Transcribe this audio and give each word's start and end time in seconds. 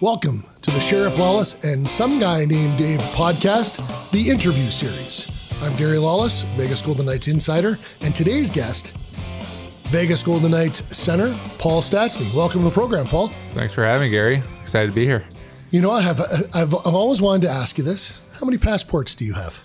Welcome 0.00 0.44
to 0.62 0.70
the 0.70 0.78
Sheriff 0.78 1.18
Lawless 1.18 1.64
and 1.64 1.86
Some 1.88 2.20
Guy 2.20 2.44
Named 2.44 2.78
Dave 2.78 3.00
podcast, 3.00 4.10
the 4.12 4.30
interview 4.30 4.66
series. 4.66 5.52
I'm 5.60 5.76
Gary 5.76 5.98
Lawless, 5.98 6.42
Vegas 6.54 6.82
Golden 6.82 7.04
Knights 7.04 7.26
insider, 7.26 7.76
and 8.02 8.14
today's 8.14 8.48
guest, 8.48 8.96
Vegas 9.88 10.22
Golden 10.22 10.52
Knights 10.52 10.96
center 10.96 11.34
Paul 11.58 11.82
Stastny. 11.82 12.32
Welcome 12.32 12.60
to 12.60 12.66
the 12.66 12.70
program, 12.70 13.06
Paul. 13.06 13.32
Thanks 13.50 13.74
for 13.74 13.84
having 13.84 14.02
me, 14.02 14.10
Gary. 14.10 14.40
Excited 14.62 14.90
to 14.90 14.94
be 14.94 15.04
here. 15.04 15.26
You 15.72 15.82
know, 15.82 15.90
I 15.90 16.00
have 16.02 16.20
I've, 16.54 16.72
I've 16.72 16.86
always 16.86 17.20
wanted 17.20 17.48
to 17.48 17.52
ask 17.52 17.76
you 17.76 17.82
this. 17.82 18.20
How 18.34 18.46
many 18.46 18.56
passports 18.56 19.16
do 19.16 19.24
you 19.24 19.34
have? 19.34 19.60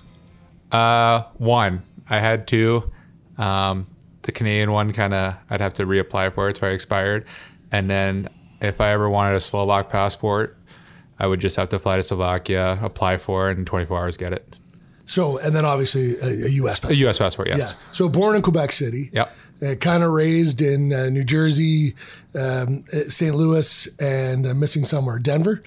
Uh, 0.72 1.26
one. 1.38 1.84
I 2.10 2.20
had 2.20 2.48
two. 2.48 2.92
Um, 3.38 3.86
the 4.24 4.32
Canadian 4.32 4.72
one 4.72 4.94
kind 4.94 5.14
of 5.14 5.36
I'd 5.52 5.62
have 5.62 5.74
to 5.74 5.86
reapply 5.86 6.34
for. 6.34 6.50
It's 6.50 6.58
very 6.58 6.74
expired. 6.74 7.28
And 7.72 7.88
then 7.88 8.30
if 8.64 8.82
I 8.82 8.92
ever 8.92 9.10
wanted 9.10 9.36
a 9.36 9.40
Slovak 9.40 9.90
passport, 9.90 10.58
I 11.20 11.28
would 11.28 11.40
just 11.40 11.58
have 11.58 11.70
to 11.70 11.80
fly 11.80 11.98
to 11.98 12.04
Slovakia, 12.04 12.80
apply 12.82 13.18
for 13.18 13.52
it, 13.52 13.58
and 13.58 13.68
24 13.68 14.00
hours 14.00 14.18
get 14.18 14.34
it. 14.34 14.56
So, 15.06 15.38
and 15.38 15.56
then 15.56 15.66
obviously 15.66 16.14
a, 16.22 16.48
a 16.48 16.50
U.S. 16.64 16.80
passport. 16.80 16.92
A 16.94 17.00
U.S. 17.02 17.20
passport, 17.20 17.48
yes. 17.50 17.76
Yeah. 17.78 17.94
So 17.94 18.10
born 18.10 18.36
in 18.36 18.42
Quebec 18.42 18.72
City. 18.72 19.10
Yep. 19.12 19.36
Uh, 19.62 19.76
kind 19.76 20.04
of 20.04 20.12
raised 20.12 20.62
in 20.62 20.92
uh, 20.92 21.08
New 21.10 21.24
Jersey, 21.24 21.96
um, 22.38 22.84
St. 22.88 23.36
Louis, 23.36 23.88
and 24.00 24.48
uh, 24.48 24.54
missing 24.54 24.84
somewhere, 24.84 25.20
Denver. 25.20 25.64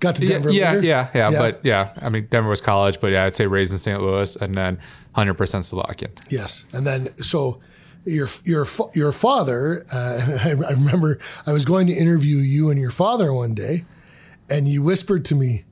Got 0.00 0.16
to 0.16 0.26
Denver. 0.26 0.50
Yeah, 0.50 0.74
yeah, 0.74 1.08
yeah, 1.14 1.30
yeah, 1.30 1.38
But 1.38 1.60
yeah, 1.62 1.92
I 2.00 2.08
mean, 2.08 2.26
Denver 2.30 2.48
was 2.48 2.60
college, 2.60 3.00
but 3.00 3.12
yeah, 3.12 3.24
I'd 3.24 3.36
say 3.36 3.46
raised 3.46 3.72
in 3.72 3.78
St. 3.78 4.00
Louis 4.00 4.34
and 4.36 4.54
then 4.54 4.78
100% 5.16 5.64
Slovakian. 5.64 6.10
Yes, 6.28 6.64
and 6.72 6.84
then 6.84 7.16
so 7.18 7.60
your 8.04 8.28
your 8.44 8.66
your 8.94 9.12
father. 9.12 9.84
Uh, 9.92 10.38
I, 10.44 10.50
I 10.50 10.72
remember 10.72 11.18
I 11.46 11.52
was 11.52 11.64
going 11.64 11.86
to 11.86 11.92
interview 11.92 12.36
you 12.36 12.70
and 12.70 12.80
your 12.80 12.90
father 12.90 13.32
one 13.32 13.54
day, 13.54 13.84
and 14.50 14.68
you 14.68 14.82
whispered 14.82 15.24
to 15.26 15.34
me, 15.34 15.64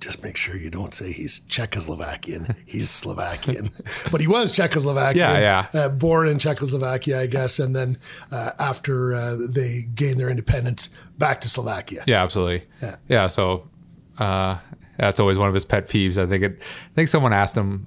"Just 0.00 0.22
make 0.22 0.36
sure 0.36 0.56
you 0.56 0.70
don't 0.70 0.94
say 0.94 1.12
he's 1.12 1.40
Czechoslovakian. 1.40 2.54
He's 2.66 2.90
Slovakian, 2.90 3.68
but 4.12 4.20
he 4.20 4.26
was 4.26 4.52
Czechoslovakian. 4.52 5.16
Yeah, 5.16 5.66
yeah. 5.72 5.80
Uh, 5.80 5.88
born 5.88 6.28
in 6.28 6.38
Czechoslovakia, 6.38 7.20
I 7.20 7.26
guess, 7.26 7.58
and 7.58 7.74
then 7.74 7.96
uh, 8.32 8.50
after 8.58 9.14
uh, 9.14 9.36
they 9.54 9.82
gained 9.94 10.18
their 10.18 10.30
independence, 10.30 10.90
back 11.18 11.40
to 11.42 11.48
Slovakia. 11.48 12.04
Yeah, 12.06 12.22
absolutely. 12.22 12.66
Yeah. 12.82 12.96
Yeah. 13.08 13.26
So 13.26 13.68
uh, 14.18 14.58
that's 14.98 15.20
always 15.20 15.38
one 15.38 15.48
of 15.48 15.54
his 15.54 15.64
pet 15.64 15.88
peeves. 15.88 16.18
I 16.18 16.26
think 16.26 16.44
it. 16.44 16.62
I 16.62 16.94
think 16.94 17.08
someone 17.08 17.32
asked 17.32 17.56
him. 17.56 17.86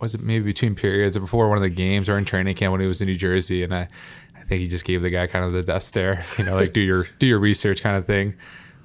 Was 0.00 0.14
it 0.14 0.22
maybe 0.22 0.44
between 0.44 0.74
periods 0.74 1.16
or 1.16 1.20
before 1.20 1.48
one 1.48 1.58
of 1.58 1.62
the 1.62 1.70
games 1.70 2.08
or 2.08 2.16
in 2.16 2.24
training 2.24 2.54
camp 2.54 2.72
when 2.72 2.80
he 2.80 2.86
was 2.86 3.00
in 3.00 3.06
New 3.06 3.16
Jersey, 3.16 3.62
and 3.62 3.74
I, 3.74 3.88
I 4.34 4.42
think 4.44 4.60
he 4.60 4.68
just 4.68 4.84
gave 4.84 5.02
the 5.02 5.10
guy 5.10 5.26
kind 5.26 5.44
of 5.44 5.52
the 5.52 5.62
dust 5.62 5.88
stare. 5.88 6.24
You 6.38 6.44
know, 6.44 6.56
like 6.56 6.72
do 6.72 6.80
your 6.80 7.06
do 7.18 7.26
your 7.26 7.38
research 7.38 7.82
kind 7.82 7.96
of 7.96 8.06
thing. 8.06 8.34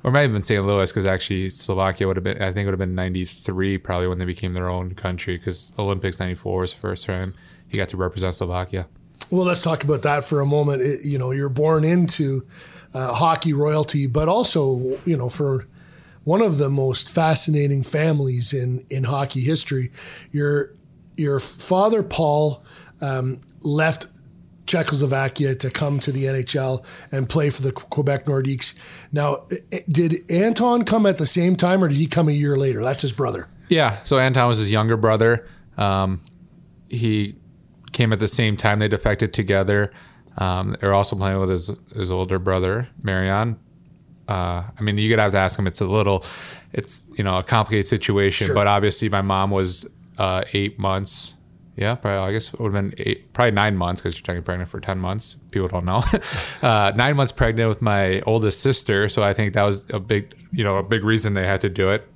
Or 0.04 0.12
might 0.12 0.22
have 0.22 0.34
been 0.34 0.44
St. 0.44 0.64
Louis 0.64 0.92
because 0.92 1.08
actually 1.08 1.50
Slovakia 1.50 2.06
would 2.06 2.18
have 2.18 2.24
been. 2.24 2.40
I 2.40 2.54
think 2.54 2.64
it 2.64 2.66
would 2.66 2.74
have 2.74 2.80
been 2.80 2.94
'93 2.94 3.80
probably 3.80 4.08
when 4.08 4.20
they 4.20 4.26
became 4.26 4.54
their 4.54 4.70
own 4.70 4.94
country 4.94 5.38
because 5.38 5.72
Olympics 5.80 6.20
'94 6.20 6.60
was 6.60 6.74
the 6.74 6.80
first 6.80 7.06
time 7.08 7.34
he 7.68 7.78
got 7.78 7.88
to 7.90 7.98
represent 7.98 8.36
Slovakia. 8.36 8.88
Well, 9.32 9.46
let's 9.46 9.64
talk 9.64 9.84
about 9.84 10.04
that 10.04 10.24
for 10.24 10.42
a 10.42 10.46
moment. 10.46 10.82
It, 10.82 11.00
you 11.04 11.18
know, 11.18 11.32
you're 11.32 11.50
born 11.50 11.84
into 11.84 12.46
uh, 12.94 13.14
hockey 13.14 13.54
royalty, 13.54 14.06
but 14.06 14.30
also, 14.30 14.98
you 15.06 15.18
know, 15.18 15.30
for 15.30 15.68
one 16.24 16.42
of 16.42 16.58
the 16.58 16.70
most 16.70 17.10
fascinating 17.10 17.82
families 17.82 18.54
in 18.54 18.86
in 18.90 19.06
hockey 19.06 19.42
history, 19.42 19.92
your 20.32 20.75
your 21.18 21.40
father 21.40 22.04
Paul 22.04 22.64
um, 23.02 23.42
left 23.64 24.08
Czechoslovakia 24.66 25.56
to 25.56 25.70
come 25.70 26.00
to 26.00 26.12
the 26.12 26.24
NHL 26.24 26.86
and 27.12 27.30
play 27.30 27.50
for 27.50 27.62
the 27.62 27.72
Quebec 27.72 28.26
Nordiques. 28.26 28.74
Now, 29.12 29.48
did 29.88 30.30
Anton 30.30 30.84
come 30.84 31.06
at 31.06 31.18
the 31.18 31.26
same 31.26 31.56
time, 31.56 31.84
or 31.84 31.88
did 31.88 31.98
he 31.98 32.08
come 32.08 32.28
a 32.28 32.32
year 32.32 32.58
later? 32.58 32.84
That's 32.84 33.02
his 33.02 33.14
brother. 33.14 33.48
Yeah, 33.70 33.98
so 34.04 34.18
Anton 34.18 34.48
was 34.48 34.60
his 34.60 34.72
younger 34.72 34.98
brother. 34.98 35.48
Um, 35.78 36.20
he 36.90 37.36
came 37.92 38.14
at 38.14 38.20
the 38.20 38.28
same 38.28 38.58
time. 38.58 38.80
They 38.80 38.88
defected 38.88 39.34
together. 39.34 39.92
Um, 40.38 40.76
they're 40.80 40.94
also 40.94 41.16
playing 41.16 41.40
with 41.40 41.50
his 41.50 41.72
his 41.96 42.12
older 42.12 42.40
brother 42.40 42.90
Marian. 43.02 43.58
Uh, 44.28 44.64
I 44.78 44.82
mean, 44.82 44.98
you 44.98 45.10
could 45.10 45.20
have 45.20 45.32
to 45.34 45.38
ask 45.38 45.58
him. 45.58 45.68
It's 45.68 45.82
a 45.82 45.86
little, 45.86 46.26
it's 46.74 47.06
you 47.16 47.24
know 47.24 47.38
a 47.38 47.44
complicated 47.44 47.88
situation. 47.88 48.48
Sure. 48.48 48.56
But 48.56 48.68
obviously, 48.68 49.10
my 49.10 49.22
mom 49.22 49.52
was 49.52 49.88
uh, 50.18 50.44
eight 50.54 50.80
months. 50.80 51.36
Yeah, 51.76 51.96
probably. 51.96 52.20
I 52.20 52.32
guess 52.32 52.54
it 52.54 52.60
would 52.60 52.74
have 52.74 52.84
been 52.84 52.94
eight, 53.06 53.34
probably 53.34 53.52
nine 53.52 53.76
months 53.76 54.02
because 54.02 54.18
you're 54.18 54.26
technically 54.26 54.46
pregnant 54.46 54.70
for 54.70 54.80
ten 54.80 54.98
months. 54.98 55.36
People 55.52 55.68
don't 55.68 55.86
know. 55.86 56.02
uh, 56.62 56.94
nine 56.96 57.18
months 57.18 57.32
pregnant 57.32 57.68
with 57.68 57.82
my 57.82 58.22
oldest 58.22 58.62
sister, 58.62 59.10
so 59.10 59.24
I 59.24 59.34
think 59.34 59.54
that 59.56 59.64
was 59.64 59.86
a 59.92 60.00
big, 60.00 60.34
you 60.54 60.64
know, 60.64 60.78
a 60.78 60.84
big 60.84 61.04
reason 61.04 61.34
they 61.34 61.46
had 61.46 61.62
to 61.62 61.70
do 61.70 61.92
it. 61.92 62.08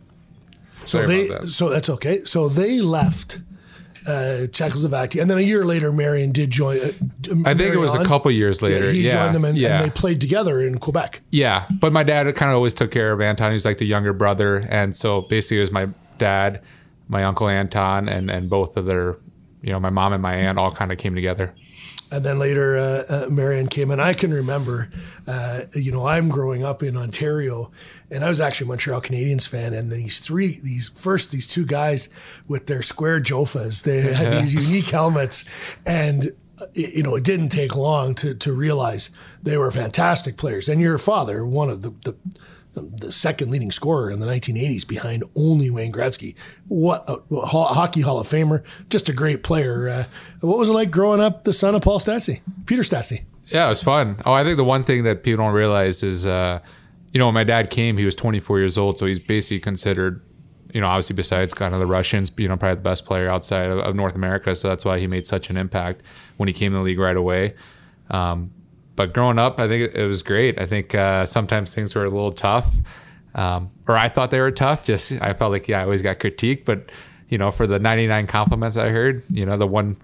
So 0.86 1.02
Sorry 1.02 1.08
they, 1.08 1.28
that. 1.28 1.48
so 1.48 1.70
that's 1.70 1.90
okay. 1.90 2.20
So 2.20 2.48
they 2.48 2.80
left 2.80 3.42
uh, 4.08 4.48
Czechoslovakia, 4.52 5.22
and 5.22 5.30
then 5.30 5.38
a 5.38 5.42
year 5.42 5.66
later, 5.66 5.92
Marian 5.92 6.32
did 6.32 6.52
join. 6.52 6.78
Uh, 6.78 6.92
I 7.46 7.54
think 7.54 7.74
it 7.74 7.80
was 7.80 7.96
a 7.96 8.06
couple 8.06 8.32
years 8.32 8.62
later. 8.62 8.86
Yeah, 8.86 8.92
he 8.92 9.06
yeah, 9.06 9.24
joined 9.24 9.36
them, 9.36 9.46
and, 9.46 9.58
yeah. 9.58 9.82
and 9.82 9.86
they 9.86 9.90
played 9.90 10.22
together 10.22 10.62
in 10.62 10.78
Quebec. 10.78 11.22
Yeah, 11.32 11.66
but 11.70 11.94
my 11.94 12.04
dad 12.04 12.24
kind 12.36 12.50
of 12.50 12.56
always 12.56 12.74
took 12.74 12.92
care 12.92 13.12
of 13.12 13.22
Anton. 13.22 13.52
He's 13.52 13.66
like 13.66 13.78
the 13.78 13.86
younger 13.86 14.14
brother, 14.14 14.64
and 14.70 14.96
so 14.96 15.22
basically 15.22 15.58
it 15.58 15.62
was 15.62 15.72
my 15.72 15.90
dad, 16.18 16.62
my 17.10 17.24
uncle 17.26 17.50
Anton, 17.50 18.08
and 18.08 18.32
and 18.32 18.50
both 18.50 18.78
of 18.78 18.86
their, 18.86 19.18
you 19.62 19.72
know, 19.72 19.80
my 19.80 19.90
mom 19.90 20.14
and 20.14 20.22
my 20.22 20.36
aunt 20.36 20.58
all 20.58 20.72
kind 20.72 20.92
of 20.92 20.98
came 20.98 21.16
together. 21.16 21.54
And 22.12 22.24
then 22.24 22.40
later, 22.40 22.78
uh, 22.78 23.04
uh, 23.10 23.26
Marian 23.30 23.68
came, 23.68 23.92
and 23.92 24.02
I 24.02 24.14
can 24.14 24.32
remember, 24.32 24.90
uh, 25.28 25.62
you 25.76 25.92
know, 25.92 26.08
I'm 26.08 26.30
growing 26.30 26.64
up 26.64 26.82
in 26.82 26.98
Ontario, 26.98 27.72
and 28.10 28.24
I 28.24 28.30
was 28.30 28.40
actually 28.40 28.66
a 28.66 28.70
Montreal 28.70 29.02
Canadiens 29.02 29.48
fan. 29.48 29.74
And 29.74 29.92
these 29.92 30.20
three, 30.20 30.60
these 30.64 30.90
first, 30.90 31.32
these 31.32 31.46
two 31.46 31.66
guys 31.66 32.10
with 32.48 32.66
their 32.66 32.82
square 32.82 33.20
jofas, 33.20 33.84
they 33.84 34.02
had 34.14 34.34
these 34.42 34.56
unique 34.56 34.90
helmets, 34.90 35.78
and 35.86 36.26
you 36.74 37.04
know, 37.04 37.16
it 37.16 37.24
didn't 37.24 37.50
take 37.50 37.76
long 37.76 38.16
to 38.16 38.36
to 38.36 38.54
realize 38.54 39.12
they 39.42 39.58
were 39.58 39.72
fantastic 39.72 40.38
players. 40.38 40.68
And 40.68 40.82
your 40.82 40.98
father, 40.98 41.46
one 41.46 41.70
of 41.70 41.82
the 41.82 41.92
the 42.06 42.18
the 42.74 43.12
second 43.12 43.52
leading 43.52 43.72
scorer 43.72 44.12
in 44.12 44.20
the 44.20 44.26
1980s 44.28 44.88
behind 44.88 45.24
only 45.36 45.70
Wayne 45.70 45.92
Gretzky. 45.92 46.38
What 46.68 47.04
a 47.08 47.18
ho- 47.36 47.66
hockey 47.66 48.02
Hall 48.02 48.20
of 48.20 48.28
Famer, 48.28 48.64
just 48.90 49.10
a 49.10 49.14
great 49.14 49.44
player. 49.44 49.90
Uh, 49.90 50.04
what 50.42 50.58
was 50.58 50.70
it 50.70 50.74
like 50.74 50.92
growing 50.92 51.20
up 51.20 51.44
the 51.44 51.54
son 51.54 51.76
of 51.76 51.82
Paul 51.82 52.00
Stastny, 52.00 52.42
Peter 52.66 52.84
Stastny? 52.84 53.24
Yeah, 53.48 53.66
it 53.66 53.70
was 53.70 53.82
fun. 53.82 54.16
Oh, 54.26 54.34
I 54.34 54.44
think 54.44 54.58
the 54.58 54.64
one 54.64 54.84
thing 54.84 55.04
that 55.04 55.24
people 55.24 55.44
don't 55.44 55.54
realize 55.54 56.04
is, 56.04 56.28
uh, 56.28 56.60
you 57.12 57.18
know, 57.18 57.26
when 57.26 57.34
my 57.34 57.44
dad 57.44 57.72
came, 57.72 57.98
he 57.98 58.06
was 58.06 58.16
24 58.16 58.60
years 58.60 58.78
old, 58.78 59.00
so 59.00 59.08
he's 59.08 59.20
basically 59.20 59.60
considered, 59.60 60.22
you 60.72 60.80
know, 60.80 60.88
obviously 60.88 61.16
besides 61.16 61.56
kind 61.56 61.74
of 61.74 61.80
the 61.80 61.88
Russians, 61.88 62.32
you 62.38 62.48
know, 62.48 62.56
probably 62.56 62.76
the 62.76 62.82
best 62.82 63.06
player 63.06 63.28
outside 63.28 63.70
of, 63.70 63.80
of 63.80 63.96
North 63.96 64.16
America. 64.16 64.56
So 64.56 64.68
that's 64.68 64.86
why 64.86 65.00
he 65.00 65.08
made 65.08 65.26
such 65.26 65.50
an 65.50 65.58
impact 65.58 66.04
when 66.38 66.48
he 66.48 66.54
came 66.54 66.74
in 66.74 66.80
the 66.80 66.86
league 66.86 67.00
right 67.00 67.18
away. 67.18 67.56
Um, 68.12 68.52
but 69.00 69.14
growing 69.14 69.40
up, 69.40 69.62
I 69.62 69.70
think 69.70 69.96
it, 69.96 70.06
was 70.06 70.22
great. 70.22 70.60
I 70.60 70.66
think 70.66 70.94
uh, 70.94 71.26
sometimes 71.26 71.74
things 71.74 71.96
were 71.96 72.04
a 72.04 72.10
little 72.10 72.34
tough, 72.34 72.82
um, 73.34 73.70
or 73.88 73.96
I 73.96 74.10
thought 74.10 74.30
they 74.30 74.42
were 74.42 74.52
tough. 74.52 74.84
Just 74.84 75.22
I 75.22 75.34
felt 75.34 75.54
like 75.54 75.70
yeah, 75.70 75.80
I 75.80 75.84
always 75.84 76.02
got 76.02 76.20
critiqued, 76.20 76.66
but 76.66 76.92
you 77.30 77.38
know, 77.38 77.50
for 77.50 77.66
the 77.66 77.80
99 77.80 78.28
compliments 78.28 78.76
I 78.76 78.90
heard, 78.90 79.24
you 79.30 79.46
know, 79.46 79.56
the 79.56 79.66
one 79.66 79.96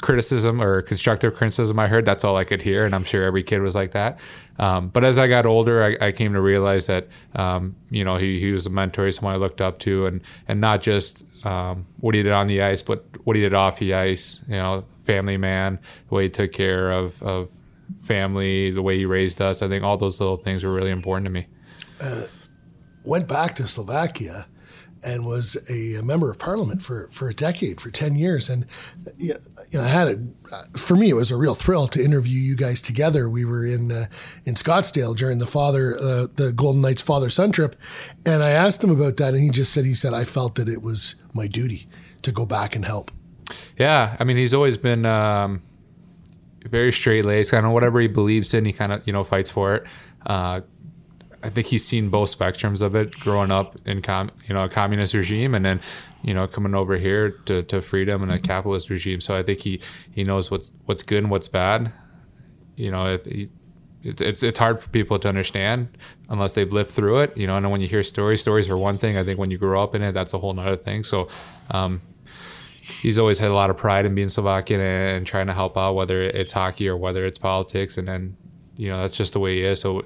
criticism 0.00 0.60
or 0.60 0.82
constructive 0.82 1.34
criticism 1.34 1.78
I 1.78 1.86
heard, 1.86 2.04
that's 2.04 2.24
all 2.24 2.36
I 2.36 2.42
could 2.42 2.62
hear. 2.62 2.84
And 2.84 2.96
I'm 2.96 3.04
sure 3.04 3.22
every 3.22 3.44
kid 3.44 3.62
was 3.62 3.76
like 3.76 3.92
that. 3.92 4.18
Um, 4.58 4.88
but 4.88 5.04
as 5.04 5.20
I 5.20 5.28
got 5.28 5.46
older, 5.46 5.84
I, 5.84 6.08
I 6.08 6.10
came 6.10 6.32
to 6.32 6.40
realize 6.40 6.88
that, 6.88 7.06
um, 7.36 7.76
you 7.90 8.02
know, 8.02 8.16
he, 8.16 8.40
he 8.40 8.50
was 8.50 8.66
a 8.66 8.70
mentor, 8.70 9.08
someone 9.12 9.34
I 9.34 9.36
looked 9.36 9.60
up 9.60 9.78
to, 9.80 10.06
and, 10.06 10.20
and 10.48 10.60
not 10.60 10.80
just 10.80 11.22
um, 11.46 11.84
what 12.00 12.16
he 12.16 12.24
did 12.24 12.32
on 12.32 12.48
the 12.48 12.60
ice, 12.60 12.82
but 12.82 13.04
what 13.22 13.36
he 13.36 13.42
did 13.42 13.54
off 13.54 13.78
the 13.78 13.94
ice, 13.94 14.42
you 14.48 14.56
know, 14.56 14.84
family 15.04 15.36
man, 15.36 15.78
the 16.08 16.14
way 16.16 16.24
he 16.24 16.28
took 16.28 16.50
care 16.50 16.90
of, 16.90 17.22
of 17.22 17.61
family, 18.02 18.70
the 18.70 18.82
way 18.82 18.98
he 18.98 19.06
raised 19.06 19.40
us. 19.40 19.62
I 19.62 19.68
think 19.68 19.84
all 19.84 19.96
those 19.96 20.20
little 20.20 20.36
things 20.36 20.64
were 20.64 20.72
really 20.72 20.90
important 20.90 21.26
to 21.26 21.32
me. 21.32 21.46
Went 23.04 23.28
back 23.28 23.54
to 23.56 23.66
Slovakia 23.66 24.46
and 25.04 25.26
was 25.26 25.56
a, 25.68 25.98
a 25.98 26.02
member 26.02 26.30
of 26.30 26.38
parliament 26.38 26.80
for, 26.80 27.08
for 27.08 27.28
a 27.28 27.34
decade, 27.34 27.80
for 27.80 27.90
10 27.90 28.14
years. 28.14 28.48
And 28.48 28.66
you 29.18 29.34
know, 29.74 29.82
I 29.82 29.88
had 29.88 30.08
a, 30.08 30.78
for 30.78 30.94
me, 30.94 31.10
it 31.10 31.14
was 31.14 31.30
a 31.30 31.36
real 31.36 31.54
thrill 31.54 31.86
to 31.88 32.02
interview 32.02 32.38
you 32.38 32.56
guys 32.56 32.80
together. 32.80 33.28
We 33.28 33.44
were 33.44 33.66
in, 33.66 33.90
uh, 33.90 34.06
in 34.44 34.54
Scottsdale 34.54 35.16
during 35.16 35.38
the 35.38 35.46
father, 35.46 35.96
uh, 35.96 36.26
the 36.36 36.52
Golden 36.54 36.82
Knights 36.82 37.02
father 37.02 37.30
son 37.30 37.50
trip. 37.50 37.76
And 38.24 38.42
I 38.42 38.50
asked 38.50 38.82
him 38.82 38.90
about 38.90 39.16
that. 39.16 39.34
And 39.34 39.42
he 39.42 39.50
just 39.50 39.72
said, 39.72 39.84
he 39.84 39.94
said, 39.94 40.14
I 40.14 40.24
felt 40.24 40.54
that 40.54 40.68
it 40.68 40.82
was 40.82 41.16
my 41.34 41.48
duty 41.48 41.88
to 42.22 42.30
go 42.30 42.46
back 42.46 42.76
and 42.76 42.84
help. 42.84 43.10
Yeah, 43.76 44.16
I 44.20 44.24
mean, 44.24 44.36
he's 44.36 44.54
always 44.54 44.76
been 44.76 45.04
um, 45.04 45.60
very 46.66 46.92
straight 46.92 47.24
laced. 47.24 47.50
Kind 47.50 47.66
of 47.66 47.72
whatever 47.72 48.00
he 48.00 48.08
believes 48.08 48.54
in, 48.54 48.64
he 48.64 48.72
kind 48.72 48.92
of 48.92 49.06
you 49.06 49.12
know 49.12 49.24
fights 49.24 49.50
for 49.50 49.74
it. 49.74 49.86
Uh, 50.26 50.60
I 51.42 51.50
think 51.50 51.66
he's 51.66 51.84
seen 51.84 52.08
both 52.08 52.36
spectrums 52.36 52.82
of 52.82 52.94
it, 52.94 53.18
growing 53.18 53.50
up 53.50 53.76
in 53.84 54.00
com- 54.00 54.30
you 54.46 54.54
know 54.54 54.64
a 54.64 54.68
communist 54.68 55.14
regime, 55.14 55.54
and 55.54 55.64
then 55.64 55.80
you 56.22 56.34
know 56.34 56.46
coming 56.46 56.74
over 56.74 56.96
here 56.96 57.30
to, 57.30 57.62
to 57.64 57.80
freedom 57.82 58.22
and 58.22 58.30
a 58.30 58.38
capitalist 58.38 58.90
regime. 58.90 59.20
So 59.20 59.36
I 59.36 59.42
think 59.42 59.60
he 59.60 59.80
he 60.12 60.24
knows 60.24 60.50
what's 60.50 60.72
what's 60.84 61.02
good 61.02 61.24
and 61.24 61.30
what's 61.30 61.48
bad. 61.48 61.92
You 62.76 62.90
know, 62.90 63.06
it, 63.14 63.50
it's, 64.04 64.20
it's 64.20 64.42
it's 64.42 64.58
hard 64.58 64.80
for 64.80 64.88
people 64.90 65.18
to 65.18 65.28
understand 65.28 65.88
unless 66.28 66.54
they've 66.54 66.72
lived 66.72 66.90
through 66.90 67.20
it. 67.20 67.36
You 67.36 67.46
know, 67.48 67.56
and 67.56 67.70
when 67.70 67.80
you 67.80 67.88
hear 67.88 68.04
stories, 68.04 68.40
stories 68.40 68.70
are 68.70 68.78
one 68.78 68.98
thing. 68.98 69.16
I 69.16 69.24
think 69.24 69.38
when 69.38 69.50
you 69.50 69.58
grow 69.58 69.82
up 69.82 69.94
in 69.94 70.02
it, 70.02 70.12
that's 70.12 70.34
a 70.34 70.38
whole 70.38 70.52
nother 70.52 70.76
thing. 70.76 71.02
So, 71.02 71.26
um, 71.72 72.00
he's 72.82 73.18
always 73.18 73.38
had 73.38 73.50
a 73.50 73.54
lot 73.54 73.70
of 73.70 73.76
pride 73.76 74.04
in 74.04 74.14
being 74.14 74.28
Slovakian 74.28 74.80
and, 74.80 75.16
and, 75.18 75.26
trying 75.26 75.46
to 75.46 75.54
help 75.54 75.78
out, 75.78 75.94
whether 75.94 76.20
it's 76.22 76.50
hockey 76.50 76.88
or 76.88 76.96
whether 76.96 77.24
it's 77.24 77.38
politics. 77.38 77.96
And 77.96 78.08
then, 78.08 78.36
you 78.76 78.88
know, 78.88 79.00
that's 79.00 79.16
just 79.16 79.34
the 79.34 79.38
way 79.38 79.56
he 79.56 79.62
is. 79.62 79.80
So, 79.80 80.04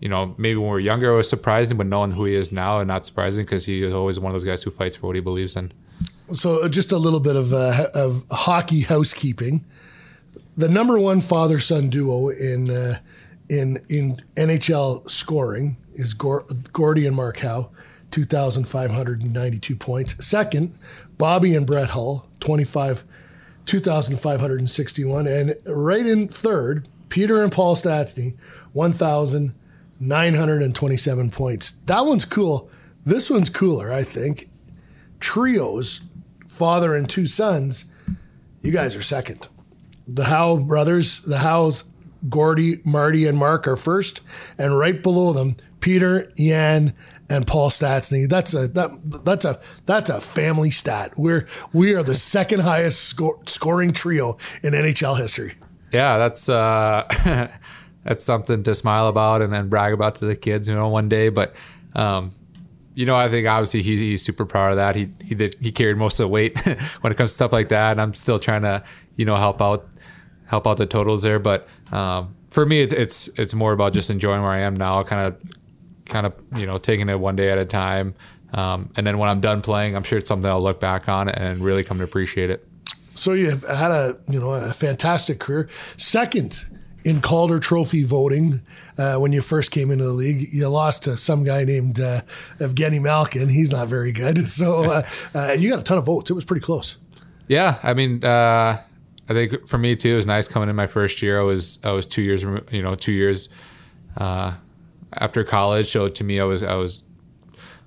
you 0.00 0.08
know, 0.08 0.34
maybe 0.38 0.56
when 0.56 0.68
we 0.68 0.72
were 0.72 0.80
younger, 0.80 1.12
it 1.12 1.16
was 1.16 1.28
surprising, 1.28 1.76
but 1.76 1.86
knowing 1.86 2.10
who 2.10 2.24
he 2.24 2.34
is 2.34 2.52
now, 2.52 2.78
and 2.78 2.88
not 2.88 3.04
surprising 3.04 3.44
because 3.44 3.66
he 3.66 3.82
is 3.82 3.94
always 3.94 4.18
one 4.18 4.30
of 4.30 4.34
those 4.34 4.44
guys 4.44 4.62
who 4.62 4.70
fights 4.70 4.96
for 4.96 5.08
what 5.08 5.16
he 5.16 5.20
believes 5.20 5.56
in. 5.56 5.72
So, 6.32 6.64
uh, 6.64 6.68
just 6.68 6.90
a 6.90 6.96
little 6.96 7.20
bit 7.20 7.36
of 7.36 7.52
uh, 7.52 7.86
of 7.94 8.24
hockey 8.30 8.80
housekeeping. 8.80 9.66
The 10.56 10.68
number 10.68 10.98
one 10.98 11.20
father 11.20 11.58
son 11.58 11.90
duo 11.90 12.28
in 12.30 12.70
uh, 12.70 12.94
in 13.50 13.76
in 13.90 14.14
NHL 14.36 15.10
scoring 15.10 15.76
is 15.92 16.14
Gordie 16.14 17.06
and 17.06 17.14
Mark 17.14 17.38
Howe, 17.38 17.70
2,592 18.10 19.76
points. 19.76 20.24
Second, 20.24 20.78
Bobby 21.20 21.54
and 21.54 21.66
Brett 21.66 21.90
Hull, 21.90 22.26
25, 22.40 23.04
2,561. 23.66 25.26
And 25.26 25.54
right 25.66 26.06
in 26.06 26.28
third, 26.28 26.88
Peter 27.10 27.42
and 27.42 27.52
Paul 27.52 27.76
Stastny, 27.76 28.38
1,927 28.72 31.30
points. 31.30 31.72
That 31.72 32.06
one's 32.06 32.24
cool. 32.24 32.70
This 33.04 33.28
one's 33.28 33.50
cooler, 33.50 33.92
I 33.92 34.02
think. 34.02 34.48
Trios, 35.20 36.00
father 36.48 36.94
and 36.94 37.06
two 37.08 37.26
sons, 37.26 37.84
you 38.62 38.72
guys 38.72 38.96
are 38.96 39.02
second. 39.02 39.48
The 40.08 40.24
Howe 40.24 40.56
brothers, 40.56 41.20
the 41.20 41.38
Howes, 41.38 41.84
Gordy, 42.30 42.80
Marty, 42.84 43.26
and 43.26 43.36
Mark 43.36 43.68
are 43.68 43.76
first, 43.76 44.22
and 44.58 44.78
right 44.78 45.02
below 45.02 45.34
them, 45.34 45.56
Peter, 45.80 46.32
Yan, 46.36 46.94
and 47.30 47.46
Paul 47.46 47.70
Stastny. 47.70 48.28
That's 48.28 48.52
a 48.52 48.68
that 48.68 48.90
that's 49.24 49.44
a 49.44 49.58
that's 49.86 50.10
a 50.10 50.20
family 50.20 50.70
stat. 50.70 51.12
We're 51.16 51.48
we 51.72 51.94
are 51.94 52.02
the 52.02 52.16
second 52.16 52.60
highest 52.60 53.02
score, 53.04 53.38
scoring 53.46 53.92
trio 53.92 54.36
in 54.62 54.74
NHL 54.74 55.16
history. 55.16 55.54
Yeah, 55.92 56.18
that's 56.18 56.48
uh, 56.48 57.08
that's 58.04 58.24
something 58.24 58.62
to 58.64 58.74
smile 58.74 59.06
about 59.06 59.42
and 59.42 59.52
then 59.52 59.68
brag 59.68 59.92
about 59.92 60.16
to 60.16 60.26
the 60.26 60.36
kids, 60.36 60.68
you 60.68 60.74
know, 60.74 60.88
one 60.88 61.08
day. 61.08 61.28
But 61.28 61.54
um, 61.94 62.32
you 62.94 63.06
know, 63.06 63.14
I 63.14 63.28
think 63.28 63.46
obviously 63.46 63.82
he's, 63.82 64.00
he's 64.00 64.22
super 64.22 64.44
proud 64.44 64.72
of 64.72 64.76
that. 64.76 64.96
He 64.96 65.08
he 65.24 65.34
did 65.34 65.56
he 65.60 65.72
carried 65.72 65.96
most 65.96 66.18
of 66.20 66.28
the 66.28 66.32
weight 66.32 66.60
when 67.00 67.12
it 67.12 67.16
comes 67.16 67.30
to 67.30 67.34
stuff 67.34 67.52
like 67.52 67.68
that, 67.68 67.92
and 67.92 68.00
I'm 68.00 68.12
still 68.12 68.38
trying 68.38 68.62
to 68.62 68.82
you 69.16 69.24
know 69.24 69.36
help 69.36 69.62
out 69.62 69.88
help 70.46 70.66
out 70.66 70.76
the 70.76 70.86
totals 70.86 71.22
there. 71.22 71.38
But 71.38 71.68
um, 71.92 72.34
for 72.50 72.66
me, 72.66 72.80
it's 72.80 73.28
it's 73.38 73.54
more 73.54 73.72
about 73.72 73.92
just 73.92 74.10
enjoying 74.10 74.42
where 74.42 74.50
I 74.50 74.60
am 74.60 74.74
now, 74.74 75.02
kind 75.04 75.28
of 75.28 75.59
kind 76.10 76.26
of 76.26 76.34
you 76.54 76.66
know 76.66 76.78
taking 76.78 77.08
it 77.08 77.18
one 77.18 77.36
day 77.36 77.50
at 77.50 77.58
a 77.58 77.64
time. 77.64 78.14
Um, 78.52 78.90
and 78.96 79.06
then 79.06 79.18
when 79.18 79.28
I'm 79.28 79.40
done 79.40 79.62
playing, 79.62 79.94
I'm 79.96 80.02
sure 80.02 80.18
it's 80.18 80.28
something 80.28 80.50
I'll 80.50 80.62
look 80.62 80.80
back 80.80 81.08
on 81.08 81.28
and 81.28 81.64
really 81.64 81.84
come 81.84 81.98
to 81.98 82.04
appreciate 82.04 82.50
it. 82.50 82.66
So 83.14 83.32
you 83.32 83.50
had 83.50 83.90
a 83.90 84.18
you 84.28 84.40
know 84.40 84.52
a 84.52 84.72
fantastic 84.72 85.38
career. 85.38 85.68
Second 85.96 86.64
in 87.04 87.20
Calder 87.20 87.58
Trophy 87.58 88.04
voting 88.04 88.60
uh, 88.98 89.16
when 89.16 89.32
you 89.32 89.40
first 89.40 89.70
came 89.70 89.90
into 89.90 90.04
the 90.04 90.12
league. 90.12 90.48
You 90.52 90.68
lost 90.68 91.04
to 91.04 91.16
some 91.16 91.44
guy 91.44 91.64
named 91.64 91.98
uh, 91.98 92.20
Evgeny 92.58 93.00
Malkin. 93.00 93.48
He's 93.48 93.72
not 93.72 93.88
very 93.88 94.12
good. 94.12 94.38
So 94.50 94.84
uh, 94.84 95.02
uh, 95.34 95.52
you 95.58 95.70
got 95.70 95.80
a 95.80 95.82
ton 95.82 95.96
of 95.96 96.04
votes. 96.04 96.30
It 96.30 96.34
was 96.34 96.44
pretty 96.44 96.60
close. 96.60 96.98
Yeah, 97.46 97.78
I 97.82 97.94
mean, 97.94 98.22
uh, 98.22 98.82
I 99.28 99.32
think 99.32 99.66
for 99.68 99.78
me 99.78 99.96
too, 99.96 100.12
it 100.12 100.16
was 100.16 100.26
nice 100.26 100.48
coming 100.48 100.68
in 100.68 100.76
my 100.76 100.86
first 100.86 101.22
year. 101.22 101.40
I 101.40 101.44
was 101.44 101.78
I 101.84 101.92
was 101.92 102.06
two 102.06 102.20
years, 102.20 102.42
you 102.42 102.82
know, 102.82 102.94
two 102.94 103.12
years 103.12 103.48
uh, 104.18 104.54
after 105.12 105.44
college. 105.44 105.88
So 105.88 106.08
to 106.08 106.24
me, 106.24 106.40
I 106.40 106.44
was 106.44 106.62
I 106.62 106.74
was 106.74 107.04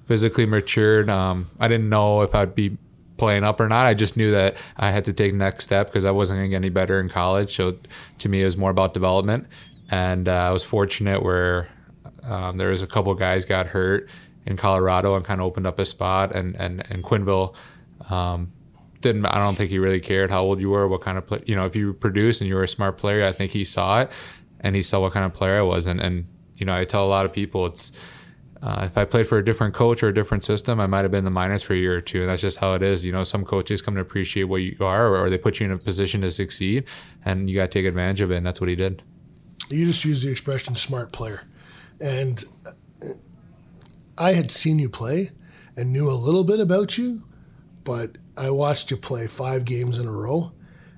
physically 0.05 0.45
matured. 0.45 1.09
Um, 1.09 1.45
I 1.59 1.67
didn't 1.67 1.89
know 1.89 2.21
if 2.21 2.35
I'd 2.35 2.55
be 2.55 2.77
playing 3.17 3.43
up 3.43 3.59
or 3.59 3.67
not. 3.69 3.85
I 3.85 3.93
just 3.93 4.17
knew 4.17 4.31
that 4.31 4.61
I 4.77 4.91
had 4.91 5.05
to 5.05 5.13
take 5.13 5.31
the 5.31 5.37
next 5.37 5.63
step 5.63 5.87
because 5.87 6.05
I 6.05 6.11
wasn't 6.11 6.39
going 6.39 6.49
to 6.49 6.55
get 6.55 6.57
any 6.57 6.69
better 6.69 6.99
in 6.99 7.09
college. 7.09 7.55
So 7.55 7.77
to 8.19 8.29
me, 8.29 8.41
it 8.41 8.45
was 8.45 8.57
more 8.57 8.71
about 8.71 8.93
development. 8.93 9.47
And 9.89 10.27
uh, 10.27 10.33
I 10.33 10.51
was 10.51 10.63
fortunate 10.63 11.23
where 11.23 11.71
um, 12.23 12.57
there 12.57 12.69
was 12.69 12.81
a 12.81 12.87
couple 12.87 13.13
guys 13.13 13.45
got 13.45 13.67
hurt 13.67 14.09
in 14.45 14.57
Colorado 14.57 15.15
and 15.15 15.23
kind 15.23 15.39
of 15.39 15.47
opened 15.47 15.67
up 15.67 15.79
a 15.79 15.85
spot. 15.85 16.35
And 16.35 16.55
and 16.55 16.83
and 16.89 17.03
Quenneville 17.03 17.55
um, 18.09 18.47
didn't. 19.01 19.25
I 19.25 19.39
don't 19.39 19.55
think 19.55 19.69
he 19.69 19.79
really 19.79 19.99
cared 19.99 20.31
how 20.31 20.41
old 20.41 20.59
you 20.59 20.69
were, 20.69 20.87
what 20.87 21.01
kind 21.01 21.17
of 21.17 21.27
play. 21.27 21.41
You 21.45 21.55
know, 21.55 21.65
if 21.65 21.75
you 21.75 21.93
produce 21.93 22.41
and 22.41 22.47
you 22.47 22.55
were 22.55 22.63
a 22.63 22.67
smart 22.67 22.97
player, 22.97 23.25
I 23.25 23.31
think 23.31 23.51
he 23.51 23.63
saw 23.63 24.01
it, 24.01 24.17
and 24.59 24.75
he 24.75 24.81
saw 24.81 24.99
what 24.99 25.13
kind 25.13 25.25
of 25.25 25.33
player 25.33 25.59
I 25.59 25.61
was. 25.61 25.85
And 25.85 25.99
and 26.01 26.25
you 26.63 26.65
know, 26.65 26.73
I 26.73 26.85
tell 26.85 27.05
a 27.05 27.11
lot 27.11 27.25
of 27.25 27.33
people 27.33 27.65
it's 27.65 27.91
uh, 28.61 28.83
if 28.85 28.97
I 28.97 29.03
played 29.03 29.27
for 29.27 29.37
a 29.37 29.43
different 29.43 29.73
coach 29.73 30.01
or 30.01 30.07
a 30.07 30.13
different 30.13 30.45
system, 30.45 30.79
I 30.79 30.87
might 30.87 31.01
have 31.01 31.11
been 31.11 31.25
the 31.25 31.29
minus 31.29 31.61
for 31.61 31.73
a 31.73 31.77
year 31.77 31.97
or 31.97 31.99
two. 31.99 32.21
And 32.21 32.29
that's 32.29 32.41
just 32.41 32.57
how 32.57 32.71
it 32.71 32.81
is. 32.81 33.05
You 33.05 33.11
know, 33.11 33.25
some 33.25 33.43
coaches 33.43 33.81
come 33.81 33.95
to 33.95 33.99
appreciate 33.99 34.45
what 34.45 34.61
you 34.61 34.77
are 34.79 35.13
or, 35.13 35.29
they 35.29 35.37
put 35.37 35.59
you 35.59 35.65
in 35.65 35.73
a 35.73 35.77
position 35.77 36.21
to 36.21 36.31
succeed 36.31 36.85
and 37.25 37.49
you 37.49 37.57
got 37.57 37.69
to 37.69 37.79
take 37.79 37.85
advantage 37.85 38.21
of 38.21 38.31
it. 38.31 38.37
And 38.37 38.45
that's 38.45 38.61
what 38.61 38.69
he 38.69 38.77
did. 38.77 39.03
You 39.67 39.85
just 39.85 40.05
used 40.05 40.25
the 40.25 40.31
expression 40.31 40.73
smart 40.75 41.11
player. 41.11 41.41
And 41.99 42.41
I 44.17 44.31
had 44.31 44.49
seen 44.49 44.79
you 44.79 44.87
play 44.87 45.31
and 45.75 45.91
knew 45.91 46.09
a 46.09 46.15
little 46.15 46.45
bit 46.45 46.61
about 46.61 46.97
you, 46.97 47.25
but 47.83 48.17
I 48.37 48.51
watched 48.51 48.89
you 48.89 48.95
play 48.95 49.27
five 49.27 49.65
games 49.65 49.97
in 49.97 50.07
a 50.07 50.11
row. 50.11 50.53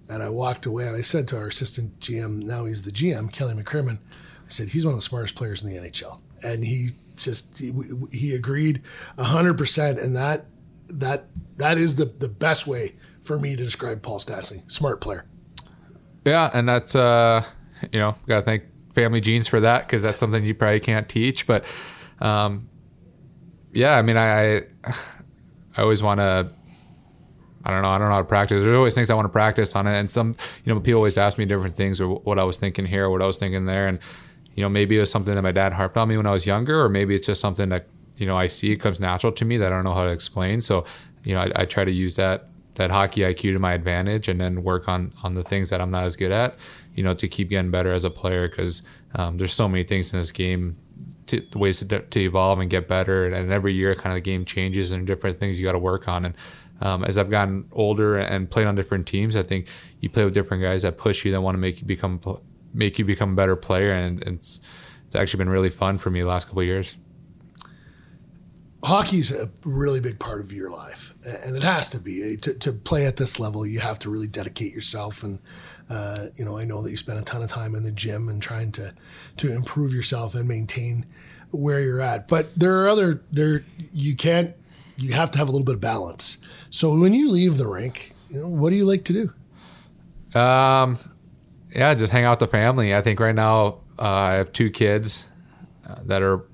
And 0.07 0.21
I 0.21 0.29
walked 0.29 0.67
away 0.67 0.85
and 0.85 0.95
I 0.95 1.01
said 1.01 1.27
to 1.29 1.37
our 1.37 1.47
assistant 1.47 1.99
GM, 1.99 2.43
now 2.43 2.65
he's 2.65 2.83
the 2.83 2.91
GM, 2.91 3.33
Kelly 3.33 3.55
McCrimmon, 3.55 3.97
I 4.45 4.49
said, 4.49 4.69
he's 4.69 4.85
one 4.85 4.93
of 4.93 4.99
the 4.99 5.05
smartest 5.05 5.35
players 5.35 5.63
in 5.63 5.73
the 5.73 5.89
NHL. 5.89 6.19
And 6.43 6.63
he 6.63 6.89
just, 7.15 7.57
he, 7.57 7.73
he 8.11 8.35
agreed 8.35 8.83
100%. 9.17 10.03
And 10.03 10.15
that, 10.15 10.45
that, 10.89 11.25
that 11.57 11.77
is 11.77 11.95
the, 11.95 12.05
the 12.05 12.29
best 12.29 12.67
way 12.67 12.95
for 13.21 13.39
me 13.39 13.55
to 13.55 13.63
describe 13.63 14.01
Paul 14.01 14.19
Stastny. 14.19 14.69
Smart 14.71 15.01
player. 15.01 15.25
Yeah. 16.25 16.49
And 16.53 16.69
that's, 16.69 16.95
uh, 16.95 17.43
you 17.91 17.99
know, 17.99 18.13
got 18.27 18.37
to 18.37 18.41
thank 18.43 18.63
family 18.93 19.21
genes 19.21 19.47
for 19.47 19.59
that 19.61 19.87
because 19.87 20.01
that's 20.03 20.19
something 20.19 20.43
you 20.43 20.53
probably 20.53 20.79
can't 20.79 21.09
teach. 21.09 21.47
But, 21.47 21.65
um, 22.19 22.69
yeah, 23.73 23.97
I 23.97 24.01
mean, 24.03 24.17
I, 24.17 24.57
I, 24.57 24.61
I 25.75 25.81
always 25.81 26.01
want 26.01 26.19
to 26.19 26.49
I 27.65 27.71
don't 27.71 27.81
know. 27.81 27.89
I 27.89 27.97
don't 27.97 28.09
know 28.09 28.13
how 28.13 28.21
to 28.21 28.27
practice. 28.27 28.63
There's 28.63 28.75
always 28.75 28.93
things 28.93 29.09
I 29.09 29.15
want 29.15 29.25
to 29.25 29.31
practice 29.31 29.75
on 29.75 29.87
it, 29.87 29.97
and 29.97 30.09
some, 30.09 30.35
you 30.63 30.73
know, 30.73 30.79
people 30.79 30.99
always 30.99 31.17
ask 31.17 31.39
me 31.39 31.45
different 31.45 31.73
things 31.73 31.99
or 31.99 32.07
what 32.07 32.37
I 32.37 32.43
was 32.43 32.59
thinking 32.59 32.85
here, 32.85 33.09
what 33.09 33.23
I 33.23 33.25
was 33.25 33.39
thinking 33.39 33.65
there, 33.65 33.87
and 33.87 33.97
you 34.55 34.63
know, 34.63 34.69
maybe 34.69 34.97
it 34.97 35.01
was 35.01 35.11
something 35.11 35.35
that 35.35 35.41
my 35.41 35.51
dad 35.51 35.73
harped 35.73 35.97
on 35.97 36.07
me 36.07 36.17
when 36.17 36.25
I 36.25 36.31
was 36.31 36.47
younger, 36.47 36.81
or 36.81 36.89
maybe 36.89 37.13
it's 37.13 37.27
just 37.27 37.41
something 37.41 37.69
that 37.69 37.87
you 38.17 38.25
know 38.25 38.37
I 38.37 38.47
see 38.47 38.71
it 38.71 38.77
comes 38.77 38.99
natural 38.99 39.31
to 39.33 39.45
me 39.45 39.57
that 39.57 39.71
I 39.71 39.75
don't 39.75 39.83
know 39.83 39.93
how 39.93 40.05
to 40.05 40.11
explain. 40.11 40.61
So, 40.61 40.85
you 41.23 41.35
know, 41.35 41.41
I, 41.41 41.51
I 41.55 41.65
try 41.65 41.83
to 41.83 41.91
use 41.91 42.15
that 42.15 42.47
that 42.75 42.91
hockey 42.91 43.21
IQ 43.21 43.53
to 43.53 43.59
my 43.59 43.73
advantage, 43.73 44.27
and 44.27 44.39
then 44.39 44.63
work 44.63 44.87
on 44.87 45.13
on 45.23 45.35
the 45.35 45.43
things 45.43 45.69
that 45.69 45.81
I'm 45.81 45.91
not 45.91 46.05
as 46.05 46.15
good 46.15 46.31
at, 46.31 46.57
you 46.95 47.03
know, 47.03 47.13
to 47.13 47.27
keep 47.27 47.49
getting 47.49 47.69
better 47.69 47.91
as 47.91 48.05
a 48.05 48.09
player. 48.09 48.47
Because 48.47 48.81
um, 49.13 49.37
there's 49.37 49.53
so 49.53 49.67
many 49.67 49.83
things 49.83 50.13
in 50.13 50.19
this 50.19 50.31
game, 50.31 50.77
to, 51.27 51.45
ways 51.53 51.79
to, 51.79 51.99
to 51.99 52.19
evolve 52.19 52.59
and 52.59 52.69
get 52.69 52.87
better, 52.87 53.25
and, 53.25 53.35
and 53.35 53.51
every 53.51 53.73
year, 53.73 53.93
kind 53.93 54.17
of 54.17 54.23
the 54.23 54.29
game 54.29 54.45
changes 54.45 54.93
and 54.93 55.05
different 55.05 55.39
things 55.39 55.59
you 55.59 55.65
got 55.65 55.73
to 55.73 55.79
work 55.79 56.07
on. 56.07 56.25
And 56.25 56.35
um, 56.81 57.03
as 57.03 57.17
I've 57.17 57.29
gotten 57.29 57.65
older 57.73 58.17
and 58.17 58.49
played 58.49 58.67
on 58.67 58.75
different 58.75 59.07
teams, 59.07 59.35
I 59.35 59.43
think 59.43 59.67
you 59.99 60.09
play 60.09 60.23
with 60.23 60.33
different 60.33 60.63
guys 60.63 60.83
that 60.83 60.97
push 60.97 61.25
you, 61.25 61.31
that 61.31 61.41
want 61.41 61.55
to 61.55 61.59
make 61.59 61.81
you 61.81 61.87
become 61.87 62.19
make 62.75 62.99
you 62.99 63.05
become 63.05 63.33
a 63.33 63.35
better 63.35 63.55
player, 63.55 63.91
and 63.91 64.21
it's 64.23 64.59
it's 65.07 65.15
actually 65.15 65.39
been 65.39 65.49
really 65.49 65.69
fun 65.69 65.97
for 65.97 66.09
me 66.09 66.21
the 66.21 66.27
last 66.27 66.47
couple 66.47 66.63
years. 66.63 66.95
Hockey's 68.83 69.31
a 69.31 69.49
really 69.63 69.99
big 69.99 70.19
part 70.19 70.41
of 70.41 70.51
your 70.51 70.69
life, 70.69 71.15
and 71.43 71.55
it 71.55 71.63
has 71.63 71.89
to 71.89 71.99
be. 71.99 72.37
To, 72.37 72.53
to 72.59 72.71
play 72.71 73.07
at 73.07 73.17
this 73.17 73.39
level, 73.39 73.65
you 73.65 73.79
have 73.79 73.97
to 73.99 74.11
really 74.11 74.27
dedicate 74.27 74.73
yourself. 74.73 75.23
And 75.23 75.39
uh, 75.89 76.25
you 76.35 76.45
know, 76.45 76.57
I 76.57 76.65
know 76.65 76.83
that 76.83 76.91
you 76.91 76.97
spend 76.97 77.17
a 77.17 77.23
ton 77.23 77.41
of 77.41 77.49
time 77.49 77.73
in 77.73 77.83
the 77.83 77.91
gym 77.91 78.29
and 78.29 78.41
trying 78.41 78.71
to 78.73 78.93
to 79.37 79.55
improve 79.55 79.93
yourself 79.93 80.35
and 80.35 80.47
maintain 80.47 81.05
where 81.51 81.81
you're 81.81 82.01
at. 82.01 82.27
But 82.27 82.53
there 82.55 82.83
are 82.83 82.89
other 82.89 83.23
there 83.31 83.65
you 83.91 84.15
can't. 84.15 84.53
You 84.97 85.13
have 85.13 85.31
to 85.31 85.39
have 85.39 85.49
a 85.49 85.51
little 85.51 85.65
bit 85.65 85.75
of 85.75 85.81
balance. 85.81 86.37
So 86.69 86.97
when 86.97 87.13
you 87.13 87.31
leave 87.31 87.57
the 87.57 87.67
rink, 87.67 88.13
you 88.29 88.41
know, 88.41 88.49
what 88.49 88.69
do 88.69 88.75
you 88.75 88.85
like 88.85 89.03
to 89.05 89.13
do? 89.13 90.39
Um, 90.39 90.97
yeah, 91.75 91.93
just 91.93 92.11
hang 92.11 92.23
out 92.23 92.39
with 92.39 92.39
the 92.39 92.47
family. 92.47 92.95
I 92.95 93.01
think 93.01 93.19
right 93.19 93.35
now 93.35 93.79
uh, 93.99 94.01
I 94.01 94.33
have 94.33 94.53
two 94.53 94.69
kids 94.69 95.57
uh, 95.87 95.95
that 96.05 96.21
are 96.21 96.45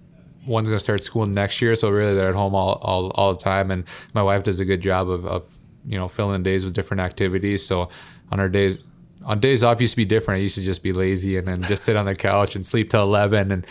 one's 0.46 0.68
going 0.68 0.78
to 0.78 0.84
start 0.84 1.04
school 1.04 1.25
next 1.25 1.62
year, 1.62 1.75
so 1.75 1.90
really 1.90 2.16
they're 2.16 2.30
at 2.30 2.36
home 2.36 2.56
all, 2.56 2.80
all, 2.82 3.12
all 3.12 3.34
the 3.34 3.40
time. 3.40 3.70
And 3.70 3.84
my 4.13 4.24
wife 4.24 4.44
does 4.44 4.60
a 4.60 4.66
good 4.66 4.82
job 4.82 5.10
of, 5.10 5.25
of 5.25 5.46
you 5.86 5.98
know 5.98 6.08
filling 6.08 6.44
days 6.44 6.66
with 6.66 6.74
different 6.74 7.01
activities. 7.01 7.66
So 7.66 7.90
on 8.32 8.40
our 8.40 8.50
days 8.50 8.88
on 9.24 9.40
days 9.40 9.63
off 9.63 9.80
used 9.80 9.94
to 9.94 9.98
be 9.98 10.06
different. 10.06 10.40
I 10.40 10.42
used 10.42 10.56
to 10.56 10.63
just 10.63 10.82
be 10.82 10.94
lazy 10.94 11.38
and 11.38 11.48
then 11.48 11.62
just 11.63 11.84
sit 11.84 11.96
on 11.96 12.06
the 12.06 12.16
couch 12.16 12.56
and 12.56 12.66
sleep 12.66 12.90
till 12.90 13.04
eleven. 13.04 13.51
And 13.51 13.66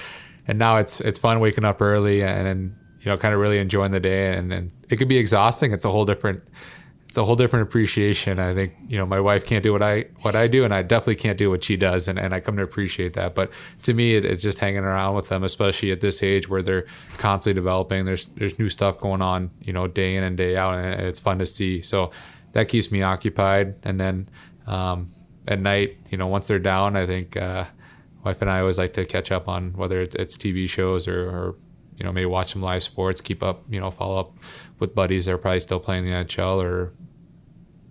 and 0.46 0.58
now 0.58 0.76
it's 0.76 1.00
it's 1.00 1.18
fun 1.18 1.40
waking 1.40 1.64
up 1.64 1.82
early 1.82 2.22
and, 2.22 2.46
and 2.46 2.76
you 3.00 3.10
know 3.10 3.16
kind 3.16 3.34
of 3.34 3.40
really 3.40 3.58
enjoying 3.58 3.90
the 3.90 4.00
day. 4.00 4.36
And, 4.36 4.52
and 4.52 4.70
it 4.88 4.96
could 4.96 5.08
be 5.08 5.18
exhausting. 5.18 5.72
It's 5.72 5.84
a 5.84 5.90
whole 5.90 6.04
different 6.04 6.42
it's 7.10 7.18
a 7.18 7.24
whole 7.24 7.34
different 7.34 7.64
appreciation. 7.64 8.38
I 8.38 8.54
think 8.54 8.72
you 8.86 8.96
know 8.96 9.04
my 9.04 9.18
wife 9.18 9.44
can't 9.44 9.64
do 9.64 9.72
what 9.72 9.82
I 9.82 10.04
what 10.22 10.36
I 10.36 10.46
do, 10.46 10.62
and 10.64 10.72
I 10.72 10.82
definitely 10.82 11.16
can't 11.16 11.36
do 11.36 11.50
what 11.50 11.64
she 11.64 11.76
does, 11.76 12.06
and, 12.06 12.20
and 12.20 12.32
I 12.32 12.38
come 12.38 12.56
to 12.56 12.62
appreciate 12.62 13.14
that. 13.14 13.34
But 13.34 13.50
to 13.82 13.94
me, 13.94 14.14
it, 14.14 14.24
it's 14.24 14.44
just 14.44 14.60
hanging 14.60 14.84
around 14.84 15.16
with 15.16 15.28
them, 15.28 15.42
especially 15.42 15.90
at 15.90 16.00
this 16.00 16.22
age 16.22 16.48
where 16.48 16.62
they're 16.62 16.86
constantly 17.18 17.60
developing. 17.60 18.04
There's 18.04 18.28
there's 18.28 18.60
new 18.60 18.68
stuff 18.68 18.96
going 18.98 19.22
on, 19.22 19.50
you 19.60 19.72
know, 19.72 19.88
day 19.88 20.14
in 20.14 20.22
and 20.22 20.36
day 20.36 20.56
out, 20.56 20.74
and 20.74 21.00
it's 21.00 21.18
fun 21.18 21.40
to 21.40 21.46
see. 21.46 21.82
So 21.82 22.12
that 22.52 22.68
keeps 22.68 22.92
me 22.92 23.02
occupied. 23.02 23.74
And 23.82 23.98
then 23.98 24.28
um, 24.68 25.08
at 25.48 25.58
night, 25.58 25.98
you 26.10 26.16
know, 26.16 26.28
once 26.28 26.46
they're 26.46 26.60
down, 26.60 26.94
I 26.94 27.06
think 27.06 27.36
uh, 27.36 27.64
wife 28.22 28.40
and 28.40 28.48
I 28.48 28.60
always 28.60 28.78
like 28.78 28.92
to 28.92 29.04
catch 29.04 29.32
up 29.32 29.48
on 29.48 29.72
whether 29.72 30.00
it's, 30.00 30.14
it's 30.14 30.36
TV 30.36 30.68
shows 30.68 31.08
or, 31.08 31.28
or 31.28 31.56
you 31.96 32.04
know 32.04 32.12
maybe 32.12 32.26
watch 32.26 32.52
some 32.52 32.62
live 32.62 32.84
sports, 32.84 33.20
keep 33.20 33.42
up, 33.42 33.64
you 33.68 33.80
know, 33.80 33.90
follow 33.90 34.20
up 34.20 34.36
with 34.78 34.94
buddies 34.94 35.26
that 35.26 35.32
are 35.32 35.38
probably 35.38 35.58
still 35.58 35.80
playing 35.80 36.04
the 36.04 36.12
NHL 36.12 36.62
or 36.62 36.92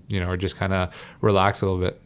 you 0.10 0.20
know, 0.20 0.30
or 0.30 0.38
just 0.38 0.58
kind 0.58 0.74
of 0.74 1.18
relax 1.22 1.62
a 1.62 1.66
little 1.66 1.80
bit. 1.80 2.02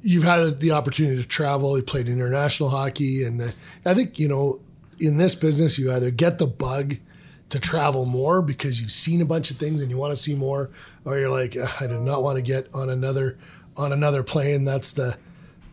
You've 0.00 0.24
had 0.24 0.60
the 0.60 0.72
opportunity 0.72 1.20
to 1.20 1.26
travel. 1.26 1.76
You 1.76 1.82
played 1.82 2.08
international 2.08 2.68
hockey, 2.68 3.24
and 3.24 3.40
uh, 3.40 3.48
I 3.84 3.94
think 3.94 4.18
you 4.18 4.28
know 4.28 4.60
in 4.98 5.18
this 5.18 5.34
business 5.34 5.78
you 5.78 5.92
either 5.92 6.10
get 6.10 6.38
the 6.38 6.46
bug 6.46 6.96
to 7.50 7.58
travel 7.58 8.04
more 8.04 8.42
because 8.42 8.80
you've 8.80 8.90
seen 8.90 9.22
a 9.22 9.24
bunch 9.24 9.50
of 9.50 9.56
things 9.56 9.80
and 9.80 9.90
you 9.90 9.98
want 9.98 10.12
to 10.12 10.16
see 10.16 10.34
more, 10.34 10.70
or 11.04 11.18
you're 11.18 11.30
like, 11.30 11.56
I 11.80 11.86
do 11.86 11.98
not 12.00 12.22
want 12.22 12.36
to 12.36 12.42
get 12.42 12.68
on 12.74 12.90
another 12.90 13.38
on 13.76 13.92
another 13.92 14.22
plane. 14.22 14.64
That's 14.64 14.92
the 14.92 15.16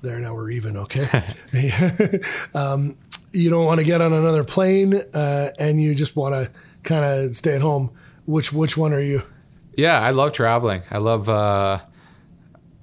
there 0.02 0.20
now 0.20 0.36
we're 0.36 0.52
even, 0.52 0.78
okay. 0.78 1.06
um, 2.54 2.96
you 3.34 3.50
don't 3.50 3.66
want 3.66 3.80
to 3.80 3.86
get 3.86 4.02
on 4.02 4.14
another 4.14 4.44
plane, 4.44 4.94
uh, 5.14 5.50
and 5.60 5.80
you 5.80 5.94
just 5.96 6.16
want 6.16 6.34
to 6.34 6.52
kind 6.84 7.04
of 7.04 7.36
stay 7.36 7.56
at 7.56 7.62
home. 7.62 7.92
Which 8.26 8.54
which 8.54 8.78
one 8.78 8.94
are 8.94 9.02
you? 9.02 9.22
Yeah, 9.78 10.00
I 10.00 10.12
love 10.12 10.32
traveling. 10.32 10.82
I 10.92 10.98
love 10.98 11.30
uh, 11.30 11.80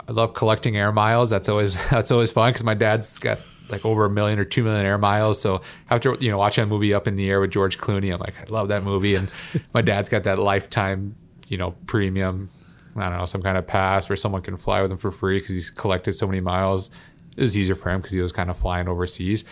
I 0.09 0.13
love 0.13 0.35
collecting 0.35 0.77
air 0.77 0.93
miles. 0.93 1.31
That's 1.31 1.49
always 1.49 1.91
that's 1.91 2.11
always 2.11 2.31
fun 2.31 2.51
because 2.51 2.65
my 2.65 2.75
dad's 2.75 3.19
got 3.19 3.41
like 3.69 3.85
over 3.87 4.05
a 4.05 4.11
million 4.11 4.39
or 4.39 4.45
two 4.45 4.63
million 4.63 4.85
air 4.85 4.99
miles. 4.99 5.41
So 5.41 5.63
after 5.91 6.15
you 6.21 6.31
know 6.31 6.39
watching 6.39 6.65
a 6.65 6.67
movie 6.67 6.93
Up 6.93 7.09
in 7.09 7.17
the 7.17 7.29
Air 7.29 7.41
with 7.41 7.51
George 7.51 7.79
Clooney, 7.79 8.13
I'm 8.13 8.21
like, 8.21 8.39
I 8.41 8.45
love 8.49 8.69
that 8.69 8.85
movie. 8.85 9.15
And 9.15 9.31
my 9.75 9.83
dad's 9.83 10.09
got 10.09 10.25
that 10.25 10.39
lifetime, 10.39 11.17
you 11.49 11.57
know, 11.57 11.73
premium. 11.87 12.49
I 12.95 13.09
don't 13.09 13.19
know 13.19 13.25
some 13.25 13.43
kind 13.43 13.57
of 13.57 13.67
pass 13.67 14.09
where 14.09 14.17
someone 14.17 14.43
can 14.43 14.59
fly 14.59 14.83
with 14.83 14.93
him 14.93 14.99
for 14.99 15.11
free 15.11 15.39
because 15.39 15.55
he's 15.55 15.71
collected 15.71 16.13
so 16.13 16.27
many 16.27 16.41
miles. 16.41 16.91
It 17.37 17.41
was 17.41 17.57
easier 17.57 17.75
for 17.75 17.89
him 17.91 18.01
because 18.01 18.13
he 18.13 18.21
was 18.21 18.33
kind 18.33 18.51
of 18.51 18.59
flying 18.59 18.89
overseas. 18.89 19.45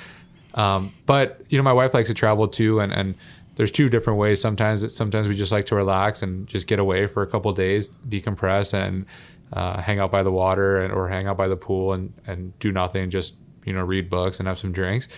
Um, 0.52 0.92
but 1.06 1.40
you 1.49 1.56
know, 1.56 1.64
my 1.64 1.73
wife 1.73 1.94
likes 1.94 2.09
to 2.09 2.14
travel 2.14 2.49
too, 2.49 2.80
and 2.80 2.92
and 2.92 3.14
there's 3.61 3.71
two 3.71 3.90
different 3.90 4.19
ways. 4.19 4.40
Sometimes 4.40 4.97
sometimes 4.97 5.29
we 5.29 5.35
just 5.35 5.52
like 5.52 5.67
to 5.67 5.75
relax 5.75 6.23
and 6.23 6.47
just 6.47 6.67
get 6.67 6.79
away 6.79 7.07
for 7.07 7.23
a 7.23 7.26
couple 7.26 7.52
days, 7.52 7.90
decompress, 7.90 8.73
and 8.73 9.05
uh, 9.52 9.83
hang 9.83 9.99
out 9.99 10.11
by 10.11 10.23
the 10.23 10.33
water 10.33 10.83
and 10.83 10.95
or 10.95 11.09
hang 11.11 11.26
out 11.26 11.37
by 11.37 11.47
the 11.47 11.59
pool 11.59 11.93
and 11.93 12.14
and 12.26 12.59
do 12.59 12.73
nothing, 12.73 13.11
just 13.11 13.37
you 13.67 13.75
know 13.75 13.85
read 13.85 14.09
books 14.09 14.38
and 14.38 14.49
have 14.49 14.59
some 14.59 14.73
drinks. 14.73 15.09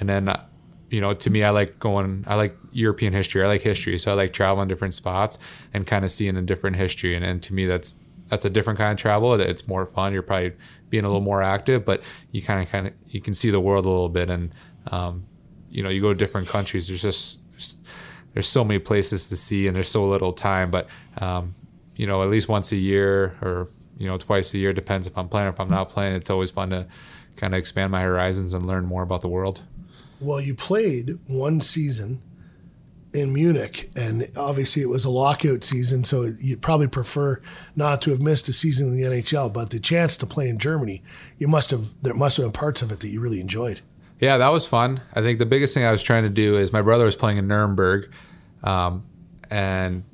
And 0.00 0.08
then 0.08 0.28
uh, 0.28 0.44
you 0.90 1.00
know 1.00 1.14
to 1.14 1.30
me, 1.30 1.44
I 1.44 1.50
like 1.50 1.78
going. 1.78 2.24
I 2.26 2.34
like 2.34 2.56
European 2.72 3.12
history. 3.12 3.44
I 3.44 3.46
like 3.46 3.60
history, 3.60 3.96
so 3.98 4.10
I 4.10 4.14
like 4.14 4.32
traveling 4.32 4.66
different 4.66 4.94
spots 4.94 5.38
and 5.72 5.86
kind 5.86 6.04
of 6.04 6.10
seeing 6.10 6.36
a 6.36 6.42
different 6.42 6.74
history. 6.74 7.14
And, 7.14 7.24
and 7.24 7.40
to 7.44 7.54
me, 7.54 7.66
that's 7.66 7.94
that's 8.26 8.44
a 8.44 8.50
different 8.50 8.80
kind 8.80 8.90
of 8.90 8.98
travel. 8.98 9.34
It's 9.34 9.68
more 9.68 9.86
fun. 9.86 10.12
You're 10.12 10.22
probably 10.22 10.54
being 10.90 11.04
a 11.04 11.06
little 11.06 11.20
more 11.20 11.40
active, 11.40 11.84
but 11.84 12.02
you 12.32 12.42
kind 12.42 12.60
of 12.60 12.68
kind 12.68 12.88
of 12.88 12.94
you 13.06 13.20
can 13.20 13.32
see 13.32 13.50
the 13.50 13.60
world 13.60 13.86
a 13.86 13.90
little 13.90 14.08
bit 14.08 14.28
and. 14.28 14.52
Um, 14.88 15.26
you 15.70 15.82
know, 15.82 15.88
you 15.88 16.02
go 16.02 16.12
to 16.12 16.18
different 16.18 16.48
countries. 16.48 16.88
There's 16.88 17.00
just 17.00 17.38
there's, 17.62 17.76
there's 18.34 18.48
so 18.48 18.64
many 18.64 18.78
places 18.78 19.28
to 19.28 19.36
see 19.36 19.66
and 19.66 19.76
there's 19.76 19.88
so 19.88 20.08
little 20.08 20.32
time. 20.32 20.70
But 20.70 20.88
um, 21.18 21.54
you 21.96 22.06
know, 22.06 22.22
at 22.22 22.30
least 22.30 22.48
once 22.48 22.72
a 22.72 22.76
year 22.76 23.36
or 23.42 23.68
you 23.98 24.06
know 24.06 24.18
twice 24.18 24.52
a 24.54 24.58
year 24.58 24.72
depends 24.72 25.06
if 25.06 25.16
I'm 25.16 25.28
playing 25.28 25.46
or 25.46 25.50
if 25.50 25.60
I'm 25.60 25.70
not 25.70 25.88
playing. 25.88 26.14
It's 26.14 26.30
always 26.30 26.50
fun 26.50 26.70
to 26.70 26.86
kind 27.36 27.54
of 27.54 27.58
expand 27.58 27.92
my 27.92 28.02
horizons 28.02 28.54
and 28.54 28.66
learn 28.66 28.84
more 28.84 29.02
about 29.02 29.20
the 29.20 29.28
world. 29.28 29.62
Well, 30.20 30.40
you 30.40 30.54
played 30.54 31.18
one 31.26 31.60
season 31.60 32.22
in 33.12 33.34
Munich, 33.34 33.90
and 33.96 34.28
obviously 34.36 34.82
it 34.82 34.88
was 34.88 35.04
a 35.04 35.10
lockout 35.10 35.64
season, 35.64 36.04
so 36.04 36.26
you'd 36.40 36.62
probably 36.62 36.88
prefer 36.88 37.40
not 37.76 38.00
to 38.02 38.10
have 38.10 38.22
missed 38.22 38.48
a 38.48 38.52
season 38.52 38.88
in 38.88 38.96
the 38.96 39.02
NHL. 39.02 39.52
But 39.52 39.70
the 39.70 39.80
chance 39.80 40.16
to 40.18 40.26
play 40.26 40.48
in 40.48 40.58
Germany, 40.58 41.02
you 41.38 41.48
must 41.48 41.70
have 41.70 41.94
there 42.02 42.14
must 42.14 42.36
have 42.36 42.46
been 42.46 42.52
parts 42.52 42.82
of 42.82 42.92
it 42.92 43.00
that 43.00 43.08
you 43.08 43.20
really 43.20 43.40
enjoyed. 43.40 43.80
Yeah, 44.22 44.36
that 44.36 44.52
was 44.52 44.68
fun. 44.68 45.00
I 45.12 45.20
think 45.20 45.40
the 45.40 45.46
biggest 45.46 45.74
thing 45.74 45.84
I 45.84 45.90
was 45.90 46.00
trying 46.00 46.22
to 46.22 46.28
do 46.30 46.56
is 46.56 46.72
my 46.72 46.80
brother 46.80 47.04
was 47.04 47.16
playing 47.16 47.38
in 47.38 47.48
Nuremberg, 47.48 48.08
um, 48.62 49.04
and 49.50 50.04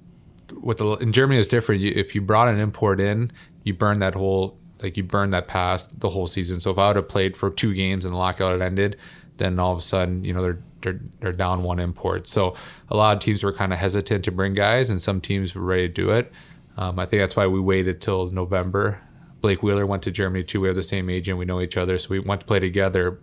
with 0.63 0.79
the 0.79 0.93
in 0.95 1.13
Germany 1.13 1.39
it's 1.39 1.47
different. 1.47 1.83
You, 1.83 1.93
if 1.95 2.15
you 2.15 2.23
brought 2.23 2.49
an 2.49 2.59
import 2.59 3.01
in, 3.01 3.31
you 3.65 3.75
burn 3.75 3.99
that 3.99 4.15
whole 4.15 4.57
like 4.83 4.97
you 4.97 5.03
burn 5.03 5.29
that 5.31 5.47
past 5.47 6.01
the 6.01 6.09
whole 6.09 6.27
season. 6.27 6.59
So 6.59 6.71
if 6.71 6.79
I 6.79 6.87
would 6.87 6.97
have 6.97 7.07
played 7.09 7.37
for 7.37 7.51
two 7.51 7.75
games 7.75 8.07
and 8.07 8.15
the 8.15 8.19
lockout 8.19 8.53
had 8.53 8.63
ended, 8.63 8.97
then 9.37 9.59
all 9.59 9.73
of 9.73 9.79
a 9.79 9.83
sudden 9.83 10.25
you 10.25 10.33
know 10.33 10.41
they're 10.41 10.59
they're, 10.81 11.01
they're 11.21 11.33
down 11.33 11.63
one 11.63 11.79
import. 11.79 12.27
So 12.27 12.55
a 12.89 12.97
lot 12.97 13.15
of 13.15 13.23
teams 13.23 13.45
were 13.45 13.53
kind 13.53 13.75
of 13.75 13.79
hesitant 13.79 14.25
to 14.25 14.33
bring 14.33 14.55
guys, 14.55 14.89
and 14.89 14.99
some 14.99 15.21
teams 15.21 15.55
were 15.55 15.61
ready 15.61 15.87
to 15.87 15.93
do 15.93 16.13
it. 16.13 16.33
Um, 16.79 16.99
I 16.99 17.05
think 17.05 17.21
that's 17.21 17.37
why 17.37 17.47
we 17.47 17.61
waited 17.61 18.01
till 18.01 18.31
November. 18.31 19.03
Blake 19.43 19.63
Wheeler 19.63 19.87
went 19.87 20.03
to 20.05 20.11
Germany 20.11 20.45
too. 20.45 20.63
We 20.63 20.69
have 20.69 20.77
the 20.77 20.83
same 20.83 21.11
agent. 21.11 21.39
We 21.39 21.45
know 21.45 21.61
each 21.61 21.77
other, 21.77 21.99
so 21.99 22.09
we 22.09 22.21
went 22.21 22.41
to 22.41 22.47
play 22.47 22.59
together 22.59 23.21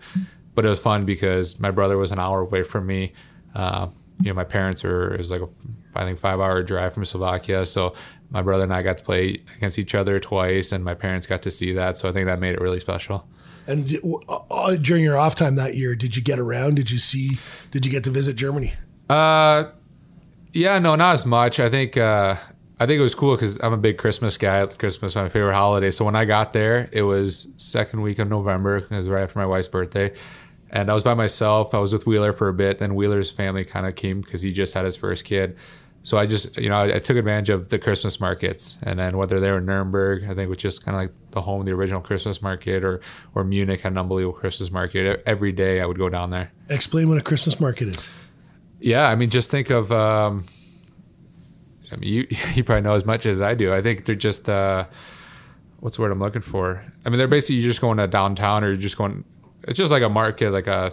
but 0.55 0.65
it 0.65 0.69
was 0.69 0.79
fun 0.79 1.05
because 1.05 1.59
my 1.59 1.71
brother 1.71 1.97
was 1.97 2.11
an 2.11 2.19
hour 2.19 2.41
away 2.41 2.63
from 2.63 2.87
me. 2.87 3.13
Uh, 3.53 3.87
you 4.21 4.29
know, 4.29 4.33
my 4.33 4.43
parents 4.43 4.83
were, 4.83 5.13
it 5.13 5.17
was 5.17 5.31
like 5.31 5.41
a, 5.41 5.47
I 5.95 6.03
think, 6.03 6.17
five 6.19 6.39
hour 6.39 6.63
drive 6.63 6.93
from 6.93 7.05
Slovakia. 7.05 7.65
So 7.65 7.93
my 8.29 8.41
brother 8.41 8.63
and 8.63 8.73
I 8.73 8.81
got 8.81 8.97
to 8.97 9.03
play 9.03 9.41
against 9.57 9.77
each 9.77 9.93
other 9.93 10.19
twice, 10.19 10.71
and 10.71 10.83
my 10.83 10.93
parents 10.93 11.27
got 11.27 11.41
to 11.43 11.51
see 11.51 11.73
that. 11.73 11.97
So 11.97 12.09
I 12.09 12.11
think 12.11 12.25
that 12.27 12.39
made 12.39 12.53
it 12.53 12.61
really 12.61 12.79
special. 12.79 13.27
And 13.67 13.85
uh, 14.51 14.75
during 14.75 15.03
your 15.03 15.17
off 15.17 15.35
time 15.35 15.55
that 15.55 15.75
year, 15.75 15.95
did 15.95 16.15
you 16.15 16.21
get 16.21 16.39
around? 16.39 16.75
Did 16.75 16.91
you 16.91 16.97
see, 16.97 17.37
did 17.71 17.85
you 17.85 17.91
get 17.91 18.03
to 18.05 18.09
visit 18.09 18.35
Germany? 18.35 18.73
Uh, 19.09 19.65
yeah, 20.53 20.79
no, 20.79 20.95
not 20.95 21.13
as 21.13 21.25
much. 21.25 21.59
I 21.59 21.69
think, 21.69 21.97
uh, 21.97 22.35
I 22.79 22.85
think 22.85 22.99
it 22.99 23.01
was 23.01 23.15
cool 23.15 23.35
because 23.35 23.59
I'm 23.61 23.73
a 23.73 23.77
big 23.77 23.97
Christmas 23.97 24.37
guy. 24.37 24.65
Christmas 24.65 25.13
is 25.13 25.15
my 25.15 25.29
favorite 25.29 25.55
holiday. 25.55 25.91
So 25.91 26.05
when 26.05 26.15
I 26.15 26.25
got 26.25 26.53
there, 26.53 26.89
it 26.91 27.03
was 27.03 27.53
second 27.57 28.01
week 28.01 28.19
of 28.19 28.29
November. 28.29 28.77
It 28.77 28.91
was 28.91 29.07
right 29.07 29.23
after 29.23 29.39
my 29.39 29.45
wife's 29.45 29.67
birthday 29.67 30.13
and 30.75 30.91
I 30.91 30.93
was 30.93 31.03
by 31.03 31.13
myself. 31.13 31.73
I 31.73 31.79
was 31.79 31.93
with 31.93 32.05
Wheeler 32.05 32.33
for 32.33 32.49
a 32.49 32.53
bit. 32.53 32.79
Then 32.79 32.95
Wheeler's 32.95 33.31
family 33.31 33.63
kind 33.63 33.87
of 33.87 33.95
came 33.95 34.19
because 34.19 34.41
he 34.41 34.51
just 34.51 34.73
had 34.73 34.83
his 34.83 34.97
first 34.97 35.23
kid. 35.23 35.55
So 36.03 36.17
I 36.17 36.25
just, 36.25 36.57
you 36.57 36.67
know, 36.69 36.75
I, 36.75 36.95
I, 36.95 36.99
took 36.99 37.17
advantage 37.17 37.49
of 37.49 37.69
the 37.69 37.79
Christmas 37.79 38.19
markets, 38.19 38.77
and 38.83 38.99
then 38.99 39.17
whether 39.17 39.39
they 39.39 39.49
were 39.49 39.57
in 39.57 39.65
Nuremberg, 39.65 40.25
I 40.29 40.35
think 40.35 40.49
was 40.49 40.59
just 40.59 40.85
kind 40.85 40.95
of 40.95 41.01
like 41.01 41.31
the 41.31 41.41
home, 41.41 41.65
the 41.65 41.71
original 41.71 42.01
Christmas 42.01 42.43
market, 42.43 42.83
or 42.83 43.01
or 43.33 43.43
Munich 43.43 43.81
had 43.81 43.93
an 43.93 43.97
unbelievable 43.97 44.37
Christmas 44.37 44.69
market. 44.69 45.23
Every 45.25 45.51
day 45.51 45.81
I 45.81 45.85
would 45.85 45.97
go 45.97 46.09
down 46.09 46.29
there. 46.29 46.51
Explain 46.69 47.09
what 47.09 47.17
a 47.17 47.23
Christmas 47.23 47.59
market 47.59 47.87
is. 47.87 48.11
Yeah, 48.79 49.09
I 49.09 49.15
mean, 49.15 49.31
just 49.31 49.49
think 49.49 49.71
of. 49.71 49.91
Um, 49.91 50.43
I 51.91 51.95
mean, 51.95 52.13
you 52.13 52.27
you 52.53 52.63
probably 52.63 52.81
know 52.81 52.93
as 52.93 53.05
much 53.05 53.25
as 53.25 53.41
I 53.41 53.55
do. 53.55 53.73
I 53.73 53.81
think 53.81 54.05
they're 54.05 54.13
just. 54.13 54.47
Uh, 54.47 54.85
what's 55.79 55.95
the 55.97 56.03
word 56.03 56.11
I'm 56.11 56.19
looking 56.19 56.41
for? 56.41 56.83
I 57.03 57.09
mean, 57.09 57.17
they're 57.17 57.27
basically 57.27 57.55
you're 57.55 57.71
just 57.71 57.81
going 57.81 57.97
to 57.97 58.07
downtown, 58.07 58.63
or 58.63 58.67
you're 58.67 58.75
just 58.75 58.97
going 58.97 59.23
it's 59.67 59.77
just 59.77 59.91
like 59.91 60.03
a 60.03 60.09
market, 60.09 60.51
like 60.51 60.67
a 60.67 60.91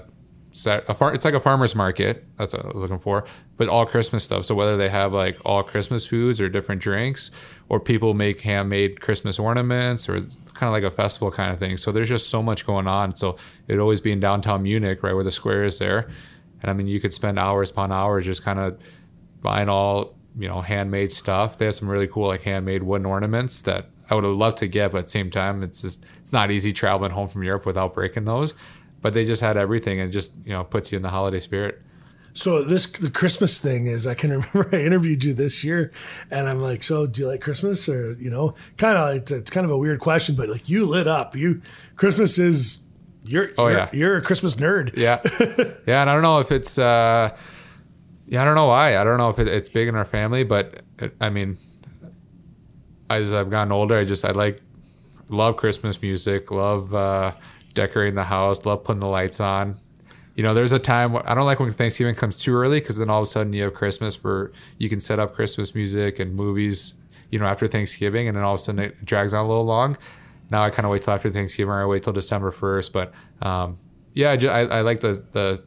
set 0.52 0.84
a 0.88 0.94
far, 0.94 1.14
it's 1.14 1.24
like 1.24 1.34
a 1.34 1.40
farmer's 1.40 1.74
market. 1.74 2.24
That's 2.36 2.54
what 2.54 2.64
I 2.64 2.68
was 2.68 2.82
looking 2.82 2.98
for. 2.98 3.26
But 3.56 3.68
all 3.68 3.86
Christmas 3.86 4.24
stuff. 4.24 4.44
So 4.44 4.54
whether 4.54 4.76
they 4.76 4.88
have 4.88 5.12
like 5.12 5.36
all 5.44 5.62
Christmas 5.62 6.06
foods 6.06 6.40
or 6.40 6.48
different 6.48 6.80
drinks, 6.80 7.30
or 7.68 7.80
people 7.80 8.12
make 8.12 8.40
handmade 8.40 9.00
Christmas 9.00 9.38
ornaments, 9.38 10.08
or 10.08 10.20
kind 10.54 10.68
of 10.68 10.72
like 10.72 10.84
a 10.84 10.90
festival 10.90 11.30
kind 11.30 11.52
of 11.52 11.58
thing. 11.58 11.76
So 11.76 11.92
there's 11.92 12.08
just 12.08 12.28
so 12.28 12.42
much 12.42 12.66
going 12.66 12.86
on. 12.86 13.16
So 13.16 13.36
it'd 13.68 13.80
always 13.80 14.00
be 14.00 14.12
in 14.12 14.20
downtown 14.20 14.62
Munich, 14.62 15.02
right 15.02 15.14
where 15.14 15.24
the 15.24 15.32
square 15.32 15.64
is 15.64 15.78
there. 15.78 16.08
And 16.60 16.70
I 16.70 16.74
mean, 16.74 16.86
you 16.86 17.00
could 17.00 17.12
spend 17.12 17.38
hours 17.38 17.70
upon 17.70 17.90
hours 17.90 18.24
just 18.24 18.44
kind 18.44 18.58
of 18.58 18.78
buying 19.40 19.68
all 19.68 20.14
you 20.38 20.48
know 20.48 20.60
handmade 20.60 21.12
stuff. 21.12 21.58
They 21.58 21.66
have 21.66 21.74
some 21.74 21.88
really 21.88 22.06
cool 22.06 22.28
like 22.28 22.42
handmade 22.42 22.82
wooden 22.82 23.06
ornaments 23.06 23.62
that 23.62 23.90
I 24.12 24.14
would 24.14 24.24
have 24.24 24.36
loved 24.36 24.58
to 24.58 24.68
get, 24.68 24.92
but 24.92 24.98
at 24.98 25.04
the 25.06 25.10
same 25.10 25.30
time, 25.30 25.62
it's 25.62 25.80
just 25.80 26.04
it's 26.20 26.34
not 26.34 26.50
easy 26.50 26.70
traveling 26.70 27.12
home 27.12 27.28
from 27.28 27.42
Europe 27.42 27.64
without 27.64 27.94
breaking 27.94 28.26
those. 28.26 28.52
But 29.00 29.14
they 29.14 29.24
just 29.24 29.40
had 29.40 29.56
everything, 29.56 30.00
and 30.00 30.12
just 30.12 30.34
you 30.44 30.52
know 30.52 30.64
puts 30.64 30.92
you 30.92 30.96
in 30.96 31.02
the 31.02 31.08
holiday 31.08 31.40
spirit. 31.40 31.80
So 32.34 32.62
this 32.62 32.84
the 32.92 33.10
Christmas 33.10 33.58
thing 33.58 33.86
is 33.86 34.06
I 34.06 34.14
can 34.14 34.30
remember 34.54 34.68
I 34.70 34.80
interviewed 34.82 35.24
you 35.24 35.32
this 35.32 35.64
year, 35.64 35.92
and 36.30 36.46
I'm 36.46 36.58
like, 36.58 36.82
so 36.82 37.06
do 37.06 37.22
you 37.22 37.26
like 37.26 37.40
Christmas 37.40 37.88
or 37.88 38.12
you 38.20 38.30
know, 38.30 38.54
kind 38.76 38.98
of 38.98 39.16
it's, 39.16 39.30
it's 39.30 39.50
kind 39.50 39.64
of 39.64 39.70
a 39.70 39.78
weird 39.78 40.00
question, 40.00 40.34
but 40.36 40.50
like 40.50 40.68
you 40.68 40.84
lit 40.84 41.06
up. 41.06 41.34
You 41.34 41.62
Christmas 41.96 42.38
is 42.38 42.84
you're 43.24 43.48
oh 43.56 43.68
you're, 43.68 43.78
yeah 43.78 43.90
you're 43.94 44.16
a 44.18 44.22
Christmas 44.22 44.56
nerd. 44.56 44.94
Yeah, 44.94 45.22
yeah, 45.86 46.02
and 46.02 46.10
I 46.10 46.12
don't 46.12 46.22
know 46.22 46.38
if 46.38 46.52
it's 46.52 46.76
uh, 46.76 47.34
yeah 48.26 48.42
I 48.42 48.44
don't 48.44 48.56
know 48.56 48.66
why 48.66 48.98
I 48.98 49.04
don't 49.04 49.16
know 49.16 49.30
if 49.30 49.38
it, 49.38 49.48
it's 49.48 49.70
big 49.70 49.88
in 49.88 49.94
our 49.94 50.04
family, 50.04 50.44
but 50.44 50.82
it, 50.98 51.16
I 51.18 51.30
mean 51.30 51.56
as 53.10 53.32
I've 53.32 53.50
gotten 53.50 53.72
older, 53.72 53.98
I 53.98 54.04
just 54.04 54.24
I 54.24 54.32
like 54.32 54.60
love 55.28 55.56
Christmas 55.56 56.00
music, 56.02 56.50
love 56.50 56.94
uh, 56.94 57.32
decorating 57.74 58.14
the 58.14 58.24
house, 58.24 58.66
love 58.66 58.84
putting 58.84 59.00
the 59.00 59.08
lights 59.08 59.40
on. 59.40 59.78
You 60.34 60.42
know, 60.42 60.54
there's 60.54 60.72
a 60.72 60.78
time 60.78 61.16
I 61.16 61.34
don't 61.34 61.44
like 61.44 61.60
when 61.60 61.70
Thanksgiving 61.72 62.14
comes 62.14 62.38
too 62.38 62.54
early 62.54 62.80
because 62.80 62.98
then 62.98 63.10
all 63.10 63.18
of 63.18 63.24
a 63.24 63.26
sudden 63.26 63.52
you 63.52 63.64
have 63.64 63.74
Christmas 63.74 64.22
where 64.24 64.50
you 64.78 64.88
can 64.88 64.98
set 65.00 65.18
up 65.18 65.34
Christmas 65.34 65.74
music 65.74 66.18
and 66.20 66.34
movies. 66.34 66.94
you 67.30 67.38
know, 67.38 67.46
after 67.46 67.66
Thanksgiving, 67.66 68.28
and 68.28 68.36
then 68.36 68.44
all 68.44 68.54
of 68.54 68.60
a 68.60 68.62
sudden 68.62 68.80
it 68.80 69.04
drags 69.04 69.34
on 69.34 69.44
a 69.44 69.48
little 69.48 69.64
long. 69.64 69.96
Now 70.50 70.62
I 70.62 70.70
kind 70.70 70.84
of 70.84 70.92
wait 70.92 71.02
till 71.02 71.14
after 71.14 71.30
Thanksgiving, 71.30 71.72
or 71.72 71.82
I 71.82 71.86
wait 71.86 72.02
till 72.02 72.12
December 72.12 72.50
first. 72.50 72.92
But 72.92 73.12
um, 73.40 73.76
yeah, 74.12 74.32
I, 74.32 74.36
just, 74.36 74.52
I, 74.52 74.60
I 74.60 74.80
like 74.82 75.00
the 75.00 75.24
the. 75.32 75.64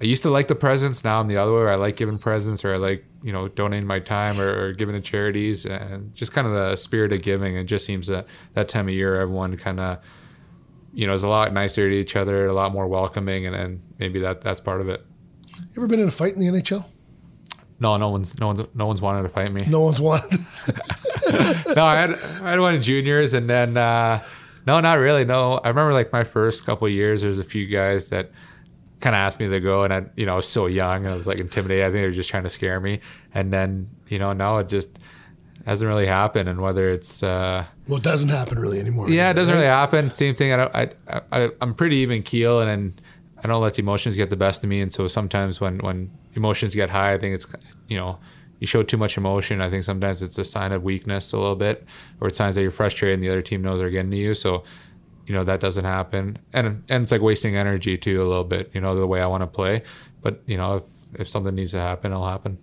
I 0.00 0.04
used 0.04 0.22
to 0.22 0.30
like 0.30 0.48
the 0.48 0.54
presents. 0.54 1.04
Now 1.04 1.20
I'm 1.20 1.28
the 1.28 1.36
other 1.36 1.52
way. 1.52 1.70
I 1.70 1.76
like 1.76 1.96
giving 1.96 2.18
presents, 2.18 2.64
or 2.64 2.74
I 2.74 2.76
like 2.76 3.04
you 3.22 3.32
know 3.32 3.48
donating 3.48 3.86
my 3.86 4.00
time, 4.00 4.40
or, 4.40 4.66
or 4.66 4.72
giving 4.72 4.94
to 4.94 5.00
charities, 5.00 5.64
and 5.64 6.14
just 6.14 6.32
kind 6.32 6.46
of 6.46 6.52
the 6.52 6.76
spirit 6.76 7.12
of 7.12 7.22
giving. 7.22 7.56
It 7.56 7.64
just 7.64 7.86
seems 7.86 8.08
that 8.08 8.26
that 8.54 8.68
time 8.68 8.88
of 8.88 8.94
year, 8.94 9.20
everyone 9.20 9.56
kind 9.56 9.78
of 9.80 9.98
you 10.92 11.06
know 11.06 11.12
is 11.12 11.22
a 11.22 11.28
lot 11.28 11.52
nicer 11.52 11.88
to 11.88 11.94
each 11.94 12.16
other, 12.16 12.46
a 12.46 12.52
lot 12.52 12.72
more 12.72 12.86
welcoming, 12.86 13.46
and, 13.46 13.54
and 13.54 13.82
maybe 13.98 14.20
that 14.20 14.40
that's 14.40 14.60
part 14.60 14.80
of 14.80 14.88
it. 14.88 15.04
You 15.58 15.64
ever 15.76 15.86
been 15.86 16.00
in 16.00 16.08
a 16.08 16.12
fight 16.12 16.34
in 16.34 16.40
the 16.40 16.46
NHL? 16.46 16.86
No, 17.78 17.96
no 17.96 18.10
one's 18.10 18.38
no 18.38 18.46
one's 18.48 18.62
no 18.74 18.86
one's 18.86 19.02
wanted 19.02 19.22
to 19.22 19.28
fight 19.28 19.52
me. 19.52 19.62
No 19.68 19.82
one's 19.82 20.00
wanted. 20.00 20.30
no, 21.76 21.84
I 21.84 21.96
had 21.96 22.10
I 22.42 22.50
had 22.50 22.60
one 22.60 22.76
in 22.76 22.82
juniors, 22.82 23.34
and 23.34 23.48
then 23.48 23.76
uh, 23.76 24.22
no, 24.66 24.80
not 24.80 24.98
really. 24.98 25.24
No, 25.24 25.54
I 25.54 25.68
remember 25.68 25.92
like 25.92 26.12
my 26.12 26.24
first 26.24 26.64
couple 26.64 26.88
years. 26.88 27.22
There's 27.22 27.38
a 27.38 27.44
few 27.44 27.66
guys 27.66 28.08
that 28.10 28.30
kind 29.02 29.14
of 29.14 29.20
asked 29.20 29.40
me 29.40 29.48
to 29.48 29.60
go, 29.60 29.82
and 29.82 29.92
I 29.92 30.04
you 30.16 30.24
know 30.24 30.32
I 30.32 30.36
was 30.36 30.48
so 30.48 30.66
young, 30.66 31.02
and 31.02 31.08
I 31.08 31.14
was 31.14 31.26
like 31.26 31.40
intimidated. 31.40 31.84
I 31.84 31.88
think 31.88 31.94
they 31.96 32.06
were 32.06 32.12
just 32.12 32.30
trying 32.30 32.44
to 32.44 32.50
scare 32.50 32.80
me, 32.80 33.00
and 33.34 33.52
then 33.52 33.90
you 34.08 34.18
know 34.18 34.32
now 34.32 34.58
it 34.58 34.68
just 34.68 34.98
hasn't 35.66 35.88
really 35.88 36.06
happened. 36.06 36.48
And 36.48 36.60
whether 36.60 36.90
it's 36.90 37.22
uh, 37.22 37.66
well, 37.88 37.98
it 37.98 38.04
doesn't 38.04 38.30
happen 38.30 38.58
really 38.58 38.80
anymore. 38.80 39.10
Yeah, 39.10 39.30
it 39.30 39.34
doesn't 39.34 39.54
right? 39.54 39.60
really 39.60 39.72
happen. 39.72 40.10
Same 40.10 40.34
thing. 40.34 40.52
I 40.52 40.56
don't. 40.56 40.74
I, 40.74 40.88
I 41.30 41.50
I'm 41.60 41.74
pretty 41.74 41.96
even 41.96 42.22
keel, 42.22 42.60
and. 42.60 42.70
and 42.70 43.00
I 43.44 43.48
don't 43.48 43.60
let 43.60 43.74
the 43.74 43.82
emotions 43.82 44.16
get 44.16 44.30
the 44.30 44.36
best 44.36 44.62
of 44.62 44.70
me, 44.70 44.80
and 44.80 44.92
so 44.92 45.08
sometimes 45.08 45.60
when 45.60 45.78
when 45.78 46.12
emotions 46.34 46.76
get 46.76 46.90
high, 46.90 47.12
I 47.14 47.18
think 47.18 47.34
it's 47.34 47.52
you 47.88 47.96
know 47.96 48.20
you 48.60 48.66
show 48.68 48.84
too 48.84 48.96
much 48.96 49.16
emotion. 49.18 49.60
I 49.60 49.68
think 49.68 49.82
sometimes 49.82 50.22
it's 50.22 50.38
a 50.38 50.44
sign 50.44 50.70
of 50.70 50.84
weakness 50.84 51.32
a 51.32 51.36
little 51.40 51.56
bit, 51.56 51.84
or 52.20 52.28
it's 52.28 52.38
signs 52.38 52.54
that 52.54 52.62
you're 52.62 52.70
frustrated 52.70 53.14
and 53.14 53.24
the 53.24 53.28
other 53.28 53.42
team 53.42 53.60
knows 53.60 53.80
they're 53.80 53.90
getting 53.90 54.12
to 54.12 54.16
you. 54.16 54.34
So, 54.34 54.62
you 55.26 55.34
know, 55.34 55.44
that 55.44 55.60
doesn't 55.60 55.84
happen. 55.84 56.38
And 56.52 56.82
and 56.88 57.02
it's 57.02 57.12
like 57.12 57.22
wasting 57.22 57.56
energy 57.56 57.96
too 57.96 58.22
a 58.22 58.26
little 58.26 58.44
bit, 58.44 58.70
you 58.74 58.80
know, 58.80 58.94
the 58.94 59.06
way 59.06 59.20
I 59.20 59.26
want 59.26 59.42
to 59.42 59.46
play. 59.46 59.82
But, 60.20 60.42
you 60.46 60.56
know, 60.56 60.76
if 60.76 60.84
if 61.14 61.28
something 61.28 61.54
needs 61.54 61.72
to 61.72 61.80
happen, 61.80 62.12
it'll 62.12 62.26
happen. 62.26 62.58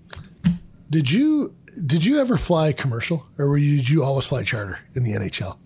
Did 0.89 1.11
you 1.11 1.55
did 1.85 2.03
you 2.03 2.19
ever 2.19 2.37
fly 2.37 2.71
commercial 2.71 3.25
or 3.37 3.49
were 3.49 3.57
you, 3.57 3.77
did 3.77 3.89
you 3.89 4.03
always 4.03 4.25
fly 4.25 4.43
charter 4.43 4.79
in 4.95 5.03
the 5.03 5.11
NHL? 5.11 5.57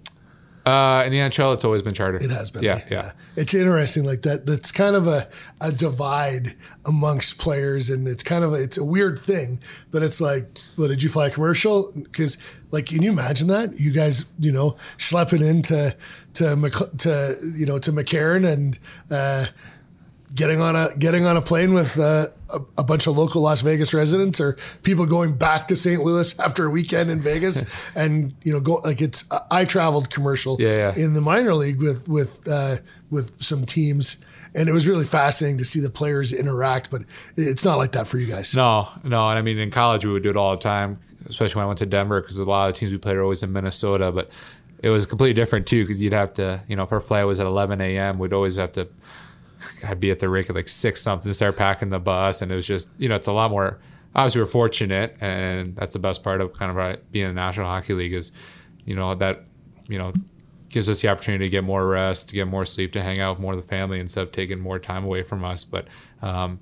Uh, 0.66 1.04
in 1.06 1.12
the 1.12 1.18
NHL, 1.18 1.54
it's 1.54 1.66
always 1.66 1.82
been 1.82 1.94
charter. 1.94 2.18
It 2.18 2.32
has 2.32 2.50
been. 2.50 2.64
Yeah, 2.64 2.78
yeah, 2.90 3.04
yeah. 3.04 3.12
It's 3.36 3.54
interesting, 3.54 4.06
like 4.06 4.22
that. 4.22 4.46
That's 4.46 4.72
kind 4.72 4.96
of 4.96 5.08
a, 5.08 5.28
a 5.60 5.74
divide 5.74 6.56
amongst 6.86 7.38
players, 7.38 7.90
and 7.90 8.08
it's 8.08 8.24
kind 8.24 8.46
of 8.46 8.54
a, 8.54 8.64
it's 8.64 8.78
a 8.78 8.86
weird 8.86 9.20
thing. 9.20 9.60
But 9.92 10.04
it's 10.04 10.22
like, 10.22 10.46
well, 10.78 10.88
did 10.88 11.04
you 11.04 11.10
fly 11.10 11.30
commercial? 11.30 11.92
Because, 11.94 12.38
like, 12.72 12.86
can 12.86 13.02
you 13.02 13.12
imagine 13.12 13.50
that? 13.50 13.72
You 13.78 13.92
guys, 13.92 14.26
you 14.40 14.54
know, 14.54 14.72
schlepping 14.98 15.46
into 15.46 15.94
to 16.34 16.90
to 17.00 17.36
you 17.56 17.66
know 17.66 17.80
to 17.80 17.92
McCarran 17.92 18.52
and 18.52 18.80
uh, 19.12 19.46
getting 20.34 20.62
on 20.62 20.76
a 20.76 20.90
getting 20.98 21.26
on 21.26 21.38
a 21.38 21.42
plane 21.42 21.74
with 21.74 22.00
uh, 22.00 22.28
a, 22.50 22.62
a, 22.80 22.84
bunch 22.84 23.08
of 23.08 23.18
local 23.18 23.42
Las 23.42 23.62
Vegas 23.62 23.94
residents 23.94 24.40
or 24.42 24.58
people 24.82 25.06
going 25.06 25.36
back 25.36 25.68
to 25.68 25.76
St. 25.76 26.02
Louis 26.02 26.40
after 26.44 26.66
a 26.66 26.70
weekend 26.70 27.10
in 27.10 27.20
Vegas 27.20 27.92
and 27.96 28.34
you 28.44 28.52
know 28.52 28.60
go 28.60 28.76
like 28.84 29.02
it's 29.02 29.30
I 29.52 29.66
traveled 29.66 30.10
commercial 30.10 30.58
yeah, 30.60 30.94
yeah. 30.96 31.04
in 31.06 31.14
the 31.14 31.22
minor 31.22 31.54
league 31.54 31.80
with 31.80 32.08
with 32.08 32.48
uh, 32.50 32.78
with 33.10 33.42
some 33.42 33.66
teams 33.66 34.24
and 34.56 34.70
it 34.70 34.72
was 34.72 34.88
really 34.88 35.06
fascinating 35.06 35.58
to 35.58 35.66
see 35.66 35.80
the 35.80 35.90
players 35.90 36.34
interact 36.34 36.90
but 36.90 37.02
it's 37.36 37.66
not 37.66 37.78
like 37.78 37.92
that 37.94 38.08
for 38.08 38.18
you 38.18 38.28
guys 38.28 38.56
no 38.56 38.88
no 39.04 39.30
and 39.30 39.38
I 39.38 39.42
mean 39.42 39.58
in 39.58 39.72
college 39.72 40.06
we 40.06 40.12
would 40.12 40.24
do 40.24 40.30
it 40.30 40.38
all 40.38 40.52
the 40.52 40.62
time 40.62 41.00
especially 41.28 41.60
when 41.60 41.66
I 41.66 41.68
went 41.68 41.80
to 41.80 41.86
Denver 41.86 42.22
because 42.22 42.38
a 42.38 42.44
lot 42.44 42.68
of 42.68 42.74
the 42.74 42.80
teams 42.80 42.92
we 42.92 42.98
played 42.98 43.18
are 43.18 43.24
always 43.24 43.44
in 43.44 43.52
Minnesota 43.52 44.12
but 44.12 44.32
it 44.84 44.90
was 44.90 45.08
completely 45.08 45.34
different 45.34 45.66
too 45.66 45.82
because 45.82 46.04
you'd 46.04 46.14
have 46.14 46.36
to 46.36 46.62
you 46.68 46.76
know 46.76 46.84
if 46.84 46.92
our 46.92 47.00
flight 47.00 47.26
was 47.26 47.40
at 47.40 47.48
11 47.48 47.82
a.m. 47.82 48.20
we'd 48.20 48.34
always 48.34 48.58
have 48.58 48.72
to 48.74 48.88
I'd 49.88 50.00
be 50.00 50.12
at 50.12 50.20
the 50.20 50.30
rink 50.30 50.50
at 50.50 50.56
like 50.56 50.68
six 50.68 51.02
something 51.02 51.32
start 51.34 51.58
packing 51.58 51.90
the 51.90 52.00
bus, 52.00 52.42
and 52.42 52.52
it 52.52 52.56
was 52.56 52.68
just 52.68 52.90
you 52.98 53.10
know 53.10 53.16
it's 53.16 53.28
a 53.28 53.34
lot 53.34 53.52
more. 53.52 53.80
Obviously, 54.16 54.42
we're 54.42 54.48
fortunate, 54.48 55.18
and 55.22 55.76
that's 55.76 55.94
the 55.94 56.00
best 56.00 56.24
part 56.24 56.40
of 56.40 56.54
kind 56.54 56.78
of 56.78 57.12
being 57.12 57.30
in 57.30 57.36
the 57.36 57.42
National 57.42 57.66
Hockey 57.66 57.96
League 57.96 58.14
is, 58.14 58.32
you 58.86 58.96
know, 58.96 59.16
that 59.16 59.46
you 59.88 59.98
know 59.98 60.14
gives 60.70 60.90
us 60.90 61.02
the 61.02 61.08
opportunity 61.08 61.46
to 61.46 61.50
get 61.50 61.64
more 61.64 61.88
rest, 61.88 62.30
to 62.30 62.36
get 62.36 62.48
more 62.48 62.66
sleep, 62.66 62.92
to 62.94 63.02
hang 63.02 63.20
out 63.20 63.36
with 63.36 63.42
more 63.42 63.54
of 63.54 63.62
the 63.62 63.68
family 63.68 64.00
instead 64.00 64.24
of 64.24 64.32
taking 64.32 64.60
more 64.60 64.80
time 64.80 65.04
away 65.04 65.24
from 65.24 65.44
us. 65.44 65.64
But 65.64 65.88
um, 66.22 66.60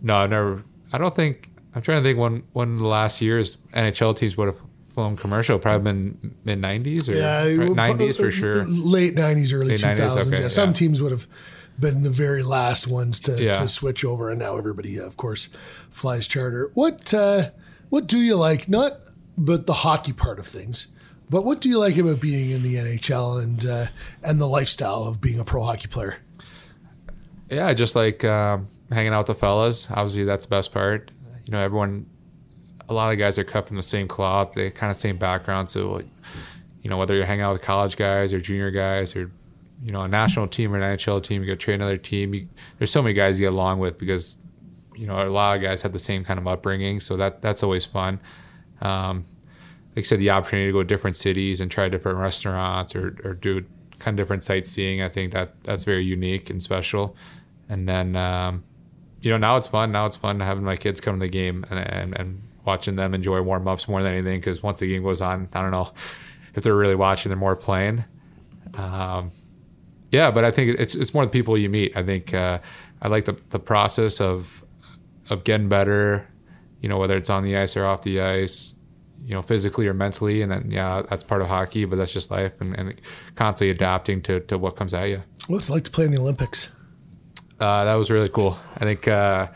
no, 0.00 0.16
I've 0.16 0.30
never. 0.30 0.64
I 0.92 0.98
don't 0.98 1.14
think. 1.14 1.50
I'm 1.74 1.82
trying 1.82 2.02
to 2.02 2.08
think 2.08 2.18
when 2.18 2.44
one 2.54 2.72
of 2.72 2.78
the 2.78 2.86
last 2.86 3.20
years 3.20 3.58
NHL 3.74 4.16
teams 4.16 4.36
would 4.36 4.48
have 4.48 4.60
flown 4.98 5.16
commercial. 5.16 5.60
Probably 5.60 5.84
been 5.84 6.34
mid 6.44 6.60
'90s 6.60 7.08
or 7.08 7.12
yeah, 7.12 7.44
'90s 7.44 8.16
for 8.16 8.32
sure. 8.32 8.64
Late 8.66 9.14
'90s, 9.14 9.54
early 9.54 9.76
late 9.76 9.80
2000s. 9.80 9.96
90s, 9.96 10.26
okay, 10.32 10.42
yeah, 10.42 10.48
some 10.48 10.70
yeah. 10.70 10.74
teams 10.74 11.00
would 11.00 11.12
have 11.12 11.28
been 11.78 12.02
the 12.02 12.10
very 12.10 12.42
last 12.42 12.88
ones 12.88 13.20
to, 13.20 13.40
yeah. 13.40 13.52
to 13.52 13.68
switch 13.68 14.04
over, 14.04 14.28
and 14.28 14.40
now 14.40 14.56
everybody, 14.56 14.98
of 14.98 15.16
course, 15.16 15.46
flies 15.90 16.26
charter. 16.26 16.72
What 16.74 17.14
uh, 17.14 17.50
what 17.90 18.08
do 18.08 18.18
you 18.18 18.34
like? 18.34 18.68
Not 18.68 18.94
but 19.36 19.66
the 19.66 19.72
hockey 19.72 20.12
part 20.12 20.40
of 20.40 20.46
things, 20.46 20.88
but 21.30 21.44
what 21.44 21.60
do 21.60 21.68
you 21.68 21.78
like 21.78 21.96
about 21.96 22.20
being 22.20 22.50
in 22.50 22.62
the 22.62 22.74
NHL 22.74 23.40
and 23.40 23.64
uh, 23.64 23.84
and 24.24 24.40
the 24.40 24.48
lifestyle 24.48 25.04
of 25.04 25.20
being 25.20 25.38
a 25.38 25.44
pro 25.44 25.62
hockey 25.62 25.86
player? 25.86 26.16
Yeah, 27.48 27.68
I 27.68 27.74
just 27.74 27.94
like 27.94 28.24
uh, 28.24 28.58
hanging 28.90 29.12
out 29.12 29.18
with 29.18 29.26
the 29.28 29.34
fellas. 29.36 29.88
Obviously, 29.92 30.24
that's 30.24 30.46
the 30.46 30.50
best 30.50 30.72
part. 30.72 31.12
You 31.46 31.52
know, 31.52 31.60
everyone, 31.60 32.06
a 32.88 32.94
lot 32.94 33.12
of 33.12 33.18
guys 33.18 33.38
are 33.38 33.44
cut 33.44 33.66
from 33.66 33.76
the 33.76 33.82
same 33.82 34.08
cloth. 34.08 34.52
They 34.52 34.70
kind 34.70 34.90
of 34.90 34.96
same 34.96 35.18
background. 35.18 35.68
So, 35.68 36.00
you 36.82 36.90
know, 36.90 36.96
whether 36.96 37.14
you're 37.14 37.26
hanging 37.26 37.42
out 37.42 37.52
with 37.52 37.62
college 37.62 37.96
guys 37.96 38.32
or 38.32 38.40
junior 38.40 38.70
guys 38.70 39.14
or 39.14 39.30
you 39.82 39.92
know 39.92 40.02
a 40.02 40.08
national 40.08 40.48
team 40.48 40.74
or 40.74 40.78
an 40.78 40.96
NHL 40.96 41.22
team, 41.22 41.42
you 41.42 41.48
go 41.48 41.54
train 41.54 41.76
another 41.76 41.96
team. 41.96 42.34
You, 42.34 42.48
there's 42.78 42.90
so 42.90 43.02
many 43.02 43.14
guys 43.14 43.38
you 43.38 43.46
get 43.46 43.52
along 43.52 43.78
with 43.78 43.98
because 43.98 44.38
you 44.96 45.06
know 45.06 45.26
a 45.26 45.28
lot 45.28 45.56
of 45.56 45.62
guys 45.62 45.82
have 45.82 45.92
the 45.92 45.98
same 45.98 46.24
kind 46.24 46.38
of 46.38 46.46
upbringing, 46.46 47.00
so 47.00 47.16
that 47.16 47.42
that's 47.42 47.62
always 47.62 47.84
fun. 47.84 48.20
Um, 48.80 49.22
like 49.94 50.04
I 50.04 50.06
said, 50.06 50.20
the 50.20 50.30
opportunity 50.30 50.68
to 50.68 50.72
go 50.72 50.82
to 50.82 50.86
different 50.86 51.16
cities 51.16 51.60
and 51.60 51.70
try 51.70 51.88
different 51.88 52.18
restaurants 52.18 52.94
or, 52.94 53.16
or 53.24 53.34
do 53.34 53.64
kind 53.98 54.18
of 54.18 54.24
different 54.24 54.44
sightseeing. 54.44 55.02
I 55.02 55.08
think 55.08 55.32
that 55.32 55.60
that's 55.64 55.84
very 55.84 56.04
unique 56.04 56.50
and 56.50 56.62
special. 56.62 57.16
And 57.68 57.88
then 57.88 58.16
um, 58.16 58.62
you 59.20 59.30
know 59.30 59.38
now 59.38 59.56
it's 59.56 59.68
fun. 59.68 59.92
Now 59.92 60.06
it's 60.06 60.16
fun 60.16 60.40
having 60.40 60.64
my 60.64 60.76
kids 60.76 61.00
come 61.00 61.18
to 61.18 61.26
the 61.26 61.30
game 61.30 61.64
and 61.70 61.78
and, 61.78 62.18
and 62.18 62.42
watching 62.68 62.96
them 62.96 63.14
enjoy 63.14 63.40
warm 63.40 63.66
ups 63.66 63.88
more 63.88 64.02
than 64.02 64.12
anything 64.12 64.38
because 64.38 64.62
once 64.62 64.80
the 64.80 64.86
game 64.86 65.02
goes 65.02 65.22
on, 65.22 65.48
I 65.54 65.62
don't 65.62 65.70
know 65.70 65.90
if 66.54 66.62
they're 66.62 66.76
really 66.76 66.94
watching, 66.94 67.30
they're 67.30 67.38
more 67.38 67.56
playing. 67.56 68.04
Um, 68.74 69.30
yeah, 70.12 70.30
but 70.30 70.44
I 70.44 70.50
think 70.50 70.78
it's 70.78 70.94
it's 70.94 71.14
more 71.14 71.24
the 71.24 71.30
people 71.30 71.56
you 71.56 71.70
meet. 71.70 71.96
I 71.96 72.02
think 72.02 72.34
uh, 72.34 72.58
I 73.00 73.08
like 73.08 73.24
the 73.24 73.36
the 73.48 73.58
process 73.58 74.20
of 74.20 74.62
of 75.30 75.44
getting 75.44 75.70
better. 75.70 76.28
You 76.82 76.90
know, 76.90 76.98
whether 76.98 77.16
it's 77.16 77.30
on 77.30 77.42
the 77.42 77.56
ice 77.56 77.74
or 77.74 77.86
off 77.86 78.02
the 78.02 78.20
ice, 78.20 78.74
you 79.24 79.34
know, 79.34 79.42
physically 79.42 79.86
or 79.86 79.94
mentally, 79.94 80.42
and 80.42 80.52
then 80.52 80.70
yeah, 80.70 81.02
that's 81.08 81.24
part 81.24 81.40
of 81.40 81.48
hockey, 81.48 81.86
but 81.86 81.96
that's 81.96 82.12
just 82.12 82.30
life, 82.30 82.60
and, 82.60 82.78
and 82.78 83.00
constantly 83.34 83.70
adapting 83.70 84.20
to 84.22 84.40
to 84.40 84.58
what 84.58 84.76
comes 84.76 84.92
at 84.92 85.08
you. 85.08 85.22
What's 85.46 85.70
it 85.70 85.72
like 85.72 85.84
to 85.84 85.90
play 85.90 86.04
in 86.04 86.12
the 86.12 86.20
Olympics? 86.20 86.68
Uh, 87.58 87.84
that 87.84 87.94
was 87.94 88.10
really 88.10 88.28
cool. 88.28 88.52
I 88.76 88.84
think. 88.84 89.08
Uh, 89.08 89.48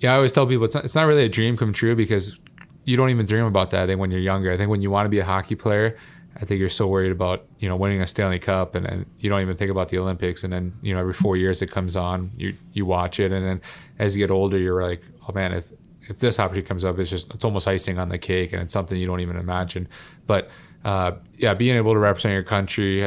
yeah, 0.00 0.12
I 0.12 0.16
always 0.16 0.32
tell 0.32 0.46
people 0.46 0.64
it's 0.64 0.74
not, 0.74 0.84
it's 0.84 0.94
not 0.94 1.04
really 1.04 1.24
a 1.24 1.28
dream 1.28 1.56
come 1.56 1.72
true 1.72 1.94
because 1.94 2.40
you 2.84 2.96
don't 2.96 3.10
even 3.10 3.26
dream 3.26 3.44
about 3.44 3.70
that. 3.70 3.82
I 3.82 3.86
think 3.86 4.00
when 4.00 4.10
you're 4.10 4.20
younger, 4.20 4.50
I 4.50 4.56
think 4.56 4.70
when 4.70 4.82
you 4.82 4.90
want 4.90 5.06
to 5.06 5.10
be 5.10 5.18
a 5.18 5.24
hockey 5.24 5.54
player, 5.54 5.96
I 6.36 6.44
think 6.44 6.58
you're 6.58 6.68
so 6.68 6.86
worried 6.86 7.12
about 7.12 7.44
you 7.58 7.68
know 7.68 7.76
winning 7.76 8.00
a 8.00 8.06
Stanley 8.06 8.38
Cup 8.38 8.74
and, 8.74 9.06
you 9.18 9.28
don't 9.28 9.40
even 9.40 9.56
think 9.56 9.70
about 9.70 9.88
the 9.88 9.98
Olympics 9.98 10.44
and 10.44 10.52
then 10.52 10.72
you 10.82 10.94
know 10.94 11.00
every 11.00 11.12
four 11.12 11.36
years 11.36 11.60
it 11.60 11.70
comes 11.70 11.96
on 11.96 12.30
you 12.36 12.56
you 12.72 12.86
watch 12.86 13.20
it 13.20 13.32
and 13.32 13.44
then 13.44 13.60
as 13.98 14.16
you 14.16 14.24
get 14.24 14.30
older 14.30 14.58
you're 14.58 14.82
like 14.82 15.02
oh 15.28 15.32
man 15.32 15.52
if 15.52 15.70
if 16.08 16.18
this 16.18 16.38
opportunity 16.38 16.66
comes 16.66 16.84
up 16.84 16.98
it's 16.98 17.10
just 17.10 17.32
it's 17.34 17.44
almost 17.44 17.68
icing 17.68 17.98
on 17.98 18.08
the 18.08 18.18
cake 18.18 18.52
and 18.52 18.62
it's 18.62 18.72
something 18.72 18.98
you 18.98 19.06
don't 19.06 19.20
even 19.20 19.36
imagine 19.36 19.86
but 20.26 20.50
uh, 20.84 21.12
yeah 21.36 21.52
being 21.52 21.76
able 21.76 21.92
to 21.92 21.98
represent 21.98 22.32
your 22.32 22.42
country 22.42 23.02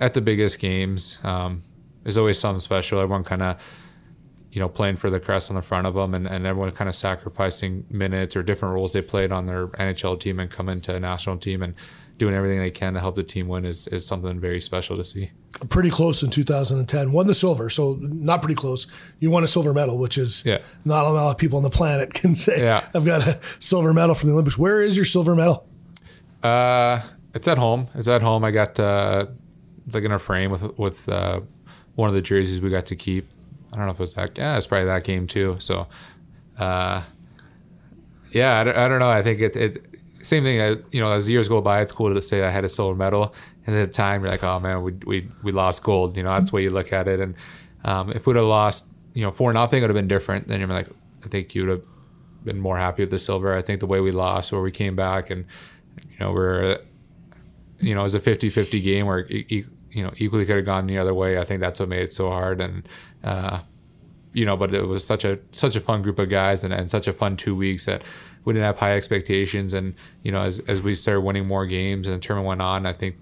at 0.00 0.14
the 0.14 0.20
biggest 0.20 0.58
games 0.58 1.20
um, 1.24 1.60
is 2.04 2.16
always 2.16 2.38
something 2.38 2.60
special 2.60 3.00
everyone 3.00 3.24
kind 3.24 3.42
of 3.42 3.87
you 4.58 4.64
know 4.64 4.68
playing 4.68 4.96
for 4.96 5.08
the 5.08 5.20
crest 5.20 5.52
on 5.52 5.54
the 5.54 5.62
front 5.62 5.86
of 5.86 5.94
them 5.94 6.14
and, 6.14 6.26
and 6.26 6.44
everyone 6.44 6.72
kind 6.72 6.88
of 6.88 6.96
sacrificing 6.96 7.84
minutes 7.90 8.34
or 8.34 8.42
different 8.42 8.74
roles 8.74 8.92
they 8.92 9.00
played 9.00 9.30
on 9.30 9.46
their 9.46 9.68
NHL 9.68 10.18
team 10.18 10.40
and 10.40 10.50
come 10.50 10.68
into 10.68 10.92
a 10.92 10.98
national 10.98 11.38
team 11.38 11.62
and 11.62 11.76
doing 12.16 12.34
everything 12.34 12.58
they 12.58 12.72
can 12.72 12.94
to 12.94 12.98
help 12.98 13.14
the 13.14 13.22
team 13.22 13.46
win 13.46 13.64
is, 13.64 13.86
is 13.86 14.04
something 14.04 14.40
very 14.40 14.60
special 14.60 14.96
to 14.96 15.04
see. 15.04 15.30
Pretty 15.70 15.90
close 15.90 16.24
in 16.24 16.30
2010. 16.30 17.12
Won 17.12 17.28
the 17.28 17.34
silver, 17.34 17.70
so 17.70 17.98
not 18.00 18.42
pretty 18.42 18.56
close. 18.56 18.88
You 19.20 19.30
won 19.30 19.44
a 19.44 19.46
silver 19.46 19.72
medal, 19.72 19.96
which 19.96 20.18
is 20.18 20.44
yeah. 20.44 20.58
not 20.84 21.04
a 21.04 21.10
lot 21.10 21.30
of 21.30 21.38
people 21.38 21.58
on 21.58 21.62
the 21.62 21.70
planet 21.70 22.12
can 22.14 22.34
say, 22.34 22.60
yeah. 22.60 22.88
I've 22.92 23.06
got 23.06 23.24
a 23.24 23.40
silver 23.60 23.94
medal 23.94 24.16
from 24.16 24.30
the 24.30 24.32
Olympics. 24.32 24.58
Where 24.58 24.82
is 24.82 24.96
your 24.96 25.04
silver 25.04 25.36
medal? 25.36 25.68
Uh, 26.42 27.00
it's 27.32 27.46
at 27.46 27.58
home. 27.58 27.86
It's 27.94 28.08
at 28.08 28.22
home. 28.22 28.42
I 28.42 28.50
got 28.50 28.80
uh, 28.80 29.26
it's 29.86 29.94
like 29.94 30.02
in 30.02 30.10
a 30.10 30.18
frame 30.18 30.50
with 30.50 30.76
with 30.76 31.08
uh, 31.08 31.42
one 31.94 32.08
of 32.08 32.16
the 32.16 32.22
jerseys 32.22 32.60
we 32.60 32.70
got 32.70 32.86
to 32.86 32.96
keep. 32.96 33.28
I 33.72 33.76
don't 33.76 33.86
know 33.86 33.92
if 33.92 33.98
it 33.98 34.00
was 34.00 34.14
that. 34.14 34.38
Yeah, 34.38 34.56
it's 34.56 34.66
probably 34.66 34.86
that 34.86 35.04
game 35.04 35.26
too. 35.26 35.56
So, 35.58 35.86
uh, 36.58 37.02
yeah, 38.32 38.60
I 38.60 38.64
don't, 38.64 38.76
I 38.76 38.88
don't 38.88 38.98
know. 38.98 39.10
I 39.10 39.22
think 39.22 39.40
it, 39.40 39.56
it 39.56 39.86
same 40.22 40.42
thing. 40.42 40.60
I, 40.60 40.68
you 40.90 41.00
know, 41.00 41.12
as 41.12 41.28
years 41.30 41.48
go 41.48 41.60
by, 41.60 41.80
it's 41.80 41.92
cool 41.92 42.12
to 42.12 42.22
say 42.22 42.42
I 42.42 42.50
had 42.50 42.64
a 42.64 42.68
silver 42.68 42.94
medal, 42.94 43.34
and 43.66 43.76
at 43.76 43.86
the 43.86 43.92
time 43.92 44.22
you're 44.22 44.30
like, 44.30 44.44
oh 44.44 44.58
man, 44.60 44.82
we 44.82 44.92
we 45.06 45.28
we 45.42 45.52
lost 45.52 45.82
gold. 45.82 46.16
You 46.16 46.22
know, 46.22 46.30
that's 46.30 46.50
the 46.50 46.56
way 46.56 46.62
you 46.62 46.70
look 46.70 46.92
at 46.92 47.08
it. 47.08 47.20
And 47.20 47.34
um, 47.84 48.10
if 48.10 48.26
we'd 48.26 48.36
have 48.36 48.44
lost, 48.44 48.90
you 49.14 49.22
know, 49.22 49.30
four 49.30 49.52
nothing, 49.52 49.78
it 49.78 49.82
would 49.82 49.90
have 49.90 49.96
been 49.96 50.08
different. 50.08 50.48
Then 50.48 50.60
you're 50.60 50.68
like, 50.68 50.88
I 51.24 51.28
think 51.28 51.54
you'd 51.54 51.68
have 51.68 51.84
been 52.44 52.58
more 52.58 52.78
happy 52.78 53.02
with 53.02 53.10
the 53.10 53.18
silver. 53.18 53.56
I 53.56 53.62
think 53.62 53.80
the 53.80 53.86
way 53.86 54.00
we 54.00 54.10
lost, 54.10 54.52
where 54.52 54.62
we 54.62 54.70
came 54.72 54.96
back, 54.96 55.30
and 55.30 55.44
you 55.96 56.16
know, 56.20 56.32
we're 56.32 56.78
you 57.80 57.94
know, 57.94 58.00
it 58.00 58.04
was 58.04 58.14
a 58.14 58.20
50-50 58.20 58.82
game 58.82 59.06
where 59.06 59.20
you 59.92 60.02
know 60.02 60.12
equally 60.16 60.44
could 60.44 60.56
have 60.56 60.64
gone 60.64 60.86
the 60.86 60.98
other 60.98 61.14
way. 61.14 61.38
I 61.38 61.44
think 61.44 61.60
that's 61.60 61.80
what 61.80 61.88
made 61.88 62.02
it 62.02 62.12
so 62.12 62.30
hard, 62.30 62.60
and 62.60 62.88
uh, 63.24 63.60
you 64.32 64.44
know, 64.44 64.56
but 64.56 64.74
it 64.74 64.82
was 64.82 65.04
such 65.04 65.24
a 65.24 65.38
such 65.52 65.76
a 65.76 65.80
fun 65.80 66.02
group 66.02 66.18
of 66.18 66.28
guys 66.28 66.64
and, 66.64 66.72
and 66.72 66.90
such 66.90 67.08
a 67.08 67.12
fun 67.12 67.36
two 67.36 67.54
weeks 67.56 67.86
that 67.86 68.02
we 68.44 68.52
didn't 68.52 68.66
have 68.66 68.78
high 68.78 68.94
expectations. 68.94 69.74
And 69.74 69.94
you 70.22 70.32
know, 70.32 70.42
as 70.42 70.58
as 70.60 70.80
we 70.82 70.94
started 70.94 71.22
winning 71.22 71.46
more 71.46 71.66
games 71.66 72.08
and 72.08 72.16
the 72.16 72.20
tournament 72.20 72.48
went 72.48 72.62
on, 72.62 72.86
I 72.86 72.92
think 72.92 73.16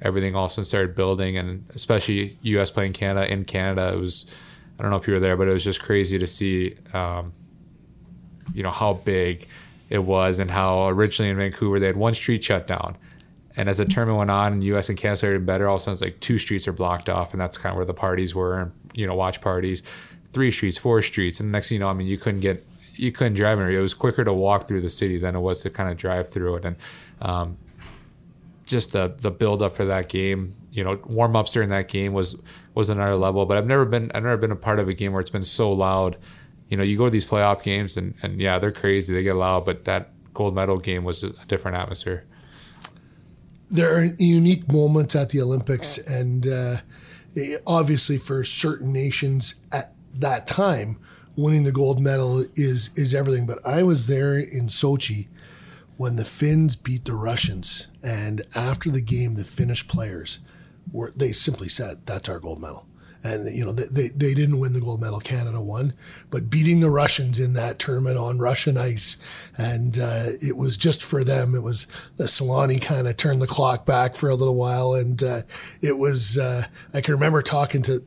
everything 0.00 0.34
also 0.34 0.62
started 0.62 0.94
building, 0.94 1.36
and 1.36 1.64
especially 1.74 2.38
U.S. 2.42 2.70
playing 2.70 2.92
Canada 2.92 3.30
in 3.30 3.44
Canada, 3.44 3.92
it 3.92 3.98
was. 3.98 4.34
I 4.78 4.82
don't 4.82 4.90
know 4.90 4.96
if 4.96 5.06
you 5.06 5.14
were 5.14 5.20
there, 5.20 5.36
but 5.36 5.46
it 5.46 5.52
was 5.52 5.62
just 5.62 5.82
crazy 5.82 6.18
to 6.18 6.26
see, 6.26 6.74
um, 6.92 7.32
you 8.52 8.62
know, 8.62 8.70
how 8.70 8.94
big 8.94 9.46
it 9.90 9.98
was 9.98 10.38
and 10.38 10.50
how 10.50 10.88
originally 10.88 11.30
in 11.30 11.36
Vancouver 11.36 11.78
they 11.78 11.86
had 11.86 11.96
one 11.96 12.14
street 12.14 12.42
shut 12.42 12.66
down 12.66 12.96
and 13.56 13.68
as 13.68 13.78
the 13.78 13.84
tournament 13.84 14.18
went 14.18 14.30
on 14.30 14.52
and 14.54 14.64
US 14.64 14.88
and 14.88 14.98
Canada 14.98 15.16
started 15.16 15.46
better, 15.46 15.68
all 15.68 15.76
of 15.76 15.80
a 15.80 15.82
sudden 15.82 15.92
it's 15.92 16.02
like 16.02 16.20
two 16.20 16.38
streets 16.38 16.66
are 16.66 16.72
blocked 16.72 17.08
off, 17.08 17.32
and 17.32 17.40
that's 17.40 17.58
kind 17.58 17.72
of 17.72 17.76
where 17.76 17.84
the 17.84 17.94
parties 17.94 18.34
were, 18.34 18.58
and 18.58 18.72
you 18.94 19.06
know, 19.06 19.14
watch 19.14 19.40
parties, 19.40 19.82
three 20.32 20.50
streets, 20.50 20.78
four 20.78 21.02
streets, 21.02 21.40
and 21.40 21.52
next 21.52 21.68
thing 21.68 21.76
you 21.76 21.80
know, 21.80 21.88
I 21.88 21.92
mean, 21.92 22.06
you 22.06 22.16
couldn't 22.16 22.40
get, 22.40 22.66
you 22.94 23.12
couldn't 23.12 23.34
drive 23.34 23.58
anywhere. 23.58 23.78
It 23.78 23.82
was 23.82 23.94
quicker 23.94 24.24
to 24.24 24.32
walk 24.32 24.68
through 24.68 24.80
the 24.80 24.88
city 24.88 25.18
than 25.18 25.36
it 25.36 25.40
was 25.40 25.62
to 25.62 25.70
kind 25.70 25.90
of 25.90 25.96
drive 25.96 26.30
through 26.30 26.56
it, 26.56 26.64
and 26.64 26.76
um, 27.20 27.58
just 28.64 28.92
the 28.92 29.14
the 29.18 29.30
build 29.30 29.60
up 29.60 29.72
for 29.72 29.84
that 29.84 30.08
game, 30.08 30.52
you 30.70 30.82
know, 30.82 30.98
warm 31.04 31.36
ups 31.36 31.52
during 31.52 31.68
that 31.68 31.88
game 31.88 32.14
was 32.14 32.40
was 32.74 32.88
another 32.88 33.16
level. 33.16 33.44
But 33.44 33.58
I've 33.58 33.66
never 33.66 33.84
been, 33.84 34.10
I've 34.14 34.22
never 34.22 34.38
been 34.38 34.52
a 34.52 34.56
part 34.56 34.78
of 34.78 34.88
a 34.88 34.94
game 34.94 35.12
where 35.12 35.20
it's 35.20 35.30
been 35.30 35.44
so 35.44 35.72
loud. 35.72 36.16
You 36.70 36.78
know, 36.78 36.82
you 36.82 36.96
go 36.96 37.04
to 37.04 37.10
these 37.10 37.26
playoff 37.26 37.62
games, 37.62 37.98
and 37.98 38.14
and 38.22 38.40
yeah, 38.40 38.58
they're 38.58 38.72
crazy, 38.72 39.12
they 39.12 39.22
get 39.22 39.36
loud, 39.36 39.66
but 39.66 39.84
that 39.84 40.08
gold 40.32 40.54
medal 40.54 40.78
game 40.78 41.04
was 41.04 41.22
a 41.22 41.32
different 41.44 41.76
atmosphere 41.76 42.24
there 43.72 43.96
are 43.96 44.04
unique 44.18 44.70
moments 44.70 45.16
at 45.16 45.30
the 45.30 45.40
Olympics, 45.40 45.98
and 45.98 46.46
uh, 46.46 46.76
obviously 47.66 48.18
for 48.18 48.44
certain 48.44 48.92
nations 48.92 49.54
at 49.72 49.94
that 50.14 50.46
time, 50.46 50.98
winning 51.36 51.64
the 51.64 51.72
gold 51.72 52.00
medal 52.00 52.44
is 52.54 52.90
is 52.96 53.14
everything. 53.14 53.46
But 53.46 53.66
I 53.66 53.82
was 53.82 54.06
there 54.06 54.36
in 54.36 54.68
Sochi 54.68 55.28
when 55.96 56.16
the 56.16 56.24
Finns 56.24 56.76
beat 56.76 57.06
the 57.06 57.14
Russians, 57.14 57.88
and 58.02 58.42
after 58.54 58.90
the 58.90 59.02
game, 59.02 59.34
the 59.34 59.44
Finnish 59.44 59.88
players 59.88 60.40
were 60.92 61.12
they 61.16 61.32
simply 61.32 61.68
said, 61.68 62.02
"That's 62.04 62.28
our 62.28 62.38
gold 62.38 62.60
medal." 62.60 62.86
And 63.24 63.54
you 63.56 63.64
know 63.64 63.72
they, 63.72 64.08
they 64.08 64.34
didn't 64.34 64.60
win 64.60 64.72
the 64.72 64.80
gold 64.80 65.00
medal. 65.00 65.20
Canada 65.20 65.60
won. 65.60 65.92
But 66.30 66.50
beating 66.50 66.80
the 66.80 66.90
russians 66.90 67.38
in 67.38 67.54
that 67.54 67.78
tournament 67.78 68.18
on 68.18 68.38
russian 68.38 68.76
ice 68.76 69.50
and 69.56 69.98
uh, 69.98 70.24
it 70.40 70.56
was 70.56 70.76
just 70.76 71.02
for 71.02 71.22
them. 71.24 71.54
It 71.54 71.62
was 71.62 71.86
the 72.16 72.24
Selanne 72.24 72.82
kind 72.82 73.06
of 73.06 73.16
turned 73.16 73.40
the 73.40 73.46
clock 73.46 73.86
back 73.86 74.14
for 74.14 74.28
a 74.28 74.34
little 74.34 74.56
while 74.56 74.94
and 74.94 75.22
uh, 75.22 75.40
it 75.80 75.98
was 75.98 76.38
uh, 76.38 76.62
i 76.94 77.00
can 77.00 77.14
remember 77.14 77.42
talking 77.42 77.82
to 77.82 78.02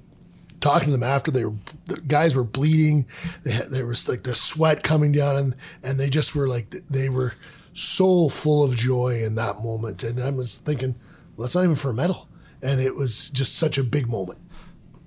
talking 0.65 0.88
to 0.88 0.91
them 0.91 1.04
after 1.04 1.30
they 1.30 1.45
were 1.45 1.54
the 1.86 2.01
guys 2.01 2.36
were 2.36 2.43
bleeding. 2.43 3.06
They 3.43 3.51
had, 3.51 3.69
there 3.69 3.86
was 3.86 4.10
like 4.10 4.23
the 4.23 4.34
sweat 4.34 4.82
coming 4.82 5.12
down 5.12 5.36
and 5.36 5.56
and 5.84 5.99
they 5.99 6.10
just 6.10 6.36
were 6.36 6.47
like 6.47 6.71
they 6.89 7.08
were 7.08 7.34
so 7.73 8.30
full 8.30 8.63
of 8.65 8.75
joy 8.75 9.21
in 9.23 9.36
that 9.36 9.58
moment. 9.63 10.04
And 10.04 10.19
i 10.19 10.32
was 10.32 10.58
thinking 10.58 10.95
well 11.36 11.45
that's 11.45 11.54
not 11.56 11.65
even 11.65 11.75
for 11.75 11.91
a 11.91 11.93
medal. 11.93 12.28
And 12.63 12.82
it 12.82 12.95
was 12.95 13.30
just 13.30 13.58
such 13.58 13.78
a 13.78 13.84
big 13.84 14.10
moment 14.10 14.39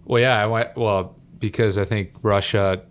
well, 0.09 0.21
yeah, 0.21 0.42
I 0.42 0.47
went, 0.47 0.77
well 0.77 1.14
because 1.38 1.79
I 1.79 1.85
think 1.85 2.12
Russia 2.23 2.83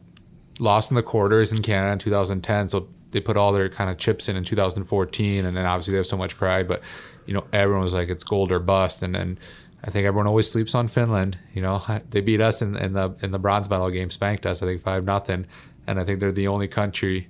lost 0.60 0.92
in 0.92 0.96
the 0.96 1.04
quarters 1.04 1.52
in 1.52 1.62
Canada 1.62 1.92
in 1.92 2.00
2010, 2.00 2.70
so 2.70 2.88
they 3.12 3.20
put 3.20 3.38
all 3.38 3.52
their 3.52 3.70
kind 3.70 3.90
of 3.90 3.98
chips 3.98 4.30
in 4.30 4.36
in 4.36 4.44
2014, 4.44 5.46
and 5.46 5.58
then 5.58 5.66
obviously 5.66 5.92
they 5.92 5.98
have 5.98 6.06
so 6.06 6.18
much 6.18 6.38
pride. 6.38 6.68
But 6.68 6.82
you 7.26 7.34
know, 7.34 7.46
everyone 7.52 7.84
was 7.84 7.94
like, 7.94 8.10
it's 8.10 8.24
gold 8.24 8.52
or 8.52 8.60
bust, 8.60 9.04
and 9.04 9.16
then 9.16 9.40
I 9.84 9.90
think 9.92 10.06
everyone 10.06 10.28
always 10.28 10.50
sleeps 10.50 10.76
on 10.76 10.88
Finland. 10.88 11.38
You 11.54 11.62
know, 11.62 11.82
they 12.10 12.22
beat 12.22 12.42
us 12.42 12.62
in, 12.62 12.76
in 12.78 12.94
the 12.94 13.16
in 13.22 13.32
the 13.32 13.40
bronze 13.40 13.70
medal 13.70 13.90
game, 13.90 14.10
spanked 14.10 14.46
us, 14.46 14.62
I 14.62 14.66
think 14.66 14.82
five 14.82 15.04
nothing, 15.04 15.48
and 15.88 16.00
I 16.00 16.04
think 16.04 16.20
they're 16.20 16.32
the 16.32 16.48
only 16.48 16.68
country. 16.68 17.28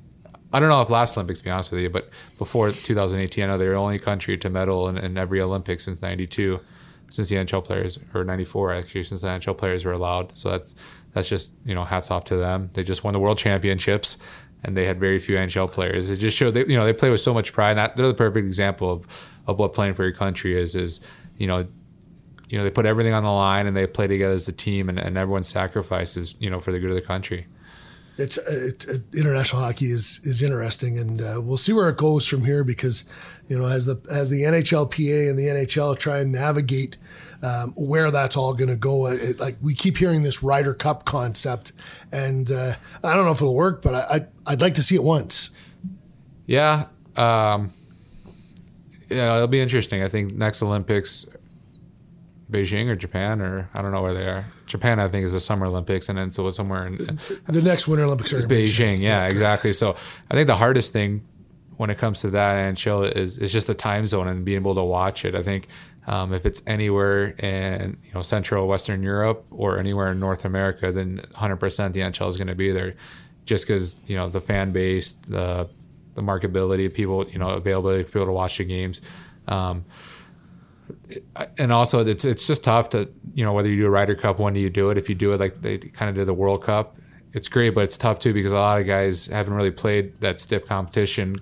I 0.53 0.61
don't 0.61 0.69
know 0.69 0.81
if 0.81 0.89
last 0.89 1.17
Olympics, 1.17 1.39
to 1.39 1.45
be 1.45 1.51
honest 1.51 1.71
with 1.73 1.81
you, 1.81 1.89
but 1.89 2.09
before 2.37 2.71
2018, 2.71 3.43
I 3.43 3.47
know 3.47 3.57
they're 3.57 3.71
the 3.71 3.75
only 3.75 3.99
country 3.99 4.37
to 4.37 4.49
medal 4.49 4.87
in, 4.87 4.97
in 4.97 5.17
every 5.17 5.41
Olympics 5.41 5.85
since 5.85 6.01
'92 6.01 6.59
since 7.09 7.29
the 7.29 7.35
NHL 7.35 7.63
players 7.63 7.99
or 8.13 8.23
94 8.23 8.73
actually 8.73 9.03
since 9.03 9.21
the 9.21 9.27
NHL 9.27 9.57
players 9.57 9.85
were 9.85 9.93
allowed. 9.93 10.37
So 10.37 10.49
that's 10.51 10.75
that's 11.13 11.29
just 11.29 11.53
you 11.65 11.75
know 11.75 11.85
hats 11.85 12.11
off 12.11 12.25
to 12.25 12.37
them. 12.37 12.69
They 12.73 12.83
just 12.83 13.03
won 13.03 13.13
the 13.13 13.19
World 13.19 13.37
Championships 13.37 14.17
and 14.63 14.75
they 14.75 14.85
had 14.85 14.99
very 14.99 15.19
few 15.19 15.35
NHL 15.35 15.71
players. 15.71 16.09
It 16.09 16.17
just 16.17 16.37
showed 16.37 16.53
they 16.53 16.65
you 16.65 16.75
know 16.75 16.85
they 16.85 16.93
play 16.93 17.09
with 17.09 17.21
so 17.21 17.33
much 17.33 17.53
pride. 17.53 17.71
And 17.71 17.79
that, 17.79 17.95
they're 17.95 18.07
the 18.07 18.13
perfect 18.13 18.45
example 18.45 18.91
of 18.91 19.33
of 19.47 19.59
what 19.59 19.73
playing 19.73 19.93
for 19.93 20.03
your 20.03 20.13
country 20.13 20.59
is. 20.59 20.75
Is 20.75 20.99
you 21.37 21.47
know 21.47 21.67
you 22.49 22.57
know 22.57 22.63
they 22.63 22.71
put 22.71 22.85
everything 22.85 23.13
on 23.13 23.23
the 23.23 23.31
line 23.31 23.67
and 23.67 23.75
they 23.75 23.87
play 23.87 24.07
together 24.07 24.33
as 24.33 24.47
a 24.47 24.53
team 24.53 24.89
and, 24.89 24.97
and 24.97 25.17
everyone 25.17 25.43
sacrifices 25.43 26.35
you 26.39 26.49
know 26.49 26.59
for 26.59 26.71
the 26.71 26.79
good 26.79 26.89
of 26.89 26.95
the 26.95 27.01
country 27.01 27.45
it's, 28.17 28.37
it, 28.37 28.85
it, 28.87 29.01
international 29.15 29.61
hockey 29.61 29.85
is 29.85 30.19
is 30.23 30.41
interesting, 30.41 30.97
and 30.97 31.21
uh, 31.21 31.39
we'll 31.39 31.57
see 31.57 31.73
where 31.73 31.87
it 31.89 31.97
goes 31.97 32.27
from 32.27 32.43
here 32.43 32.63
because 32.63 33.05
you 33.47 33.57
know 33.57 33.65
as 33.65 33.85
the 33.85 34.01
as 34.11 34.29
the 34.29 34.43
NHLPA 34.43 35.29
and 35.29 35.37
the 35.37 35.43
NHL 35.43 35.97
try 35.97 36.19
and 36.19 36.31
navigate 36.31 36.97
um, 37.43 37.73
where 37.75 38.11
that's 38.11 38.37
all 38.37 38.53
going 38.53 38.69
to 38.69 38.77
go. 38.77 39.07
It, 39.07 39.39
like 39.39 39.57
we 39.61 39.73
keep 39.73 39.97
hearing 39.97 40.23
this 40.23 40.43
Ryder 40.43 40.73
Cup 40.73 41.05
concept, 41.05 41.71
and 42.11 42.49
uh, 42.49 42.73
I 43.03 43.15
don't 43.15 43.25
know 43.25 43.31
if 43.31 43.37
it'll 43.37 43.55
work, 43.55 43.81
but 43.81 43.95
I, 43.95 44.15
I'd, 44.15 44.27
I'd 44.45 44.61
like 44.61 44.75
to 44.75 44.83
see 44.83 44.95
it 44.95 45.03
once. 45.03 45.51
Yeah. 46.45 46.87
Um, 47.15 47.71
yeah, 49.09 49.35
it'll 49.35 49.47
be 49.47 49.59
interesting. 49.59 50.03
I 50.03 50.07
think 50.07 50.33
next 50.33 50.61
Olympics 50.61 51.25
Beijing 52.51 52.87
or 52.87 52.95
Japan 52.95 53.41
or 53.41 53.69
I 53.75 53.81
don't 53.81 53.91
know 53.91 54.01
where 54.01 54.13
they 54.13 54.25
are. 54.25 54.45
Japan, 54.65 54.99
I 54.99 55.07
think, 55.07 55.25
is 55.25 55.33
the 55.33 55.39
Summer 55.39 55.65
Olympics, 55.65 56.09
and 56.09 56.17
then 56.17 56.31
so 56.31 56.47
it's 56.47 56.57
somewhere 56.57 56.87
in, 56.87 56.97
the 56.97 57.61
next 57.63 57.87
Winter 57.87 58.05
Olympics 58.05 58.33
are 58.33 58.39
Beijing. 58.39 58.97
Beijing. 58.97 58.99
Yeah, 58.99 59.23
yeah 59.23 59.27
exactly. 59.27 59.73
So 59.73 59.95
I 60.29 60.33
think 60.33 60.47
the 60.47 60.55
hardest 60.55 60.93
thing 60.93 61.25
when 61.77 61.89
it 61.89 61.97
comes 61.97 62.21
to 62.21 62.29
that 62.31 62.55
and 62.55 62.75
chill 62.75 63.03
is 63.03 63.37
is 63.37 63.53
just 63.53 63.67
the 63.67 63.73
time 63.73 64.05
zone 64.05 64.27
and 64.27 64.43
being 64.43 64.57
able 64.57 64.75
to 64.75 64.83
watch 64.83 65.23
it. 65.25 65.35
I 65.35 65.43
think 65.43 65.67
um, 66.07 66.33
if 66.33 66.45
it's 66.45 66.61
anywhere 66.67 67.29
in 67.29 67.97
you 68.03 68.13
know 68.13 68.21
Central 68.21 68.67
Western 68.67 69.03
Europe 69.03 69.45
or 69.51 69.79
anywhere 69.79 70.11
in 70.11 70.19
North 70.19 70.45
America, 70.45 70.91
then 70.91 71.19
100% 71.33 71.93
the 71.93 71.99
NHL 72.01 72.29
is 72.29 72.37
going 72.37 72.47
to 72.47 72.55
be 72.55 72.71
there, 72.71 72.95
just 73.45 73.67
because 73.67 74.01
you 74.07 74.15
know 74.15 74.27
the 74.27 74.41
fan 74.41 74.71
base, 74.71 75.13
the 75.13 75.69
the 76.15 76.21
marketability, 76.21 76.87
of 76.87 76.93
people, 76.93 77.27
you 77.29 77.37
know, 77.37 77.49
availability 77.49 78.03
for 78.03 78.13
people 78.13 78.25
to 78.25 78.31
watch 78.31 78.57
the 78.57 78.65
games. 78.65 79.01
Um, 79.47 79.85
and 81.57 81.71
also 81.71 82.05
it's 82.05 82.25
it's 82.25 82.47
just 82.47 82.63
tough 82.63 82.89
to 82.89 83.09
you 83.33 83.43
know 83.43 83.53
whether 83.53 83.69
you 83.69 83.75
do 83.75 83.85
a 83.85 83.89
Ryder 83.89 84.15
Cup 84.15 84.39
when 84.39 84.53
do 84.53 84.59
you 84.59 84.69
do 84.69 84.89
it 84.89 84.97
if 84.97 85.09
you 85.09 85.15
do 85.15 85.33
it 85.33 85.39
like 85.39 85.61
they 85.61 85.77
kind 85.77 86.09
of 86.09 86.15
did 86.15 86.25
the 86.25 86.33
World 86.33 86.63
Cup 86.63 86.97
it's 87.33 87.49
great 87.49 87.71
but 87.71 87.83
it's 87.83 87.97
tough 87.97 88.19
too 88.19 88.33
because 88.33 88.51
a 88.51 88.55
lot 88.55 88.79
of 88.79 88.87
guys 88.87 89.27
haven't 89.27 89.53
really 89.53 89.71
played 89.71 90.19
that 90.21 90.39
stiff 90.39 90.65
competition 90.65 91.35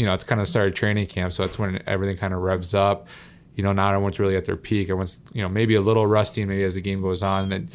you 0.00 0.06
know 0.06 0.14
it's 0.14 0.24
kind 0.24 0.40
of 0.40 0.48
started 0.48 0.74
training 0.74 1.06
camp 1.06 1.30
so 1.30 1.44
that's 1.44 1.58
when 1.58 1.82
everything 1.86 2.16
kind 2.16 2.32
of 2.32 2.40
revs 2.40 2.74
up 2.74 3.06
you 3.54 3.62
know 3.62 3.72
not 3.72 3.92
everyone's 3.92 4.18
really 4.18 4.34
at 4.34 4.46
their 4.46 4.56
peak 4.56 4.84
everyone's 4.84 5.22
you 5.34 5.42
know 5.42 5.48
maybe 5.48 5.74
a 5.74 5.80
little 5.80 6.06
rusty 6.06 6.42
maybe 6.46 6.64
as 6.64 6.74
the 6.74 6.80
game 6.80 7.02
goes 7.02 7.22
on 7.22 7.52
and 7.52 7.70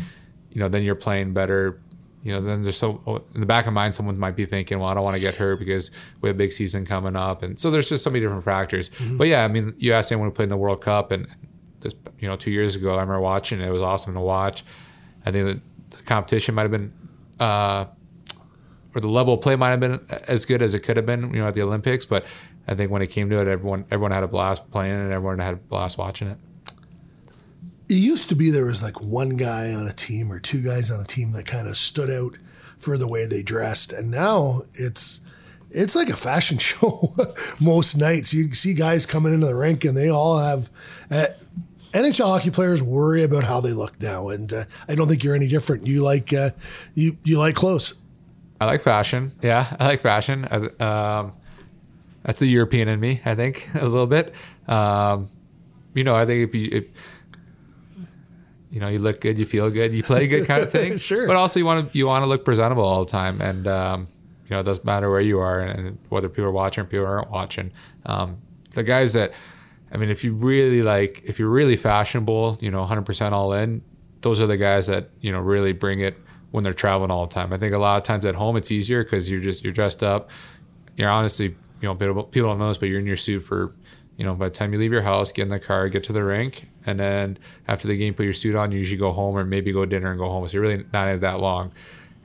you 0.49 0.59
know 0.59 0.67
then 0.67 0.81
you're 0.81 0.95
playing 0.95 1.33
better 1.33 1.79
you 2.25 2.31
know, 2.31 2.41
then 2.41 2.63
there's 2.63 2.75
so 2.75 3.23
in 3.35 3.39
the 3.39 3.45
back 3.45 3.67
of 3.67 3.73
mind, 3.73 3.93
someone 3.93 4.17
might 4.17 4.35
be 4.35 4.47
thinking, 4.47 4.79
well, 4.79 4.89
I 4.89 4.95
don't 4.95 5.03
want 5.03 5.15
to 5.15 5.21
get 5.21 5.35
hurt 5.35 5.59
because 5.59 5.91
we 6.21 6.27
have 6.27 6.35
a 6.35 6.37
big 6.37 6.51
season 6.51 6.83
coming 6.83 7.15
up, 7.15 7.43
and 7.43 7.59
so 7.59 7.69
there's 7.69 7.87
just 7.87 8.03
so 8.03 8.09
many 8.09 8.21
different 8.21 8.43
factors. 8.43 8.89
Mm-hmm. 8.89 9.17
But 9.17 9.27
yeah, 9.27 9.45
I 9.45 9.47
mean, 9.47 9.75
you 9.77 9.93
asked 9.93 10.11
anyone 10.11 10.29
who 10.29 10.33
played 10.33 10.45
in 10.45 10.49
the 10.49 10.57
World 10.57 10.81
Cup, 10.81 11.11
and 11.11 11.27
this, 11.81 11.93
you 12.17 12.27
know, 12.27 12.35
two 12.35 12.49
years 12.49 12.75
ago, 12.75 12.93
I 12.93 13.01
remember 13.01 13.19
watching 13.19 13.61
it. 13.61 13.67
It 13.67 13.71
was 13.71 13.83
awesome 13.83 14.15
to 14.15 14.19
watch. 14.21 14.63
I 15.23 15.31
think 15.31 15.61
the 15.91 16.01
competition 16.01 16.55
might 16.55 16.63
have 16.63 16.71
been, 16.71 16.91
uh, 17.39 17.85
or 18.95 19.01
the 19.01 19.09
level 19.09 19.33
of 19.33 19.41
play 19.41 19.55
might 19.55 19.71
have 19.71 19.79
been 19.79 19.99
as 20.27 20.45
good 20.45 20.61
as 20.61 20.73
it 20.73 20.79
could 20.79 20.97
have 20.97 21.05
been, 21.05 21.33
you 21.33 21.39
know, 21.39 21.49
at 21.49 21.53
the 21.53 21.61
Olympics. 21.61 22.05
But 22.05 22.25
I 22.67 22.73
think 22.73 22.89
when 22.89 23.01
it 23.01 23.07
came 23.07 23.29
to 23.29 23.41
it, 23.41 23.47
everyone 23.47 23.85
everyone 23.91 24.11
had 24.11 24.23
a 24.23 24.27
blast 24.27 24.71
playing, 24.71 24.93
and 24.93 25.11
everyone 25.11 25.39
had 25.39 25.53
a 25.53 25.57
blast 25.57 25.97
watching 25.97 26.29
it 26.29 26.37
it 27.89 27.95
used 27.95 28.29
to 28.29 28.35
be 28.35 28.49
there 28.49 28.65
was 28.65 28.81
like 28.81 29.01
one 29.01 29.37
guy 29.37 29.73
on 29.73 29.87
a 29.87 29.93
team 29.93 30.31
or 30.31 30.39
two 30.39 30.61
guys 30.61 30.91
on 30.91 30.99
a 30.99 31.05
team 31.05 31.31
that 31.33 31.45
kind 31.45 31.67
of 31.67 31.77
stood 31.77 32.09
out 32.09 32.35
for 32.77 32.97
the 32.97 33.07
way 33.07 33.25
they 33.25 33.43
dressed, 33.43 33.93
and 33.93 34.11
now 34.11 34.59
it's 34.73 35.21
it's 35.69 35.95
like 35.95 36.09
a 36.09 36.15
fashion 36.15 36.57
show 36.59 37.13
most 37.59 37.95
nights. 37.95 38.33
You 38.33 38.53
see 38.53 38.73
guys 38.73 39.05
coming 39.05 39.33
into 39.33 39.45
the 39.45 39.55
rink 39.55 39.85
and 39.85 39.95
they 39.95 40.09
all 40.09 40.37
have. 40.37 40.69
Uh, 41.09 41.27
NHL 41.93 42.25
hockey 42.25 42.51
players 42.51 42.83
worry 42.83 43.23
about 43.23 43.45
how 43.45 43.61
they 43.61 43.71
look 43.71 44.01
now, 44.01 44.27
and 44.27 44.51
uh, 44.51 44.63
I 44.89 44.95
don't 44.95 45.07
think 45.07 45.23
you're 45.23 45.33
any 45.33 45.47
different. 45.47 45.87
You 45.87 46.03
like 46.03 46.33
uh, 46.33 46.49
you 46.93 47.17
you 47.23 47.39
like 47.39 47.55
clothes. 47.55 47.95
I 48.59 48.65
like 48.65 48.81
fashion. 48.81 49.29
Yeah, 49.41 49.75
I 49.79 49.87
like 49.87 49.99
fashion. 49.99 50.47
I, 50.49 50.55
um, 50.83 51.33
that's 52.23 52.39
the 52.39 52.47
European 52.47 52.87
in 52.87 52.99
me, 52.99 53.21
I 53.25 53.35
think, 53.35 53.67
a 53.75 53.85
little 53.85 54.07
bit. 54.07 54.33
Um, 54.67 55.27
you 55.93 56.03
know, 56.03 56.15
I 56.15 56.25
think 56.25 56.49
if 56.49 56.55
you 56.55 56.69
if 56.71 57.21
you 58.71 58.79
know 58.79 58.87
you 58.87 58.99
look 58.99 59.21
good, 59.21 59.39
you 59.39 59.45
feel 59.45 59.69
good, 59.69 59.93
you 59.93 60.03
play 60.03 60.27
good, 60.27 60.47
kind 60.47 60.61
of 60.63 60.71
thing. 60.77 60.97
Sure. 60.97 61.27
But 61.27 61.35
also 61.35 61.59
you 61.59 61.65
want 61.65 61.91
to 61.91 61.97
you 61.97 62.07
want 62.07 62.23
to 62.23 62.27
look 62.27 62.43
presentable 62.43 62.83
all 62.83 63.05
the 63.05 63.11
time, 63.11 63.41
and 63.41 63.67
um, 63.67 64.07
you 64.45 64.55
know 64.55 64.59
it 64.59 64.63
doesn't 64.63 64.85
matter 64.85 65.09
where 65.09 65.21
you 65.21 65.39
are 65.39 65.59
and 65.59 65.97
whether 66.09 66.29
people 66.29 66.45
are 66.45 66.51
watching 66.51 66.83
or 66.83 66.85
people 66.85 67.05
aren't 67.05 67.31
watching. 67.31 67.71
Um, 68.05 68.37
the 68.71 68.83
guys 68.83 69.13
that, 69.13 69.33
I 69.91 69.97
mean, 69.97 70.09
if 70.09 70.23
you 70.23 70.33
really 70.33 70.83
like, 70.83 71.21
if 71.25 71.39
you're 71.39 71.49
really 71.49 71.77
fashionable, 71.77 72.57
you 72.59 72.69
know, 72.69 72.85
100% 72.85 73.31
all 73.31 73.53
in, 73.53 73.81
those 74.21 74.41
are 74.41 74.47
the 74.47 74.57
guys 74.57 74.87
that 74.87 75.11
you 75.21 75.31
know 75.31 75.39
really 75.39 75.71
bring 75.71 75.99
it 75.99 76.17
when 76.55 76.63
they're 76.63 76.71
traveling 76.71 77.11
all 77.11 77.25
the 77.27 77.33
time. 77.33 77.51
I 77.51 77.57
think 77.57 77.73
a 77.73 77.77
lot 77.77 77.97
of 77.97 78.03
times 78.03 78.25
at 78.25 78.33
home 78.35 78.55
it's 78.55 78.71
easier 78.71 79.03
because 79.03 79.29
you're 79.29 79.41
just 79.41 79.61
you're 79.63 79.73
dressed 79.73 80.01
up. 80.01 80.31
You're 80.95 81.09
honestly, 81.09 81.47
you 81.81 81.87
know, 81.89 81.95
people 81.95 82.47
don't 82.49 82.57
know 82.59 82.69
this, 82.69 82.77
but 82.77 82.87
you're 82.87 82.99
in 83.01 83.05
your 83.05 83.17
suit 83.17 83.41
for, 83.41 83.73
you 84.15 84.23
know, 84.23 84.33
by 84.35 84.45
the 84.47 84.55
time 84.55 84.71
you 84.71 84.79
leave 84.79 84.93
your 84.93 85.01
house, 85.01 85.33
get 85.33 85.41
in 85.41 85.47
the 85.49 85.59
car, 85.59 85.89
get 85.89 86.05
to 86.05 86.13
the 86.13 86.23
rink, 86.23 86.69
and 86.85 86.97
then 86.97 87.37
after 87.67 87.89
the 87.89 87.97
game, 87.97 88.13
put 88.13 88.23
your 88.23 88.31
suit 88.31 88.55
on. 88.55 88.71
You 88.71 88.77
usually 88.77 88.97
go 88.97 89.11
home 89.11 89.35
or 89.35 89.43
maybe 89.43 89.73
go 89.73 89.85
dinner 89.85 90.09
and 90.11 90.17
go 90.17 90.29
home. 90.29 90.47
So 90.47 90.53
you're 90.53 90.61
really 90.61 90.85
not 90.93 91.19
that 91.19 91.41
long. 91.41 91.73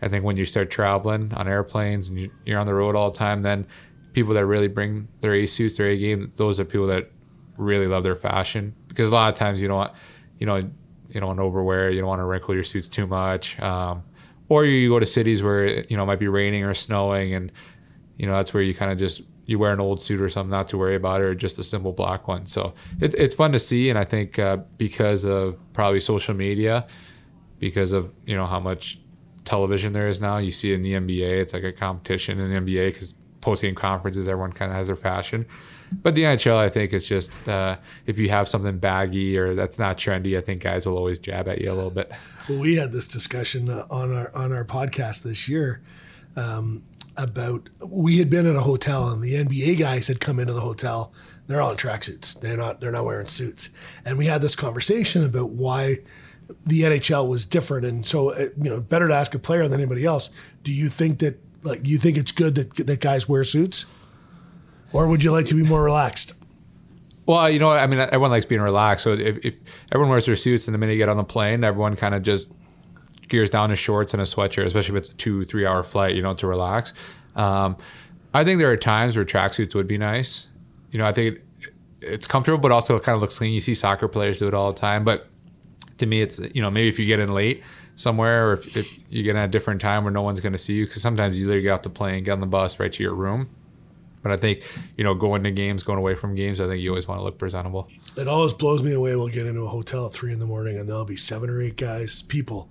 I 0.01 0.07
think 0.07 0.25
when 0.25 0.37
you 0.37 0.45
start 0.45 0.71
traveling 0.71 1.35
on 1.35 1.49
airplanes 1.49 2.09
and 2.09 2.19
you- 2.21 2.31
you're 2.47 2.61
on 2.61 2.67
the 2.69 2.75
road 2.75 2.95
all 2.95 3.11
the 3.11 3.19
time, 3.19 3.43
then 3.43 3.67
people 4.13 4.35
that 4.35 4.47
really 4.47 4.69
bring 4.69 5.09
their 5.23 5.35
A 5.35 5.45
suits, 5.47 5.77
their 5.77 5.89
A 5.89 5.99
game, 5.99 6.31
those 6.37 6.61
are 6.61 6.65
people 6.65 6.87
that 6.87 7.11
really 7.57 7.89
love 7.89 8.05
their 8.05 8.15
fashion 8.17 8.73
because 8.87 9.09
a 9.09 9.13
lot 9.13 9.29
of 9.29 9.35
times 9.35 9.61
you 9.61 9.67
don't 9.67 9.77
want, 9.79 9.93
you 10.39 10.47
know, 10.47 10.57
you 10.57 11.19
don't 11.21 11.27
want 11.27 11.39
to 11.41 11.43
overwear, 11.43 11.91
you 11.91 11.99
don't 11.99 12.09
want 12.09 12.21
to 12.21 12.25
wrinkle 12.25 12.55
your 12.55 12.63
suits 12.65 12.89
too 12.89 13.07
much, 13.09 13.59
um, 13.61 14.03
or 14.51 14.65
you 14.65 14.89
go 14.91 14.99
to 14.99 15.07
cities 15.07 15.43
where 15.43 15.85
you 15.85 15.97
know 15.97 16.03
it 16.03 16.07
might 16.07 16.19
be 16.19 16.29
raining 16.29 16.65
or 16.65 16.75
snowing, 16.75 17.33
and 17.33 17.51
you 18.19 18.27
know 18.27 18.35
that's 18.35 18.53
where 18.53 18.63
you 18.63 18.75
kind 18.75 18.93
of 18.93 18.99
just 18.99 19.23
you 19.47 19.59
wear 19.59 19.73
an 19.73 19.81
old 19.81 20.03
suit 20.03 20.21
or 20.21 20.29
something 20.29 20.51
not 20.51 20.69
to 20.69 20.77
worry 20.77 20.97
about 20.97 21.23
it, 21.23 21.25
or 21.25 21.35
just 21.35 21.59
a 21.59 21.63
simple 21.63 21.93
black 21.93 22.29
one. 22.29 22.45
So 22.45 22.75
it, 23.01 23.15
it's 23.15 23.35
fun 23.35 23.53
to 23.53 23.59
see, 23.59 23.89
and 23.89 23.99
I 23.99 24.05
think 24.05 24.39
uh, 24.39 24.59
because 24.77 25.25
of 25.25 25.59
probably 25.73 26.01
social 26.01 26.35
media, 26.35 26.87
because 27.59 27.95
of 27.95 28.15
you 28.27 28.37
know 28.37 28.45
how 28.45 28.61
much 28.61 28.99
television 29.45 29.93
there 29.93 30.09
is 30.09 30.21
now. 30.21 30.39
You 30.39 30.51
see 30.51 30.75
in 30.75 30.83
the 30.83 30.93
NBA, 30.93 31.41
it's 31.41 31.55
like 31.55 31.65
a 31.65 31.73
competition 31.73 32.39
in 32.39 32.51
the 32.51 32.61
NBA 32.61 32.89
because 32.89 33.15
post 33.41 33.63
game 33.63 33.77
conferences, 33.77 34.29
everyone 34.29 34.53
kind 34.53 34.73
of 34.73 34.77
has 34.77 34.89
their 34.89 34.97
fashion. 34.97 35.47
But 35.93 36.15
the 36.15 36.23
NHL, 36.23 36.57
I 36.57 36.69
think 36.69 36.93
it's 36.93 37.07
just 37.07 37.33
uh, 37.49 37.77
if 38.07 38.19
you 38.19 38.29
have 38.31 38.49
something 38.49 38.79
baggy 38.79 39.39
or 39.39 39.55
that's 39.55 39.79
not 39.79 39.99
trendy, 39.99 40.39
I 40.39 40.41
think 40.41 40.63
guys 40.63 40.87
will 40.87 40.97
always 40.97 41.19
jab 41.19 41.49
at 41.49 41.61
you 41.61 41.71
a 41.71 41.75
little 41.75 41.91
bit. 41.91 42.13
Well, 42.49 42.61
we 42.61 42.77
had 42.77 42.93
this 42.93 43.09
discussion 43.09 43.69
uh, 43.69 43.85
on 43.91 44.15
our 44.15 44.35
on 44.35 44.53
our 44.53 44.65
podcast 44.65 45.23
this 45.23 45.49
year 45.49 45.81
um, 46.37 46.85
about 47.17 47.69
we 47.85 48.19
had 48.19 48.31
been 48.31 48.47
at 48.47 48.57
a 48.57 48.61
hotel 48.61 49.09
and 49.09 49.23
the 49.23 49.35
NBA 49.35 49.79
guys 49.79 50.09
had 50.09 50.21
come 50.21 50.39
into 50.39 50.53
the 50.53 50.61
hotel. 50.61 51.13
They're 51.47 51.61
all 51.61 51.73
in 51.73 51.77
tracksuits. 51.77 52.41
They're 52.41 52.57
not 52.57 52.81
they're 52.81 52.93
not 52.93 53.05
wearing 53.05 53.27
suits. 53.27 53.71
And 54.05 54.17
we 54.19 54.27
had 54.27 54.41
this 54.41 54.55
conversation 54.55 55.25
about 55.25 55.51
why 55.51 55.97
the 56.65 56.83
NHL 56.83 57.29
was 57.29 57.47
different. 57.47 57.87
And 57.87 58.05
so, 58.05 58.33
uh, 58.33 58.47
you 58.61 58.71
know, 58.71 58.81
better 58.81 59.09
to 59.09 59.15
ask 59.15 59.35
a 59.35 59.39
player 59.39 59.67
than 59.69 59.81
anybody 59.81 60.05
else. 60.05 60.31
Do 60.63 60.73
you 60.73 60.89
think 60.89 61.19
that 61.21 61.39
like 61.63 61.81
you 61.87 61.99
think 61.99 62.17
it's 62.17 62.33
good 62.33 62.55
that 62.55 62.87
that 62.87 63.01
guys 63.01 63.29
wear 63.29 63.45
suits, 63.45 63.87
or 64.93 65.09
would 65.09 65.23
you 65.23 65.33
like 65.33 65.47
to 65.47 65.55
be 65.55 65.63
more 65.63 65.83
relaxed? 65.83 66.35
Well, 67.27 67.49
you 67.49 67.59
know. 67.59 67.71
I 67.71 67.87
mean, 67.87 68.01
everyone 68.01 68.31
likes 68.31 68.47
being 68.47 68.61
relaxed. 68.61 69.05
So 69.05 69.13
if, 69.13 69.45
if 69.45 69.55
everyone 69.93 70.11
wears 70.11 70.27
their 70.27 70.37
suits, 70.37 70.67
and 70.67 70.75
the 70.75 70.79
minute 70.79 70.95
you 70.95 70.99
get 70.99 71.09
on 71.09 71.17
the 71.17 71.25
plane, 71.25 71.63
everyone 71.63 71.95
kind 71.97 72.15
of 72.15 72.23
just 72.23 72.51
gears 73.29 73.51
down 73.51 73.69
to 73.69 73.77
shorts 73.77 74.13
and 74.13 74.21
a 74.21 74.25
sweatshirt, 74.25 74.67
especially 74.67 74.97
if 74.97 75.05
it's 75.05 75.09
a 75.11 75.15
two, 75.15 75.45
three 75.45 75.65
hour 75.65 75.83
flight, 75.83 76.17
you 76.17 76.23
know, 76.23 76.35
to 76.35 76.47
relax. 76.47 76.93
Um, 77.37 77.77
I 78.35 78.43
think 78.43 78.59
there 78.59 78.71
are 78.71 78.77
times 78.77 79.17
where 79.17 79.25
tracksuits 79.25 79.75
would 79.75 79.87
be 79.87 79.99
nice. 79.99 80.49
You 80.91 80.99
know, 80.99 81.07
I 81.07 81.13
think 81.13 81.37
it, 81.37 81.75
it's 82.01 82.27
comfortable, 82.27 82.59
but 82.59 82.73
also 82.73 82.97
it 82.97 83.05
kind 83.05 83.15
of 83.15 83.23
looks 83.23 83.39
clean. 83.39 83.53
You 83.53 83.61
see 83.61 83.75
soccer 83.75 84.09
players 84.09 84.41
do 84.41 84.49
it 84.49 84.55
all 84.55 84.73
the 84.73 84.79
time. 84.79 85.05
But 85.05 85.29
to 85.99 86.07
me, 86.07 86.23
it's, 86.23 86.41
you 86.55 86.61
know, 86.63 86.71
maybe 86.71 86.89
if 86.89 86.99
you 86.99 87.07
get 87.07 87.21
in 87.21 87.33
late 87.33 87.63
somewhere 87.95 88.49
or 88.49 88.53
if, 88.55 88.77
if 88.77 88.99
you 89.09 89.23
get 89.23 89.37
in 89.37 89.43
a 89.43 89.49
different 89.49 89.81
time 89.81 90.03
where 90.03 90.13
no 90.13 90.23
one's 90.23 90.41
going 90.41 90.53
to 90.53 90.59
see 90.59 90.75
you, 90.75 90.87
because 90.87 91.03
sometimes 91.03 91.39
you 91.39 91.45
literally 91.45 91.63
get 91.63 91.71
off 91.71 91.83
the 91.83 91.91
plane, 91.91 92.25
get 92.25 92.33
on 92.33 92.41
the 92.41 92.47
bus 92.47 92.81
right 92.81 92.93
to 92.93 93.03
your 93.03 93.15
room. 93.15 93.49
But 94.23 94.33
I 94.33 94.37
think, 94.37 94.63
you 94.97 95.05
know, 95.05 95.15
going 95.15 95.43
to 95.45 95.51
games, 95.51 95.83
going 95.83 95.99
away 95.99 96.15
from 96.15 96.35
games, 96.35 96.61
I 96.61 96.67
think 96.67 96.83
you 96.83 96.91
always 96.91 97.09
want 97.09 97.21
to 97.21 97.25
look 97.25 97.39
presentable. 97.39 97.89
It 98.17 98.29
always 98.29 98.53
blows 98.53 98.83
me 98.83 98.93
away. 98.93 99.17
We'll 99.17 99.29
get 99.29 99.47
into 99.47 99.63
a 99.63 99.69
hotel 99.69 100.07
at 100.07 100.13
three 100.13 100.33
in 100.33 100.39
the 100.39 100.47
morning, 100.47 100.79
and 100.79 100.89
there'll 100.89 101.05
be 101.07 101.17
seven 101.17 101.49
or 101.49 101.63
eight 101.63 101.77
guys, 101.79 102.21
people, 102.23 102.71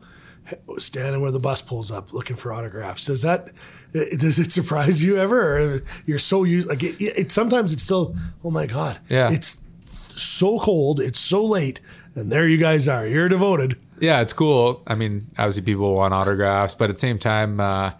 standing 0.77 1.21
where 1.21 1.31
the 1.31 1.39
bus 1.39 1.61
pulls 1.61 1.91
up, 1.91 2.13
looking 2.13 2.35
for 2.35 2.53
autographs. 2.53 3.05
Does 3.05 3.21
that 3.23 3.51
does 3.91 4.37
it 4.37 4.51
surprise 4.51 5.03
you 5.03 5.17
ever? 5.17 5.57
Or 5.57 5.79
you're 6.05 6.19
so 6.19 6.43
used 6.43 6.67
like 6.67 6.83
it, 6.83 6.95
it, 7.01 7.31
Sometimes 7.31 7.73
it's 7.73 7.83
still, 7.83 8.15
oh 8.43 8.51
my 8.51 8.67
god, 8.67 8.99
Yeah. 9.09 9.31
it's 9.31 9.65
so 9.87 10.59
cold, 10.59 10.99
it's 10.99 11.19
so 11.19 11.43
late, 11.43 11.79
and 12.13 12.31
there 12.31 12.47
you 12.47 12.57
guys 12.57 12.87
are. 12.87 13.07
You're 13.07 13.29
devoted. 13.29 13.77
Yeah, 13.99 14.21
it's 14.21 14.33
cool. 14.33 14.83
I 14.87 14.95
mean, 14.95 15.21
obviously 15.37 15.63
people 15.63 15.95
want 15.95 16.13
autographs, 16.13 16.75
but 16.75 16.89
at 16.89 16.95
the 16.97 16.99
same 16.99 17.17
time, 17.17 17.59
uh, 17.59 17.91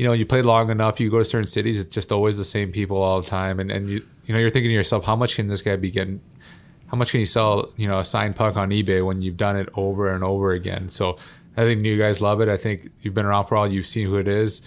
you 0.00 0.06
know, 0.06 0.14
you 0.14 0.24
play 0.24 0.40
long 0.40 0.70
enough, 0.70 0.98
you 0.98 1.10
go 1.10 1.18
to 1.18 1.24
certain 1.26 1.46
cities, 1.46 1.78
it's 1.78 1.94
just 1.94 2.10
always 2.10 2.38
the 2.38 2.44
same 2.44 2.72
people 2.72 2.96
all 2.96 3.20
the 3.20 3.26
time, 3.26 3.60
and 3.60 3.70
and 3.70 3.86
you 3.86 4.02
you 4.24 4.32
know, 4.32 4.40
you're 4.40 4.48
thinking 4.48 4.70
to 4.70 4.74
yourself, 4.74 5.04
how 5.04 5.14
much 5.14 5.36
can 5.36 5.46
this 5.46 5.60
guy 5.60 5.76
be 5.76 5.90
getting? 5.90 6.22
How 6.86 6.96
much 6.96 7.10
can 7.10 7.20
you 7.20 7.26
sell, 7.26 7.70
you 7.76 7.86
know, 7.86 7.98
a 7.98 8.04
signed 8.04 8.34
puck 8.34 8.56
on 8.56 8.70
eBay 8.70 9.04
when 9.04 9.20
you've 9.20 9.36
done 9.36 9.56
it 9.56 9.68
over 9.74 10.14
and 10.14 10.24
over 10.24 10.52
again? 10.52 10.88
So 10.88 11.18
I 11.54 11.64
think 11.64 11.84
you 11.84 11.98
guys 11.98 12.22
love 12.22 12.40
it. 12.40 12.48
I 12.48 12.56
think 12.56 12.88
you've 13.02 13.12
been 13.12 13.26
around 13.26 13.44
for 13.44 13.58
all. 13.58 13.70
You've 13.70 13.86
seen 13.86 14.06
who 14.06 14.16
it 14.16 14.26
is. 14.26 14.62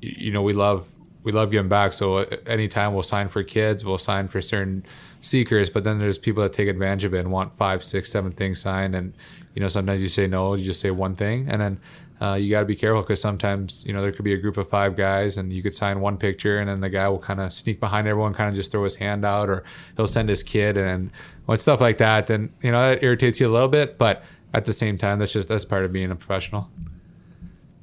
You, 0.00 0.14
you 0.26 0.30
know, 0.30 0.42
we 0.42 0.52
love 0.52 0.88
we 1.24 1.32
love 1.32 1.50
giving 1.50 1.68
back. 1.68 1.92
So 1.92 2.18
anytime 2.46 2.94
we'll 2.94 3.02
sign 3.02 3.26
for 3.26 3.42
kids, 3.42 3.84
we'll 3.84 3.98
sign 3.98 4.28
for 4.28 4.40
certain 4.40 4.84
seekers. 5.20 5.68
But 5.68 5.82
then 5.82 5.98
there's 5.98 6.16
people 6.16 6.44
that 6.44 6.52
take 6.52 6.68
advantage 6.68 7.02
of 7.02 7.12
it 7.12 7.18
and 7.18 7.32
want 7.32 7.56
five, 7.56 7.82
six, 7.82 8.08
seven 8.08 8.30
things 8.30 8.60
signed. 8.60 8.94
And 8.94 9.14
you 9.54 9.60
know, 9.60 9.68
sometimes 9.68 10.00
you 10.00 10.08
say 10.08 10.28
no, 10.28 10.54
you 10.54 10.64
just 10.64 10.80
say 10.80 10.92
one 10.92 11.16
thing, 11.16 11.48
and 11.50 11.60
then 11.60 11.80
uh, 12.20 12.34
you 12.34 12.50
got 12.50 12.60
to 12.60 12.66
be 12.66 12.76
careful 12.76 13.02
because 13.02 13.20
sometimes 13.20 13.84
you 13.86 13.92
know 13.92 14.02
there 14.02 14.12
could 14.12 14.24
be 14.24 14.34
a 14.34 14.38
group 14.38 14.56
of 14.56 14.68
five 14.68 14.96
guys 14.96 15.38
and 15.38 15.52
you 15.52 15.62
could 15.62 15.74
sign 15.74 16.00
one 16.00 16.16
picture 16.16 16.58
and 16.58 16.68
then 16.68 16.80
the 16.80 16.88
guy 16.88 17.08
will 17.08 17.18
kind 17.18 17.40
of 17.40 17.52
sneak 17.52 17.80
behind 17.80 18.08
everyone, 18.08 18.32
kind 18.34 18.48
of 18.48 18.54
just 18.54 18.72
throw 18.72 18.84
his 18.84 18.96
hand 18.96 19.24
out, 19.24 19.48
or 19.48 19.64
he'll 19.96 20.06
send 20.06 20.28
his 20.28 20.42
kid 20.42 20.76
and 20.76 21.10
when 21.46 21.58
stuff 21.58 21.80
like 21.80 21.98
that. 21.98 22.26
Then 22.26 22.50
you 22.62 22.72
know 22.72 22.90
that 22.90 23.02
irritates 23.02 23.40
you 23.40 23.48
a 23.48 23.52
little 23.52 23.68
bit, 23.68 23.98
but 23.98 24.24
at 24.54 24.64
the 24.64 24.72
same 24.72 24.98
time, 24.98 25.18
that's 25.18 25.32
just 25.32 25.48
that's 25.48 25.64
part 25.64 25.84
of 25.84 25.92
being 25.92 26.10
a 26.10 26.16
professional. 26.16 26.70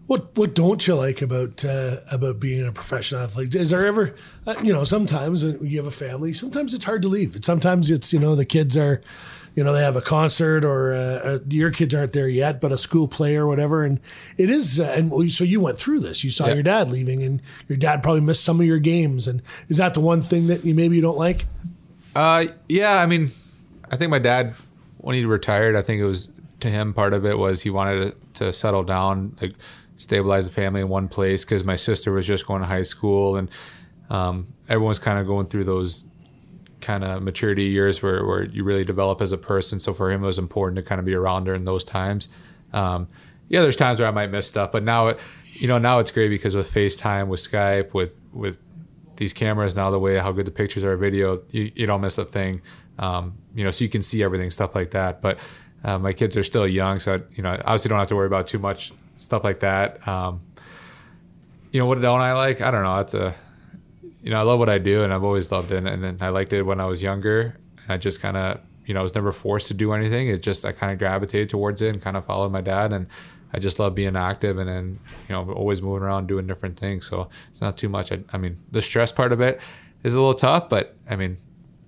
What 0.07 0.35
what 0.37 0.53
don't 0.53 0.85
you 0.85 0.95
like 0.95 1.21
about 1.21 1.65
uh, 1.65 1.97
about 2.11 2.39
being 2.39 2.67
a 2.67 2.71
professional 2.71 3.21
athlete? 3.21 3.55
Is 3.55 3.71
there 3.71 3.85
ever, 3.85 4.15
uh, 4.45 4.55
you 4.63 4.71
know, 4.73 4.83
sometimes 4.83 5.43
uh, 5.43 5.57
you 5.61 5.77
have 5.77 5.87
a 5.87 5.91
family. 5.91 6.33
Sometimes 6.33 6.73
it's 6.73 6.85
hard 6.85 7.01
to 7.03 7.07
leave. 7.07 7.37
Sometimes 7.43 7.89
it's 7.89 8.13
you 8.13 8.19
know 8.19 8.35
the 8.35 8.45
kids 8.45 8.77
are, 8.77 9.01
you 9.55 9.63
know, 9.63 9.71
they 9.73 9.81
have 9.81 9.95
a 9.95 10.01
concert 10.01 10.65
or 10.65 10.93
uh, 10.93 10.97
uh, 11.23 11.39
your 11.49 11.71
kids 11.71 11.95
aren't 11.95 12.11
there 12.13 12.27
yet, 12.27 12.59
but 12.59 12.71
a 12.73 12.77
school 12.77 13.07
play 13.07 13.35
or 13.37 13.47
whatever. 13.47 13.83
And 13.83 13.99
it 14.37 14.49
is, 14.49 14.79
uh, 14.79 14.93
and 14.97 15.31
so 15.31 15.43
you 15.45 15.61
went 15.61 15.77
through 15.77 16.01
this. 16.01 16.23
You 16.23 16.29
saw 16.29 16.47
Yeah. 16.47 16.55
your 16.55 16.63
dad 16.63 16.89
leaving, 16.89 17.23
and 17.23 17.41
your 17.69 17.77
dad 17.77 18.03
probably 18.03 18.21
missed 18.21 18.43
some 18.43 18.59
of 18.59 18.65
your 18.65 18.79
games. 18.79 19.27
And 19.27 19.41
is 19.69 19.77
that 19.77 19.93
the 19.93 20.01
one 20.01 20.21
thing 20.21 20.47
that 20.47 20.65
you 20.65 20.75
maybe 20.75 20.97
you 20.97 21.01
don't 21.01 21.17
like? 21.17 21.45
Uh, 22.15 22.45
yeah, 22.67 23.01
I 23.01 23.05
mean, 23.05 23.27
I 23.89 23.95
think 23.95 24.11
my 24.11 24.19
dad, 24.19 24.53
when 24.97 25.15
he 25.15 25.25
retired, 25.25 25.75
I 25.75 25.81
think 25.81 26.01
it 26.01 26.05
was 26.05 26.31
to 26.59 26.69
him 26.69 26.93
part 26.93 27.13
of 27.13 27.25
it 27.25 27.37
was 27.37 27.61
he 27.61 27.69
wanted 27.69 28.13
to, 28.33 28.43
to 28.45 28.53
settle 28.53 28.83
down, 28.83 29.35
like 29.41 29.55
stabilize 29.97 30.47
the 30.47 30.53
family 30.53 30.81
in 30.81 30.89
one 30.89 31.07
place 31.07 31.45
because 31.45 31.63
my 31.63 31.75
sister 31.77 32.11
was 32.11 32.27
just 32.27 32.45
going 32.45 32.61
to 32.61 32.67
high 32.67 32.81
school 32.81 33.37
and 33.37 33.49
um, 34.09 34.45
everyone's 34.67 34.99
kind 34.99 35.17
of 35.19 35.25
going 35.27 35.45
through 35.47 35.63
those 35.63 36.05
kind 36.85 37.03
of 37.03 37.23
maturity 37.23 37.63
years 37.63 38.01
where, 38.03 38.25
where 38.25 38.43
you 38.43 38.63
really 38.63 38.85
develop 38.85 39.21
as 39.21 39.31
a 39.31 39.37
person. 39.37 39.79
So 39.79 39.93
for 39.93 40.11
him, 40.11 40.23
it 40.23 40.27
was 40.27 40.39
important 40.39 40.77
to 40.77 40.83
kind 40.83 40.99
of 40.99 41.05
be 41.05 41.15
around 41.15 41.47
her 41.47 41.55
in 41.55 41.63
those 41.63 41.83
times. 41.83 42.27
Um, 42.73 43.07
yeah, 43.47 43.61
there's 43.61 43.75
times 43.75 43.99
where 43.99 44.07
I 44.07 44.11
might 44.11 44.31
miss 44.31 44.47
stuff, 44.47 44.71
but 44.71 44.83
now, 44.83 45.07
it, 45.09 45.19
you 45.53 45.67
know, 45.67 45.77
now 45.77 45.99
it's 45.99 46.11
great 46.11 46.29
because 46.29 46.55
with 46.55 46.71
FaceTime, 46.71 47.27
with 47.27 47.39
Skype, 47.39 47.93
with 47.93 48.15
with 48.33 48.57
these 49.17 49.33
cameras 49.33 49.75
now, 49.75 49.91
the 49.91 49.99
way 49.99 50.17
how 50.17 50.31
good 50.31 50.45
the 50.45 50.51
pictures 50.51 50.83
are, 50.83 50.97
video, 50.97 51.41
you, 51.51 51.71
you 51.75 51.87
don't 51.87 52.01
miss 52.01 52.17
a 52.17 52.25
thing. 52.25 52.61
Um, 52.99 53.37
you 53.55 53.63
know, 53.63 53.71
so 53.71 53.83
you 53.83 53.89
can 53.89 54.01
see 54.01 54.23
everything, 54.23 54.51
stuff 54.51 54.75
like 54.75 54.91
that. 54.91 55.21
But 55.21 55.39
uh, 55.83 55.97
my 55.99 56.11
kids 56.13 56.35
are 56.37 56.43
still 56.43 56.67
young, 56.67 56.99
so 56.99 57.15
I, 57.15 57.19
you 57.35 57.43
know, 57.43 57.51
I 57.51 57.57
obviously 57.59 57.89
don't 57.89 57.99
have 57.99 58.09
to 58.09 58.15
worry 58.15 58.27
about 58.27 58.47
too 58.47 58.59
much 58.59 58.91
stuff 59.15 59.43
like 59.43 59.59
that. 59.61 60.05
Um, 60.07 60.41
you 61.71 61.79
know, 61.79 61.85
what 61.85 62.01
don't 62.01 62.21
I 62.21 62.33
like? 62.33 62.61
I 62.61 62.71
don't 62.71 62.83
know. 62.83 62.99
It's 62.99 63.13
a, 63.13 63.33
you 64.25 64.31
know, 64.31 64.39
I 64.39 64.41
love 64.41 64.57
what 64.57 64.69
I 64.69 64.79
do, 64.79 65.03
and 65.03 65.13
I've 65.13 65.23
always 65.23 65.51
loved 65.51 65.71
it, 65.71 65.85
and, 65.85 66.03
and 66.03 66.21
I 66.21 66.29
liked 66.29 66.51
it 66.51 66.63
when 66.63 66.81
I 66.81 66.85
was 66.85 67.03
younger. 67.03 67.59
And 67.83 67.93
I 67.93 67.97
just 67.97 68.23
kind 68.23 68.35
of, 68.35 68.59
you 68.87 68.95
know, 68.95 69.01
I 69.01 69.03
was 69.03 69.13
never 69.13 69.31
forced 69.31 69.67
to 69.67 69.75
do 69.75 69.93
anything. 69.93 70.29
It 70.29 70.41
just 70.41 70.65
I 70.65 70.71
kind 70.71 70.91
of 70.91 70.97
gravitated 70.97 71.49
towards 71.49 71.83
it 71.83 71.93
and 71.93 72.01
kind 72.01 72.17
of 72.17 72.25
followed 72.25 72.51
my 72.51 72.61
dad, 72.61 72.91
and 72.91 73.05
I 73.53 73.59
just 73.59 73.77
love 73.77 73.93
being 73.93 74.17
active 74.17 74.57
and 74.57 74.67
then, 74.67 74.99
you 75.29 75.35
know, 75.35 75.51
always 75.51 75.79
moving 75.79 76.01
around 76.01 76.27
doing 76.27 76.47
different 76.47 76.77
things. 76.77 77.05
So 77.05 77.29
it's 77.51 77.61
not 77.61 77.77
too 77.77 77.87
much. 77.87 78.11
I, 78.11 78.23
I 78.33 78.39
mean, 78.39 78.57
the 78.71 78.81
stress 78.81 79.11
part 79.11 79.31
of 79.31 79.41
it 79.41 79.61
is 80.03 80.15
a 80.15 80.19
little 80.19 80.33
tough, 80.33 80.69
but 80.69 80.97
I 81.07 81.15
mean, 81.15 81.37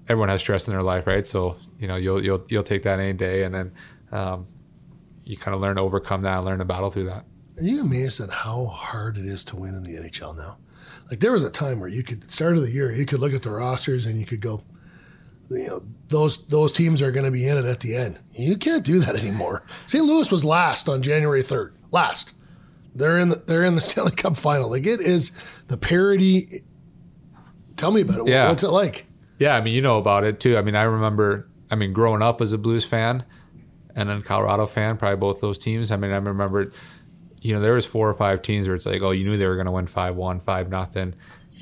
everyone 0.08 0.30
has 0.30 0.40
stress 0.40 0.68
in 0.68 0.74
their 0.74 0.84
life, 0.84 1.08
right? 1.08 1.26
So 1.26 1.56
you 1.80 1.88
know, 1.88 1.96
you'll 1.96 2.24
you'll 2.24 2.46
you'll 2.50 2.62
take 2.62 2.84
that 2.84 3.00
any 3.00 3.14
day, 3.14 3.46
and 3.46 3.56
then 3.56 3.72
um, 4.12 4.46
you 5.24 5.38
kind 5.38 5.56
of 5.56 5.62
learn 5.62 5.78
to 5.78 5.82
overcome 5.82 6.22
that 6.22 6.38
and 6.38 6.46
learn 6.46 6.60
to 6.60 6.66
battle 6.66 6.92
through 6.92 7.06
that. 7.06 7.26
Are 7.58 7.64
you 7.64 7.82
amazed 7.82 8.20
at 8.22 8.30
how 8.30 8.66
hard 8.66 9.18
it 9.18 9.26
is 9.26 9.44
to 9.46 9.56
win 9.56 9.74
in 9.74 9.84
the 9.84 9.94
NHL 9.94 10.38
now? 10.38 10.58
Like 11.10 11.20
there 11.20 11.32
was 11.32 11.44
a 11.44 11.50
time 11.50 11.80
where 11.80 11.90
you 11.90 12.04
could 12.04 12.30
start 12.30 12.56
of 12.56 12.62
the 12.62 12.70
year, 12.70 12.92
you 12.92 13.06
could 13.06 13.20
look 13.20 13.34
at 13.34 13.42
the 13.42 13.50
rosters 13.50 14.06
and 14.06 14.20
you 14.20 14.26
could 14.26 14.42
go, 14.42 14.62
you 15.50 15.68
know, 15.68 15.82
those 16.10 16.46
those 16.48 16.72
teams 16.72 17.02
are 17.02 17.12
going 17.12 17.26
to 17.26 17.32
be 17.32 17.48
in 17.48 17.58
it 17.58 17.66
at 17.66 17.80
the 17.80 17.96
end. 17.96 18.20
You 18.32 18.58
can't 18.58 18.86
do 18.86 19.00
that 19.00 19.16
anymore. 19.16 19.64
St. 19.86 20.04
Louis 20.04 20.32
was 20.32 20.44
last 20.44 20.88
on 20.90 21.02
January 21.02 21.42
third. 21.42 21.74
Last. 21.92 22.36
They're 22.94 23.18
in 23.18 23.30
the 23.30 23.36
they're 23.36 23.64
in 23.64 23.76
the 23.76 23.82
Stanley 23.88 24.12
Cup 24.12 24.36
final. 24.36 24.70
Like 24.70 24.86
it 24.86 25.00
is 25.00 25.32
the 25.68 25.78
parity. 25.78 26.64
Tell 27.76 27.92
me 27.92 28.02
about 28.02 28.20
it. 28.20 28.28
Yeah. 28.28 28.50
What's 28.50 28.64
it 28.64 28.72
like? 28.72 29.06
Yeah, 29.40 29.56
I 29.56 29.62
mean, 29.62 29.74
you 29.74 29.82
know 29.82 29.98
about 29.98 30.24
it 30.24 30.40
too. 30.40 30.58
I 30.58 30.62
mean, 30.64 30.76
I 30.76 30.84
remember, 30.84 31.48
I 31.70 31.76
mean, 31.76 31.94
growing 31.94 32.24
up 32.24 32.42
as 32.42 32.54
a 32.54 32.58
Blues 32.58 32.86
fan 32.86 33.24
and 33.96 34.10
then 34.10 34.24
Colorado 34.24 34.66
fan, 34.66 34.98
probably 34.98 35.18
both 35.18 35.42
those 35.42 35.60
teams. 35.60 35.92
I 35.92 35.96
mean, 35.98 36.12
I 36.12 36.18
remember, 36.18 36.72
you 37.42 37.54
know, 37.54 37.62
there 37.62 37.74
was 37.74 37.86
four 37.86 38.10
or 38.10 38.14
five 38.14 38.42
teams 38.42 38.68
where 38.68 38.76
it's 38.76 38.86
like, 38.86 39.04
oh, 39.04 39.12
you 39.12 39.24
knew 39.24 39.38
they 39.38 39.48
were 39.48 39.56
going 39.56 39.66
to 39.66 39.72
win 39.72 39.86
5-1, 39.86 40.42
5 40.42 40.70
nothing. 40.70 41.14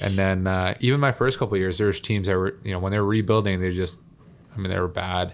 And 0.01 0.13
then 0.13 0.47
uh, 0.47 0.75
even 0.79 0.99
my 0.99 1.11
first 1.11 1.39
couple 1.39 1.57
years, 1.57 1.77
there 1.77 1.87
was 1.87 1.99
teams 1.99 2.27
that 2.27 2.37
were, 2.37 2.57
you 2.63 2.71
know, 2.71 2.79
when 2.79 2.91
they 2.91 2.99
were 2.99 3.05
rebuilding, 3.05 3.61
they 3.61 3.71
just, 3.71 4.01
I 4.53 4.59
mean, 4.59 4.69
they 4.69 4.79
were 4.79 4.87
bad. 4.87 5.33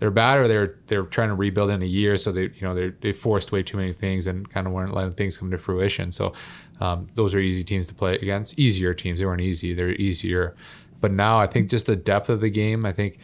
They're 0.00 0.10
bad, 0.10 0.38
or 0.38 0.48
they're 0.48 0.76
they're 0.86 1.02
trying 1.02 1.28
to 1.28 1.34
rebuild 1.34 1.68
in 1.68 1.82
a 1.82 1.86
year, 1.86 2.16
so 2.16 2.32
they 2.32 2.44
you 2.44 2.62
know 2.62 2.74
they 2.74 2.88
they 2.88 3.12
forced 3.12 3.52
way 3.52 3.62
too 3.62 3.76
many 3.76 3.92
things 3.92 4.26
and 4.26 4.48
kind 4.48 4.66
of 4.66 4.72
weren't 4.72 4.94
letting 4.94 5.12
things 5.12 5.36
come 5.36 5.50
to 5.50 5.58
fruition. 5.58 6.10
So 6.10 6.32
um, 6.80 7.08
those 7.12 7.34
are 7.34 7.38
easy 7.38 7.62
teams 7.62 7.86
to 7.88 7.94
play 7.94 8.14
against. 8.14 8.58
Easier 8.58 8.94
teams. 8.94 9.20
They 9.20 9.26
weren't 9.26 9.42
easy. 9.42 9.74
They're 9.74 9.90
easier. 9.90 10.56
But 11.02 11.12
now 11.12 11.38
I 11.38 11.46
think 11.46 11.68
just 11.68 11.84
the 11.84 11.96
depth 11.96 12.30
of 12.30 12.40
the 12.40 12.48
game. 12.48 12.86
I 12.86 12.92
think 12.92 13.18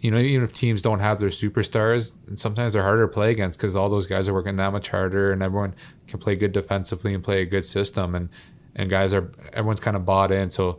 you 0.00 0.10
know 0.10 0.18
even 0.18 0.44
if 0.44 0.52
teams 0.52 0.82
don't 0.82 1.00
have 1.00 1.18
their 1.18 1.28
superstars, 1.28 2.14
sometimes 2.38 2.72
they're 2.72 2.82
harder 2.82 3.06
to 3.06 3.12
play 3.12 3.30
against 3.30 3.58
because 3.58 3.76
all 3.76 3.88
those 3.88 4.06
guys 4.06 4.28
are 4.28 4.34
working 4.34 4.56
that 4.56 4.72
much 4.72 4.88
harder, 4.88 5.32
and 5.32 5.42
everyone 5.42 5.74
can 6.06 6.18
play 6.18 6.36
good 6.36 6.52
defensively 6.52 7.14
and 7.14 7.22
play 7.22 7.42
a 7.42 7.46
good 7.46 7.64
system, 7.64 8.14
and 8.14 8.28
and 8.76 8.90
guys 8.90 9.12
are 9.12 9.30
everyone's 9.52 9.80
kind 9.80 9.96
of 9.96 10.04
bought 10.04 10.30
in. 10.30 10.50
So 10.50 10.78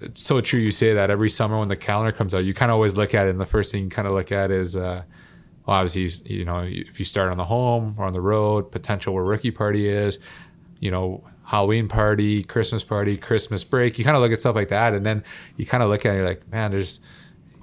it's 0.00 0.22
so 0.22 0.40
true 0.40 0.60
you 0.60 0.70
say 0.70 0.94
that 0.94 1.10
every 1.10 1.30
summer 1.30 1.58
when 1.58 1.68
the 1.68 1.76
calendar 1.76 2.12
comes 2.12 2.34
out 2.34 2.44
you 2.44 2.52
kind 2.54 2.70
of 2.70 2.74
always 2.74 2.96
look 2.96 3.14
at 3.14 3.26
it 3.26 3.30
and 3.30 3.40
the 3.40 3.46
first 3.46 3.72
thing 3.72 3.84
you 3.84 3.90
kind 3.90 4.06
of 4.06 4.14
look 4.14 4.32
at 4.32 4.50
is 4.50 4.76
uh, 4.76 5.02
well 5.66 5.76
obviously 5.76 6.34
you 6.34 6.44
know 6.44 6.60
if 6.60 6.98
you 6.98 7.04
start 7.04 7.30
on 7.30 7.38
the 7.38 7.44
home 7.44 7.94
or 7.98 8.04
on 8.04 8.12
the 8.12 8.20
road 8.20 8.70
potential 8.70 9.14
where 9.14 9.24
rookie 9.24 9.50
party 9.50 9.88
is 9.88 10.18
you 10.80 10.90
know 10.90 11.22
halloween 11.44 11.88
party 11.88 12.42
christmas 12.42 12.82
party 12.82 13.16
christmas 13.16 13.64
break 13.64 13.98
you 13.98 14.04
kind 14.04 14.16
of 14.16 14.22
look 14.22 14.32
at 14.32 14.40
stuff 14.40 14.54
like 14.54 14.68
that 14.68 14.94
and 14.94 15.06
then 15.06 15.22
you 15.56 15.64
kind 15.64 15.82
of 15.82 15.88
look 15.88 16.04
at 16.04 16.14
it 16.14 16.18
you're 16.18 16.26
like 16.26 16.46
man 16.50 16.70
there's 16.70 17.00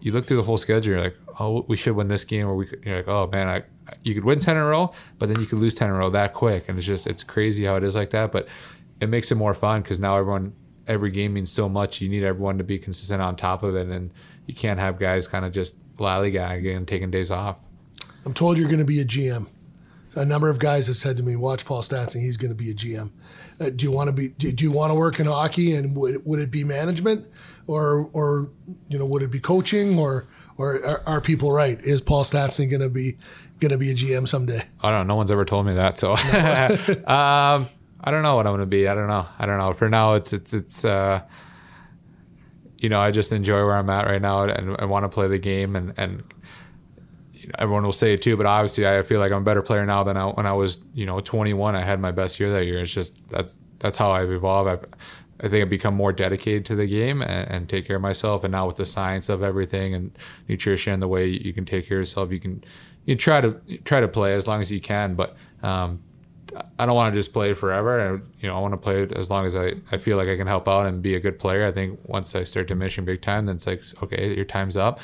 you 0.02 0.12
look 0.12 0.26
through 0.26 0.38
the 0.38 0.44
whole 0.44 0.58
schedule 0.58 0.94
you're 0.94 1.04
like 1.04 1.18
oh 1.40 1.66
we 1.68 1.78
should 1.78 1.96
win 1.96 2.08
this 2.08 2.26
game 2.26 2.48
or 2.48 2.56
we 2.56 2.66
could, 2.66 2.84
you're 2.86 2.98
like 2.98 3.08
oh 3.08 3.28
man 3.28 3.48
I, 3.48 3.64
you 4.04 4.14
could 4.14 4.24
win 4.24 4.40
10 4.40 4.56
in 4.56 4.62
a 4.62 4.66
row 4.66 4.92
but 5.20 5.30
then 5.30 5.40
you 5.40 5.46
could 5.46 5.60
lose 5.60 5.76
10 5.76 5.90
in 5.90 5.96
a 5.96 5.98
row 5.98 6.10
that 6.10 6.34
quick 6.34 6.68
and 6.68 6.78
it's 6.78 6.88
just 6.88 7.08
it's 7.08 7.24
crazy 7.24 7.66
how 7.66 7.76
it 7.76 7.84
is 7.84 7.96
like 7.96 8.10
that 8.12 8.32
but 8.32 8.48
it 9.00 9.10
makes 9.10 9.32
it 9.32 9.36
more 9.36 9.54
fun 9.54 9.82
because 9.82 10.00
now 10.00 10.18
everyone 10.18 10.54
every 10.88 11.12
game 11.12 11.34
means 11.34 11.52
so 11.52 11.70
much. 11.70 12.02
You 12.02 12.10
need 12.10 12.24
everyone 12.24 12.58
to 12.58 12.64
be 12.64 12.80
consistent 12.80 13.22
on 13.22 13.36
top 13.36 13.64
of 13.64 13.76
it, 13.76 13.88
and 13.88 14.12
you 14.46 14.54
can't 14.54 14.80
have 14.80 15.00
guys 15.00 15.28
kind 15.28 15.46
of 15.46 15.52
just 15.52 15.78
lollygagging 15.98 16.76
and 16.76 16.88
taking 16.88 17.12
days 17.12 17.32
off. 17.32 17.62
I'm 18.26 18.34
told 18.34 18.58
you're 18.58 18.68
going 18.68 18.80
to 18.80 18.86
be 18.86 19.00
a 19.00 19.06
GM. 19.06 19.48
A 20.16 20.26
number 20.26 20.50
of 20.50 20.60
guys 20.60 20.88
have 20.88 20.98
said 20.98 21.18
to 21.18 21.24
me, 21.24 21.36
"Watch 21.36 21.66
Paul 21.66 21.82
Stastny; 21.82 22.22
he's 22.22 22.38
going 22.38 22.52
to 22.52 22.58
be 22.58 22.70
a 22.70 22.76
GM." 22.76 23.12
Uh, 23.62 23.70
do 23.70 23.86
you 23.86 23.92
want 23.92 24.10
to 24.10 24.16
be? 24.16 24.30
Do, 24.30 24.52
do 24.52 24.64
you 24.64 24.72
want 24.72 24.92
to 24.92 24.98
work 24.98 25.20
in 25.20 25.28
hockey? 25.28 25.76
And 25.76 25.96
would, 25.96 26.26
would 26.26 26.40
it 26.40 26.52
be 26.52 26.64
management, 26.64 27.28
or 27.68 28.10
or 28.14 28.50
you 28.88 28.98
know, 28.98 29.06
would 29.06 29.22
it 29.22 29.32
be 29.32 29.40
coaching, 29.40 30.00
or 30.00 30.28
or 30.58 30.84
are, 30.86 31.04
are 31.06 31.22
people 31.22 31.52
right? 31.52 31.80
Is 31.82 32.02
Paul 32.02 32.24
Stastny 32.24 32.70
going 32.70 32.82
to 32.82 32.90
be 32.90 33.18
going 33.60 33.72
to 33.72 33.78
be 33.78 33.92
a 33.92 33.94
GM 33.94 34.28
someday? 34.28 34.62
I 34.82 34.90
don't 34.90 35.08
know. 35.08 35.14
No 35.14 35.18
one's 35.18 35.32
ever 35.32 35.46
told 35.46 35.66
me 35.66 35.76
that. 35.76 36.00
So, 36.00 36.12
um, 36.14 37.68
I 38.04 38.10
don't 38.10 38.24
know 38.24 38.36
what 38.36 38.48
I'm 38.48 38.54
going 38.54 38.62
to 38.62 38.66
be. 38.66 38.88
I 38.88 38.96
don't 38.96 39.08
know. 39.08 39.28
I 39.38 39.46
don't 39.46 39.60
know. 39.60 39.74
For 39.74 39.90
now, 39.90 40.14
it's 40.14 40.34
it's 40.34 40.54
it's. 40.54 40.86
Uh, 40.86 41.22
you 42.80 42.90
know, 42.90 43.00
I 43.00 43.12
just 43.12 43.32
enjoy 43.32 43.64
where 43.64 43.76
I'm 43.76 43.92
at 43.92 44.08
right 44.08 44.22
now, 44.22 44.42
and 44.46 44.76
I 44.80 44.86
want 44.86 45.04
to 45.04 45.10
play 45.10 45.28
the 45.28 45.38
game, 45.38 45.76
and 45.76 45.94
and 45.98 46.24
everyone 47.58 47.84
will 47.84 47.92
say 47.92 48.14
it 48.14 48.22
too. 48.22 48.38
But 48.38 48.46
obviously, 48.46 48.88
I 48.88 49.02
feel 49.04 49.20
like 49.20 49.32
I'm 49.32 49.42
a 49.42 49.46
better 49.46 49.62
player 49.62 49.86
now 49.86 50.04
than 50.04 50.18
I, 50.18 50.26
when 50.28 50.46
I 50.46 50.54
was, 50.54 50.84
you 50.94 51.06
know, 51.06 51.20
21. 51.20 51.76
I 51.76 51.84
had 51.84 52.00
my 52.00 52.12
best 52.12 52.40
year 52.40 52.52
that 52.52 52.66
year. 52.66 52.80
It's 52.80 52.94
just 52.94 53.28
that's 53.30 53.58
that's 53.80 53.98
how 53.98 54.12
I've 54.12 54.32
evolved. 54.32 54.70
I've, 54.70 54.86
I 55.44 55.48
think 55.50 55.64
I've 55.64 55.70
become 55.70 55.96
more 55.96 56.14
dedicated 56.14 56.66
to 56.66 56.76
the 56.76 56.86
game 56.86 57.24
and, 57.24 57.50
and, 57.50 57.68
take 57.68 57.88
care 57.88 57.96
of 57.96 58.02
myself. 58.04 58.44
And 58.44 58.52
now 58.52 58.68
with 58.68 58.76
the 58.76 58.86
science 58.86 59.28
of 59.28 59.42
everything 59.42 59.96
and 59.96 60.16
nutrition, 60.48 61.00
the 61.00 61.08
way 61.08 61.30
you 61.30 61.52
can 61.52 61.66
take 61.66 61.88
care 61.88 61.98
of 61.98 62.02
yourself, 62.02 62.32
you 62.32 62.40
can 62.40 62.64
you 63.06 63.16
try 63.16 63.42
to 63.42 63.60
try 63.84 64.00
to 64.02 64.08
play 64.08 64.36
as 64.36 64.48
long 64.48 64.60
as 64.60 64.72
you 64.72 64.80
can. 64.80 65.16
But 65.16 65.36
um, 65.64 66.04
I 66.78 66.86
don't 66.86 66.96
want 66.96 67.14
to 67.14 67.20
just 67.20 67.34
play 67.34 67.54
forever. 67.54 68.00
And, 68.00 68.34
you 68.40 68.48
know, 68.48 68.58
I 68.58 68.60
want 68.60 68.74
to 68.74 68.78
play 68.78 69.08
as 69.16 69.30
long 69.30 69.46
as 69.46 69.56
I, 69.56 69.76
I 69.92 69.98
feel 69.98 70.18
like 70.18 70.28
I 70.28 70.36
can 70.36 70.48
help 70.48 70.68
out 70.68 70.86
and 70.86 71.02
be 71.02 71.16
a 71.16 71.20
good 71.20 71.40
player. 71.40 71.66
I 71.66 71.72
think 71.72 72.00
once 72.04 72.36
I 72.36 72.44
start 72.44 72.68
diminishing 72.68 73.06
big 73.06 73.22
time, 73.22 73.46
then 73.46 73.56
it's 73.56 73.68
like, 73.68 73.84
okay, 74.04 74.36
your 74.36 74.46
time's 74.46 74.78
up. 74.78 75.00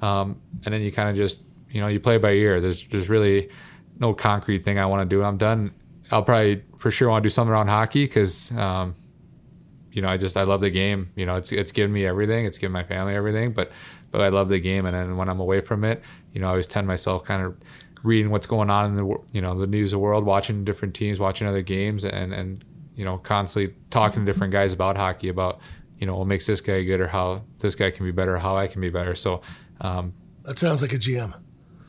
Um, 0.00 0.40
and 0.64 0.72
then 0.72 0.82
you 0.82 0.92
kind 0.92 1.08
of 1.08 1.16
just, 1.16 1.42
you 1.76 1.82
know, 1.82 1.88
you 1.88 2.00
play 2.00 2.16
by 2.16 2.30
ear. 2.30 2.58
There's, 2.58 2.88
there's 2.88 3.10
really 3.10 3.50
no 3.98 4.14
concrete 4.14 4.60
thing 4.64 4.78
I 4.78 4.86
want 4.86 5.08
to 5.08 5.14
do. 5.14 5.18
When 5.18 5.28
I'm 5.28 5.36
done. 5.36 5.74
I'll 6.10 6.22
probably 6.22 6.62
for 6.78 6.90
sure 6.90 7.10
want 7.10 7.22
to 7.22 7.26
do 7.26 7.30
something 7.30 7.52
around 7.52 7.66
hockey 7.66 8.04
because, 8.04 8.56
um, 8.56 8.94
you 9.90 10.00
know, 10.00 10.08
I 10.08 10.16
just 10.16 10.36
I 10.36 10.44
love 10.44 10.60
the 10.60 10.70
game. 10.70 11.08
You 11.16 11.26
know, 11.26 11.34
it's 11.34 11.52
it's 11.52 11.72
given 11.72 11.92
me 11.92 12.06
everything. 12.06 12.46
It's 12.46 12.56
given 12.56 12.72
my 12.72 12.84
family 12.84 13.14
everything. 13.14 13.52
But 13.52 13.72
but 14.10 14.20
I 14.20 14.28
love 14.28 14.48
the 14.48 14.60
game, 14.60 14.86
and 14.86 14.94
then 14.94 15.16
when 15.16 15.28
I'm 15.28 15.40
away 15.40 15.60
from 15.60 15.84
it, 15.84 16.02
you 16.32 16.40
know, 16.40 16.46
I 16.46 16.50
always 16.50 16.66
tend 16.66 16.86
myself 16.86 17.24
kind 17.24 17.42
of 17.42 17.56
reading 18.02 18.30
what's 18.30 18.46
going 18.46 18.70
on 18.70 18.86
in 18.86 18.94
the 18.94 19.16
you 19.32 19.40
know 19.40 19.58
the 19.58 19.66
news 19.66 19.92
of 19.92 19.96
the 19.96 20.00
world, 20.00 20.24
watching 20.24 20.64
different 20.64 20.94
teams, 20.94 21.18
watching 21.18 21.46
other 21.46 21.62
games, 21.62 22.04
and 22.04 22.32
and 22.32 22.64
you 22.94 23.04
know 23.04 23.18
constantly 23.18 23.74
talking 23.90 24.24
to 24.24 24.32
different 24.32 24.52
guys 24.52 24.72
about 24.72 24.96
hockey 24.96 25.28
about 25.28 25.60
you 25.98 26.06
know 26.06 26.16
what 26.16 26.28
makes 26.28 26.46
this 26.46 26.60
guy 26.60 26.82
good 26.84 27.00
or 27.00 27.08
how 27.08 27.42
this 27.58 27.74
guy 27.74 27.90
can 27.90 28.06
be 28.06 28.12
better, 28.12 28.36
or 28.36 28.38
how 28.38 28.56
I 28.56 28.68
can 28.68 28.80
be 28.80 28.90
better. 28.90 29.16
So 29.16 29.42
um, 29.80 30.14
that 30.44 30.58
sounds 30.58 30.82
like 30.82 30.92
a 30.92 30.98
GM. 30.98 31.34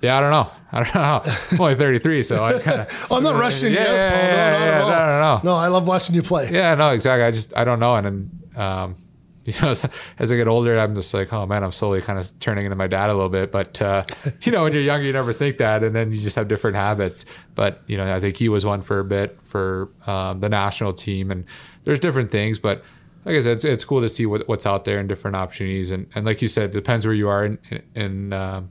Yeah, 0.02 0.18
I 0.18 0.22
don't 0.22 0.32
know. 0.32 0.52
I 0.72 0.84
don't 0.84 0.96
know. 0.96 1.22
I'm 1.52 1.62
only 1.62 1.76
33, 1.76 2.24
so 2.24 2.44
I 2.44 2.60
kind 2.60 2.82
of. 2.82 3.08
I'm 3.12 3.24
not 3.24 3.40
rushing 3.40 3.74
yeah, 3.74 3.80
you. 3.80 3.96
Yeah, 3.96 4.12
yeah, 4.12 4.66
yeah, 4.66 4.78
no, 4.80 4.90
no, 4.90 4.98
no, 4.98 5.08
no, 5.08 5.42
no. 5.44 5.56
I 5.56 5.68
love 5.68 5.88
watching 5.88 6.14
you 6.14 6.22
play. 6.22 6.50
Yeah, 6.52 6.76
no, 6.76 6.90
exactly. 6.92 7.24
I 7.24 7.32
just 7.32 7.56
I 7.56 7.64
don't 7.64 7.80
know, 7.80 7.96
and 7.96 8.06
then 8.06 8.62
um, 8.62 8.96
you 9.46 9.54
know, 9.62 9.70
as, 9.70 10.12
as, 10.20 10.32
I 10.32 10.36
get 10.36 10.50
older, 10.50 10.78
I'm 10.78 10.94
just 10.94 11.14
like, 11.14 11.32
oh 11.32 11.46
man, 11.46 11.64
I'm 11.64 11.72
slowly 11.72 12.02
kind 12.02 12.20
of 12.20 12.38
turning 12.40 12.66
into 12.66 12.76
my 12.76 12.88
dad 12.88 13.10
a 13.10 13.14
little 13.14 13.30
bit. 13.30 13.50
But 13.52 13.82
uh, 13.82 14.02
you 14.42 14.52
know, 14.52 14.64
when 14.64 14.74
you're 14.74 14.82
younger, 14.82 15.06
you 15.06 15.14
never 15.14 15.32
think 15.32 15.58
that, 15.60 15.84
and 15.84 15.96
then 15.96 16.12
you 16.12 16.20
just 16.20 16.36
have 16.36 16.50
different 16.50 16.76
habits. 16.76 17.24
But 17.56 17.82
you 17.88 17.98
know, 17.98 18.14
I 18.14 18.20
think 18.20 18.36
he 18.36 18.50
was 18.50 18.66
one 18.66 18.82
for 18.82 19.00
a 19.00 19.06
bit 19.06 19.40
for 19.44 19.90
um, 20.06 20.42
the 20.42 20.50
national 20.50 20.94
team, 20.94 21.32
and 21.32 21.46
there's 21.86 22.00
different 22.00 22.30
things. 22.30 22.60
But 22.60 22.84
like 23.24 23.36
I 23.36 23.40
said, 23.40 23.58
it's, 23.58 23.66
it's 23.66 23.84
cool 23.86 24.02
to 24.02 24.10
see 24.10 24.26
what, 24.26 24.48
what's 24.48 24.66
out 24.66 24.86
there 24.86 25.00
and 25.00 25.10
different 25.10 25.36
opportunities. 25.36 25.92
And, 25.92 26.08
and 26.16 26.26
like 26.26 26.42
you 26.42 26.48
said, 26.48 26.70
it 26.70 26.74
depends 26.74 27.06
where 27.06 27.16
you 27.16 27.28
are 27.28 27.44
in, 27.44 27.60
in 27.94 28.32
uh, 28.32 28.64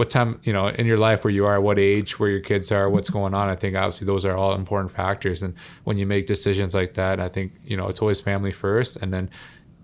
what 0.00 0.08
time, 0.08 0.40
you 0.44 0.52
know, 0.54 0.68
in 0.68 0.86
your 0.86 0.96
life 0.96 1.24
where 1.24 1.30
you 1.30 1.44
are, 1.44 1.60
what 1.60 1.78
age, 1.78 2.18
where 2.18 2.30
your 2.30 2.40
kids 2.40 2.72
are, 2.72 2.88
what's 2.88 3.10
mm-hmm. 3.10 3.18
going 3.18 3.34
on. 3.34 3.50
I 3.50 3.54
think 3.54 3.76
obviously 3.76 4.06
those 4.06 4.24
are 4.24 4.34
all 4.34 4.54
important 4.54 4.90
factors. 4.90 5.42
And 5.42 5.54
when 5.84 5.98
you 5.98 6.06
make 6.06 6.26
decisions 6.26 6.74
like 6.74 6.94
that, 6.94 7.20
I 7.20 7.28
think, 7.28 7.52
you 7.62 7.76
know, 7.76 7.86
it's 7.86 8.00
always 8.00 8.18
family 8.18 8.50
first. 8.50 8.96
And 8.96 9.12
then 9.12 9.28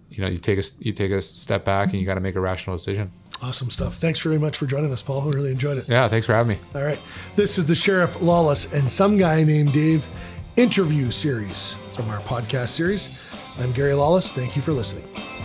you 0.08 0.22
know 0.22 0.30
you 0.30 0.38
take 0.38 0.58
a 0.58 0.62
you 0.80 0.92
take 0.92 1.10
a 1.10 1.20
step 1.20 1.66
back 1.66 1.86
and 1.86 1.94
you 1.94 2.00
mm-hmm. 2.00 2.06
got 2.06 2.14
to 2.14 2.20
make 2.20 2.34
a 2.34 2.40
rational 2.40 2.76
decision. 2.76 3.12
Awesome 3.42 3.68
stuff. 3.68 3.92
Thanks 3.92 4.22
very 4.22 4.38
much 4.38 4.56
for 4.56 4.64
joining 4.64 4.90
us, 4.90 5.02
Paul. 5.02 5.28
We 5.28 5.34
really 5.34 5.52
enjoyed 5.52 5.76
it. 5.76 5.86
Yeah, 5.86 6.08
thanks 6.08 6.24
for 6.24 6.32
having 6.32 6.56
me. 6.56 6.58
All 6.74 6.82
right. 6.82 6.98
This 7.34 7.58
is 7.58 7.66
the 7.66 7.74
Sheriff 7.74 8.22
Lawless 8.22 8.72
and 8.72 8.90
some 8.90 9.18
guy 9.18 9.44
named 9.44 9.74
Dave 9.74 10.08
interview 10.56 11.10
series 11.10 11.74
from 11.94 12.08
our 12.08 12.20
podcast 12.20 12.68
series. 12.68 13.04
I'm 13.60 13.72
Gary 13.72 13.92
Lawless. 13.92 14.32
Thank 14.32 14.56
you 14.56 14.62
for 14.62 14.72
listening. 14.72 15.35